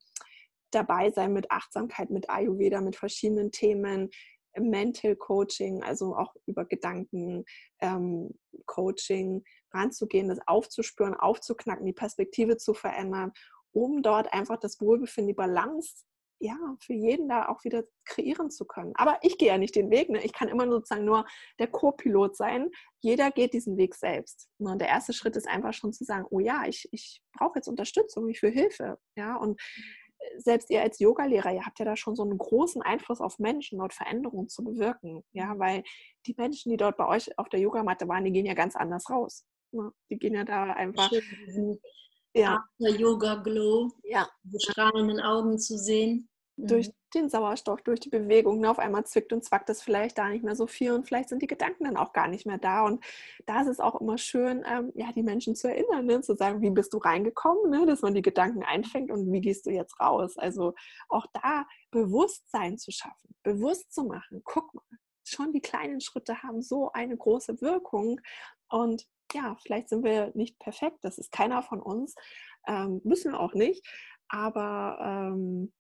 [0.71, 4.11] dabei sein mit Achtsamkeit, mit Ayurveda, mit verschiedenen Themen,
[4.59, 7.45] Mental Coaching, also auch über Gedanken
[7.81, 8.31] ähm,
[8.67, 13.33] Coaching ranzugehen, das aufzuspüren, aufzuknacken, die Perspektive zu verändern,
[13.73, 16.05] um dort einfach das Wohlbefinden, die Balance
[16.41, 18.93] ja, für jeden da auch wieder kreieren zu können.
[18.95, 20.09] Aber ich gehe ja nicht den Weg.
[20.09, 20.23] Ne?
[20.23, 21.27] Ich kann immer sozusagen nur
[21.59, 22.71] der Co-Pilot sein.
[23.01, 24.49] Jeder geht diesen Weg selbst.
[24.59, 24.71] Ne?
[24.71, 27.69] Und der erste Schritt ist einfach schon zu sagen, oh ja, ich, ich brauche jetzt
[27.69, 28.99] Unterstützung, ich will Hilfe.
[29.17, 29.61] Ja, und
[30.19, 33.39] äh, selbst ihr als Yogalehrer, ihr habt ja da schon so einen großen Einfluss auf
[33.41, 35.25] Menschen, dort Veränderungen zu bewirken.
[35.33, 35.83] Ja, weil
[36.27, 39.11] die Menschen, die dort bei euch auf der Yogamatte waren, die gehen ja ganz anders
[39.11, 39.45] raus.
[39.73, 39.93] Ne?
[40.09, 41.11] Die gehen ja da einfach
[42.39, 42.65] ja.
[42.79, 44.29] Yoga Glow, ja.
[44.43, 46.29] die strahlenden Augen zu sehen.
[46.57, 46.93] Durch mhm.
[47.15, 48.61] den Sauerstoff, durch die Bewegung.
[48.61, 48.71] Ne?
[48.71, 51.41] Auf einmal zwickt und zwackt es vielleicht da nicht mehr so viel und vielleicht sind
[51.41, 52.85] die Gedanken dann auch gar nicht mehr da.
[52.85, 53.05] Und
[53.47, 56.21] da ist es auch immer schön, ähm, ja, die Menschen zu erinnern, ne?
[56.21, 57.87] zu sagen, wie bist du reingekommen, ne?
[57.87, 60.37] dass man die Gedanken einfängt und wie gehst du jetzt raus.
[60.37, 60.75] Also
[61.09, 64.43] auch da Bewusstsein zu schaffen, bewusst zu machen.
[64.45, 64.83] Guck mal,
[65.29, 68.21] schon die kleinen Schritte haben so eine große Wirkung.
[68.69, 72.15] Und ja, vielleicht sind wir nicht perfekt, das ist keiner von uns,
[72.67, 73.87] ähm, müssen wir auch nicht,
[74.29, 75.73] aber ähm,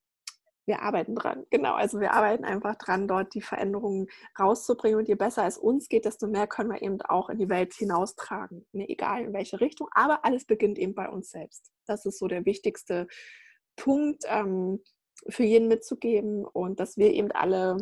[0.68, 1.46] wir arbeiten dran.
[1.50, 4.06] Genau, also wir arbeiten einfach dran, dort die Veränderungen
[4.38, 4.98] rauszubringen.
[4.98, 7.72] Und je besser es uns geht, desto mehr können wir eben auch in die Welt
[7.72, 8.66] hinaustragen.
[8.72, 11.72] Ne, egal in welche Richtung, aber alles beginnt eben bei uns selbst.
[11.86, 13.08] Das ist so der wichtigste
[13.76, 14.84] Punkt ähm,
[15.28, 17.78] für jeden mitzugeben und dass wir eben alle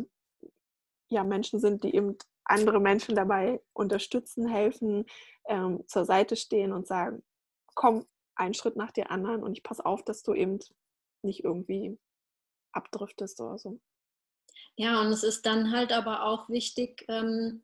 [1.09, 2.17] ja, Menschen sind, die eben
[2.49, 5.05] andere Menschen dabei unterstützen, helfen,
[5.47, 7.23] ähm, zur Seite stehen und sagen,
[7.75, 8.05] komm
[8.35, 10.59] einen Schritt nach der anderen und ich passe auf, dass du eben
[11.23, 11.99] nicht irgendwie
[12.71, 13.79] abdriftest oder so.
[14.75, 17.63] Ja, und es ist dann halt aber auch wichtig, ähm,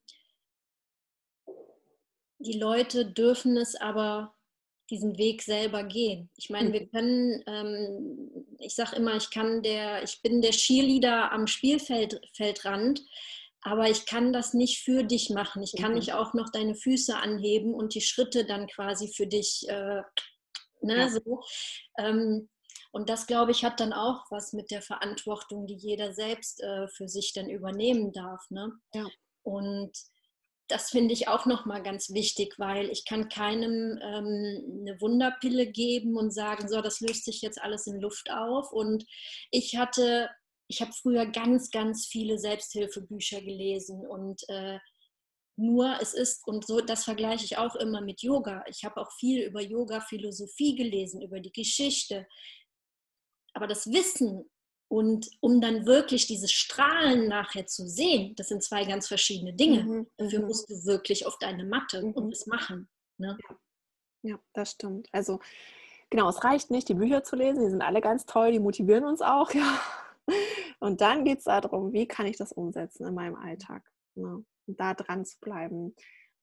[2.40, 4.36] die Leute dürfen es aber
[4.90, 6.30] diesen Weg selber gehen.
[6.36, 6.92] Ich meine, wir mhm.
[6.92, 13.02] können, ähm, ich sage immer, ich kann der, ich bin der Cheerleader am Spielfeldrand,
[13.64, 15.64] aber ich kann das nicht für dich machen.
[15.64, 15.98] Ich kann mhm.
[15.98, 20.02] nicht auch noch deine Füße anheben und die Schritte dann quasi für dich, äh,
[20.82, 21.10] ne, ja.
[21.10, 21.42] so.
[21.98, 22.50] Ähm,
[22.92, 26.88] und das, glaube ich, hat dann auch was mit der Verantwortung, die jeder selbst äh,
[26.90, 28.46] für sich dann übernehmen darf.
[28.52, 28.72] Ne?
[28.94, 29.08] Ja.
[29.42, 29.92] Und
[30.68, 36.18] das finde ich auch nochmal ganz wichtig, weil ich kann keinem ähm, eine Wunderpille geben
[36.18, 38.72] und sagen, so, das löst sich jetzt alles in Luft auf.
[38.72, 39.06] Und
[39.52, 40.30] ich hatte,
[40.74, 44.80] ich habe früher ganz, ganz viele Selbsthilfebücher gelesen und äh,
[45.56, 48.64] nur es ist, und so das vergleiche ich auch immer mit Yoga.
[48.68, 52.26] Ich habe auch viel über Yoga-Philosophie gelesen, über die Geschichte.
[53.54, 54.50] Aber das Wissen
[54.88, 59.84] und um dann wirklich dieses Strahlen nachher zu sehen, das sind zwei ganz verschiedene Dinge.
[59.84, 60.48] Mhm, Dafür mhm.
[60.48, 62.14] musst du wirklich auf deine Matte mhm.
[62.14, 62.90] und es machen.
[63.20, 63.38] Ne?
[63.48, 63.56] Ja.
[64.24, 65.08] ja, das stimmt.
[65.12, 65.40] Also
[66.10, 69.04] genau, es reicht nicht, die Bücher zu lesen, die sind alle ganz toll, die motivieren
[69.04, 69.80] uns auch, ja.
[70.80, 73.90] Und dann geht es darum, wie kann ich das umsetzen in meinem Alltag.
[74.16, 74.44] Ne?
[74.66, 75.96] Und da dran zu bleiben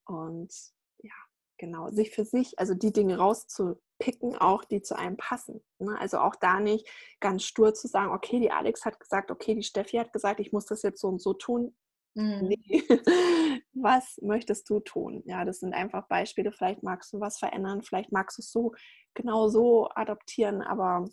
[0.05, 0.53] und
[0.99, 1.13] ja,
[1.57, 5.63] genau, sich für sich, also die Dinge rauszu, picken, auch die zu einem passen.
[5.79, 5.97] Ne?
[5.99, 6.87] Also auch da nicht
[7.19, 10.51] ganz stur zu sagen, okay, die Alex hat gesagt, okay, die Steffi hat gesagt, ich
[10.51, 11.75] muss das jetzt so und so tun.
[12.15, 12.47] Mhm.
[12.47, 12.83] Nee.
[13.73, 15.23] Was möchtest du tun?
[15.25, 16.51] Ja, das sind einfach Beispiele.
[16.51, 18.73] Vielleicht magst du was verändern, vielleicht magst du es so
[19.13, 21.09] genau so adaptieren, aber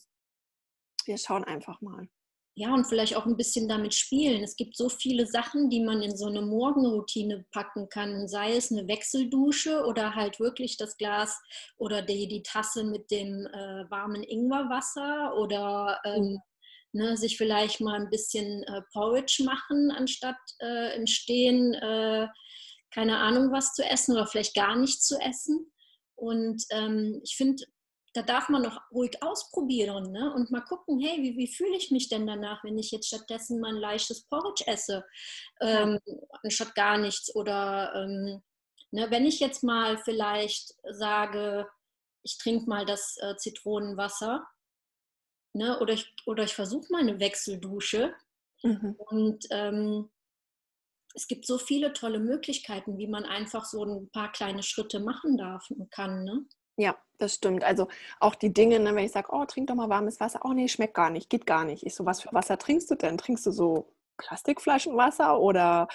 [1.05, 2.09] wir schauen einfach mal
[2.59, 4.43] ja, und vielleicht auch ein bisschen damit spielen.
[4.43, 8.72] Es gibt so viele Sachen, die man in so eine Morgenroutine packen kann, sei es
[8.72, 11.40] eine Wechseldusche oder halt wirklich das Glas
[11.76, 16.40] oder die, die Tasse mit dem äh, warmen Ingwerwasser oder ähm,
[16.90, 22.26] ne, sich vielleicht mal ein bisschen äh, Porridge machen, anstatt äh, im Stehen äh,
[22.93, 25.70] keine Ahnung was zu essen oder vielleicht gar nichts zu essen.
[26.16, 27.62] Und ähm, ich finde,
[28.14, 30.32] da darf man noch ruhig ausprobieren ne?
[30.35, 33.60] und mal gucken, hey, wie, wie fühle ich mich denn danach, wenn ich jetzt stattdessen
[33.60, 35.05] mal ein leichtes Porridge esse,
[35.60, 35.98] ähm,
[36.43, 37.35] anstatt gar nichts.
[37.35, 38.43] Oder ähm,
[38.90, 41.68] ne, wenn ich jetzt mal vielleicht sage,
[42.22, 44.47] ich trinke mal das äh, Zitronenwasser
[45.52, 45.78] ne?
[45.80, 48.14] oder ich, oder ich versuche mal eine Wechseldusche.
[48.62, 48.97] Mhm.
[48.98, 50.10] Und ähm,
[51.14, 55.36] es gibt so viele tolle Möglichkeiten, wie man einfach so ein paar kleine Schritte machen
[55.36, 56.24] darf und kann.
[56.24, 56.44] Ne?
[56.79, 57.65] Ja, das stimmt.
[57.65, 57.89] Also
[58.21, 60.69] auch die Dinge, ne, wenn ich sage, oh, trink doch mal warmes Wasser, oh nee,
[60.69, 61.85] schmeckt gar nicht, geht gar nicht.
[61.85, 63.19] Ich so, was für Wasser trinkst du denn?
[63.19, 65.89] Trinkst du so Plastikflaschenwasser oder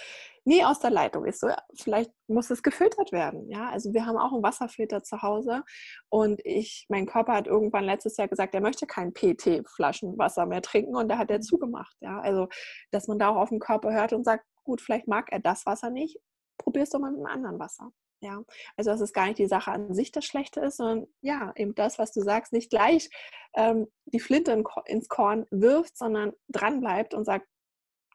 [0.44, 1.26] nee, aus der Leitung?
[1.26, 3.50] Ich so, ja, vielleicht muss es gefiltert werden.
[3.50, 5.64] Ja, also wir haben auch einen Wasserfilter zu Hause
[6.10, 10.98] und ich, mein Körper hat irgendwann letztes Jahr gesagt, er möchte kein PT-Flaschenwasser mehr trinken
[10.98, 11.44] und da hat er mhm.
[11.44, 11.96] zugemacht.
[12.02, 12.50] Ja, also
[12.92, 15.66] dass man da auch auf den Körper hört und sagt, gut, vielleicht mag er das
[15.66, 16.20] Wasser nicht,
[16.58, 17.92] probier's doch mal mit einem anderen Wasser.
[18.24, 18.42] Ja,
[18.78, 21.76] also dass es gar nicht die Sache an sich das Schlechte ist, sondern ja, eben
[21.76, 23.10] das, was du sagst, nicht gleich
[23.54, 27.48] ähm, die Flinte in, ins Korn wirft, sondern dran bleibt und sagt,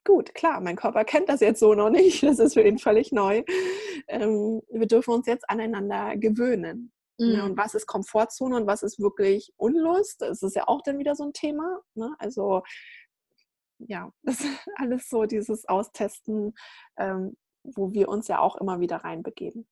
[0.05, 3.13] gut, klar, mein Körper kennt das jetzt so noch nicht, das ist für ihn völlig
[3.13, 3.45] neu.
[4.09, 6.91] Ähm, wir dürfen uns jetzt aneinander gewöhnen.
[7.19, 7.31] Mhm.
[7.31, 10.23] Ja, und was ist Komfortzone und was ist wirklich Unlust?
[10.23, 11.83] Das ist ja auch dann wieder so ein Thema.
[11.95, 12.15] Ne?
[12.19, 12.63] Also
[13.79, 16.55] ja, das ist alles so dieses Austesten,
[16.97, 19.69] ähm, wo wir uns ja auch immer wieder reinbegeben.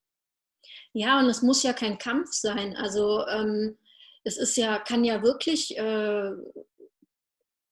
[0.93, 2.77] Ja, und es muss ja kein Kampf sein.
[2.77, 3.79] Also ähm,
[4.25, 6.31] es ist ja, kann ja wirklich, äh,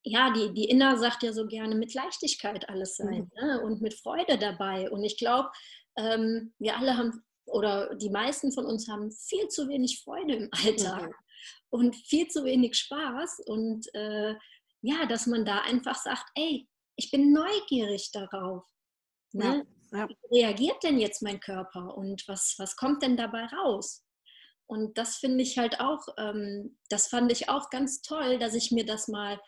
[0.05, 3.47] ja, die, die Inner sagt ja so gerne mit Leichtigkeit alles sein mhm.
[3.47, 3.63] ne?
[3.63, 4.91] und mit Freude dabei.
[4.91, 5.51] Und ich glaube,
[5.97, 10.49] ähm, wir alle haben, oder die meisten von uns haben viel zu wenig Freude im
[10.53, 11.15] Alltag mhm.
[11.71, 13.41] und viel zu wenig Spaß.
[13.47, 14.35] Und äh,
[14.83, 18.65] ja, dass man da einfach sagt, ey, ich bin neugierig darauf.
[19.33, 19.45] Ne?
[19.45, 19.74] Ja.
[19.95, 20.09] Ja.
[20.09, 24.05] Wie reagiert denn jetzt mein Körper und was, was kommt denn dabei raus?
[24.67, 28.73] Und das finde ich halt auch, ähm, das fand ich auch ganz toll, dass ich
[28.73, 29.41] mir das mal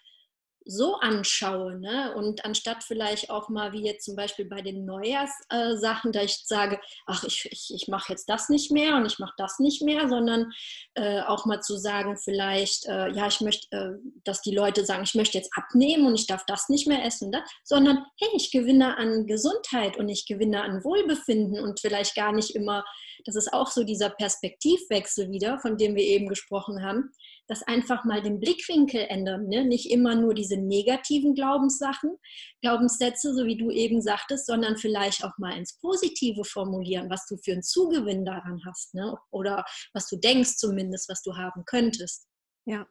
[0.66, 1.78] so anschaue.
[1.78, 2.14] Ne?
[2.14, 6.42] Und anstatt vielleicht auch mal, wie jetzt zum Beispiel bei den Neujahrssachen, äh, da ich
[6.44, 9.82] sage, ach, ich, ich, ich mache jetzt das nicht mehr und ich mache das nicht
[9.82, 10.52] mehr, sondern
[10.94, 13.92] äh, auch mal zu sagen, vielleicht, äh, ja, ich möchte, äh,
[14.24, 17.30] dass die Leute sagen, ich möchte jetzt abnehmen und ich darf das nicht mehr essen,
[17.30, 22.32] das, sondern hey, ich gewinne an Gesundheit und ich gewinne an Wohlbefinden und vielleicht gar
[22.32, 22.84] nicht immer,
[23.24, 27.12] das ist auch so dieser Perspektivwechsel wieder, von dem wir eben gesprochen haben
[27.48, 29.46] das einfach mal den Blickwinkel ändern.
[29.48, 29.64] Ne?
[29.64, 32.16] Nicht immer nur diese negativen Glaubenssachen,
[32.62, 37.36] Glaubenssätze, so wie du eben sagtest, sondern vielleicht auch mal ins Positive formulieren, was du
[37.36, 38.94] für einen Zugewinn daran hast.
[38.94, 39.16] Ne?
[39.30, 42.26] Oder was du denkst zumindest, was du haben könntest.
[42.64, 42.86] Ja,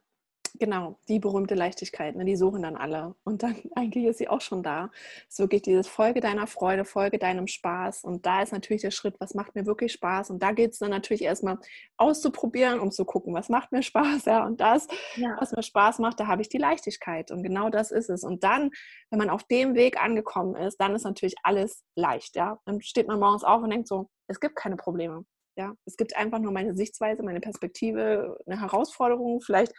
[0.58, 3.14] Genau, die berühmte Leichtigkeit, ne, die suchen dann alle.
[3.24, 4.90] Und dann eigentlich ist sie auch schon da.
[5.28, 8.04] Es ist wirklich dieses Folge deiner Freude, Folge deinem Spaß.
[8.04, 10.30] Und da ist natürlich der Schritt, was macht mir wirklich Spaß?
[10.30, 11.58] Und da geht es dann natürlich erstmal
[11.96, 14.46] auszuprobieren, um zu gucken, was macht mir Spaß, ja.
[14.46, 15.36] Und das, ja.
[15.38, 17.30] was mir Spaß macht, da habe ich die Leichtigkeit.
[17.30, 18.24] Und genau das ist es.
[18.24, 18.70] Und dann,
[19.10, 22.58] wenn man auf dem Weg angekommen ist, dann ist natürlich alles leicht, ja.
[22.64, 25.24] Dann steht man morgens auf und denkt so, es gibt keine Probleme.
[25.58, 29.40] Ja, es gibt einfach nur meine Sichtweise, meine Perspektive, eine Herausforderung.
[29.40, 29.72] Vielleicht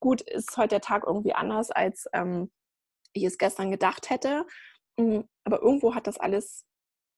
[0.00, 2.50] gut, ist heute der Tag irgendwie anders, als ähm,
[3.12, 4.46] ich es gestern gedacht hätte.
[4.98, 6.66] Hm, aber irgendwo hat das alles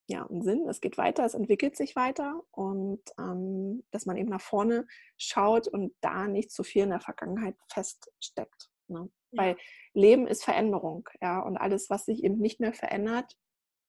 [0.09, 0.67] ja einen Sinn.
[0.67, 4.87] Es geht weiter, es entwickelt sich weiter und ähm, dass man eben nach vorne
[5.17, 8.69] schaut und da nicht zu viel in der Vergangenheit feststeckt.
[8.87, 9.09] Ne?
[9.31, 9.43] Ja.
[9.43, 9.57] Weil
[9.93, 13.37] Leben ist Veränderung, ja, und alles, was sich eben nicht mehr verändert,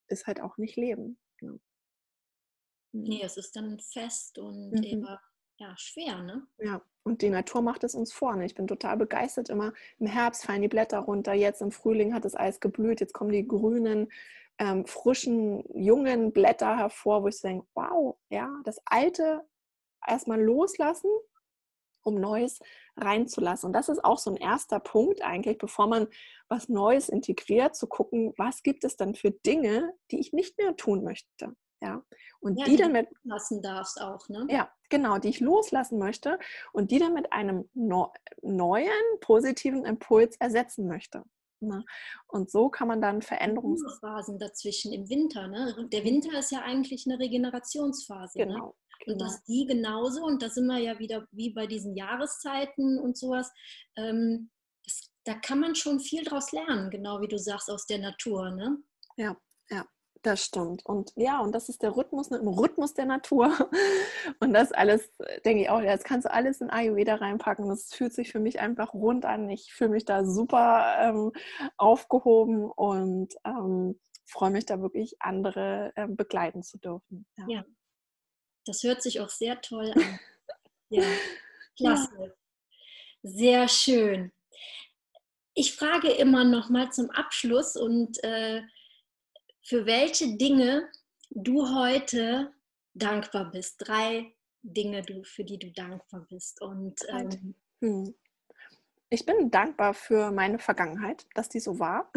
[0.08, 1.18] ist halt auch nicht Leben.
[1.40, 1.52] Ja.
[2.92, 4.82] Nee, es ist dann fest und mhm.
[4.82, 5.06] eben
[5.60, 6.46] ja, schwer, ne?
[6.58, 8.34] Ja, und die Natur macht es uns vor.
[8.34, 8.46] Ne?
[8.46, 9.72] Ich bin total begeistert immer.
[9.98, 13.30] Im Herbst fallen die Blätter runter, jetzt im Frühling hat das Eis geblüht, jetzt kommen
[13.30, 14.10] die grünen,
[14.58, 19.46] ähm, frischen, jungen Blätter hervor, wo ich denke, wow, ja, das Alte
[20.06, 21.10] erstmal loslassen,
[22.02, 22.60] um Neues
[22.96, 23.68] reinzulassen.
[23.68, 26.08] Und das ist auch so ein erster Punkt eigentlich, bevor man
[26.48, 30.76] was Neues integriert, zu gucken, was gibt es dann für Dinge, die ich nicht mehr
[30.76, 31.54] tun möchte.
[31.82, 32.02] Ja,
[32.40, 34.46] und ja, die, die dann mit lassen darfst auch, ne?
[34.50, 36.38] Ja, genau, die ich loslassen möchte
[36.72, 38.12] und die dann mit einem no
[38.42, 38.90] neuen
[39.20, 41.24] positiven Impuls ersetzen möchte.
[41.60, 41.84] Ne?
[42.26, 45.46] Und so kann man dann Veränderungsphasen dazwischen im Winter.
[45.46, 45.88] Ne?
[45.92, 48.38] Der Winter ist ja eigentlich eine Regenerationsphase.
[48.38, 48.46] Ne?
[48.46, 48.66] Genau.
[48.66, 48.72] Ne?
[49.04, 49.12] Genau.
[49.12, 53.16] Und dass die genauso, und da sind wir ja wieder wie bei diesen Jahreszeiten und
[53.16, 53.50] sowas,
[53.96, 54.50] ähm,
[54.84, 58.50] das, da kann man schon viel draus lernen, genau wie du sagst, aus der Natur.
[58.50, 58.78] Ne?
[59.16, 59.36] Ja.
[60.22, 60.84] Das stimmt.
[60.84, 63.56] Und ja, und das ist der Rhythmus, ne, im Rhythmus der Natur.
[64.40, 67.68] Und das alles, äh, denke ich auch, jetzt kannst du alles in Ayurveda reinpacken.
[67.68, 69.48] Das fühlt sich für mich einfach rund an.
[69.48, 71.32] Ich fühle mich da super ähm,
[71.78, 77.26] aufgehoben und ähm, freue mich da wirklich, andere ähm, begleiten zu dürfen.
[77.38, 77.44] Ja.
[77.48, 77.64] ja.
[78.66, 80.18] das hört sich auch sehr toll an.
[80.90, 81.04] ja,
[81.76, 82.10] klasse.
[82.18, 82.32] Ja.
[83.22, 84.32] Sehr schön.
[85.54, 88.62] Ich frage immer noch mal zum Abschluss und äh,
[89.70, 90.88] für welche Dinge
[91.30, 92.52] du heute
[92.94, 93.76] dankbar bist.
[93.78, 96.60] Drei Dinge, für die du dankbar bist.
[96.60, 98.14] Und ähm, hm.
[99.10, 102.10] ich bin dankbar für meine Vergangenheit, dass die so war.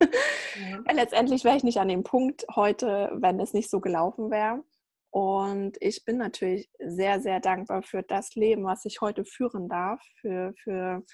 [0.00, 0.92] Ja.
[0.92, 4.64] Letztendlich wäre ich nicht an dem Punkt heute, wenn es nicht so gelaufen wäre.
[5.10, 10.00] Und ich bin natürlich sehr, sehr dankbar für das Leben, was ich heute führen darf,
[10.20, 11.04] für, für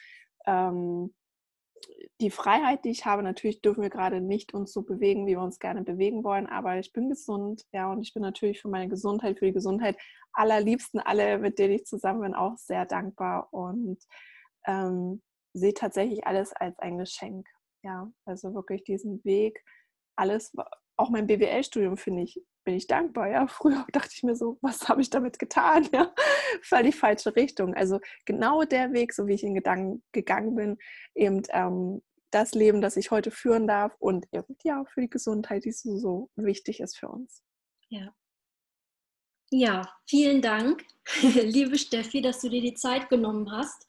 [0.46, 1.14] ähm,
[2.20, 5.40] die Freiheit, die ich habe, natürlich dürfen wir gerade nicht uns so bewegen, wie wir
[5.40, 8.88] uns gerne bewegen wollen, aber ich bin gesund, ja, und ich bin natürlich für meine
[8.88, 9.98] Gesundheit, für die Gesundheit
[10.32, 13.98] allerliebsten, alle, mit denen ich zusammen bin, auch sehr dankbar und
[14.66, 15.22] ähm,
[15.52, 17.46] sehe tatsächlich alles als ein Geschenk.
[17.82, 19.62] Ja, also wirklich diesen Weg,
[20.16, 20.52] alles,
[20.96, 23.30] auch mein BWL-Studium finde ich, bin ich dankbar.
[23.30, 25.88] Ja, früher dachte ich mir so, was habe ich damit getan?
[25.92, 26.14] Ja,
[26.60, 27.72] völlig falsche Richtung.
[27.72, 30.76] Also genau der Weg, so wie ich in Gedanken gegangen bin,
[31.14, 35.64] eben ähm, das Leben, das ich heute führen darf und eben ja für die Gesundheit,
[35.64, 37.42] die so, so wichtig ist für uns.
[37.88, 38.14] Ja.
[39.50, 40.84] Ja, vielen Dank,
[41.22, 43.86] liebe Steffi, dass du dir die Zeit genommen hast.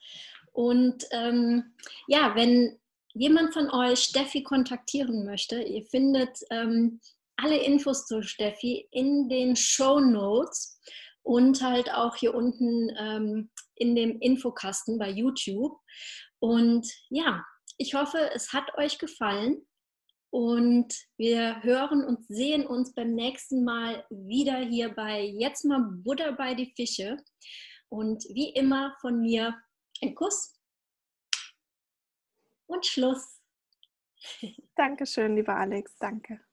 [0.54, 1.74] Und ähm,
[2.08, 2.80] ja, wenn
[3.14, 7.00] jemand von euch Steffi kontaktieren möchte, ihr findet ähm,
[7.38, 10.80] alle Infos zu Steffi in den Show Notes
[11.24, 15.78] und halt auch hier unten ähm, in dem Infokasten bei YouTube.
[16.40, 17.46] Und ja,
[17.78, 19.68] ich hoffe, es hat euch gefallen
[20.30, 26.34] und wir hören und sehen uns beim nächsten Mal wieder hier bei Jetzt mal Butter
[26.34, 27.18] bei die Fische.
[27.90, 29.56] Und wie immer von mir
[30.02, 30.60] ein Kuss
[32.68, 33.42] und Schluss.
[34.76, 35.98] Dankeschön, lieber Alex.
[35.98, 36.47] Danke.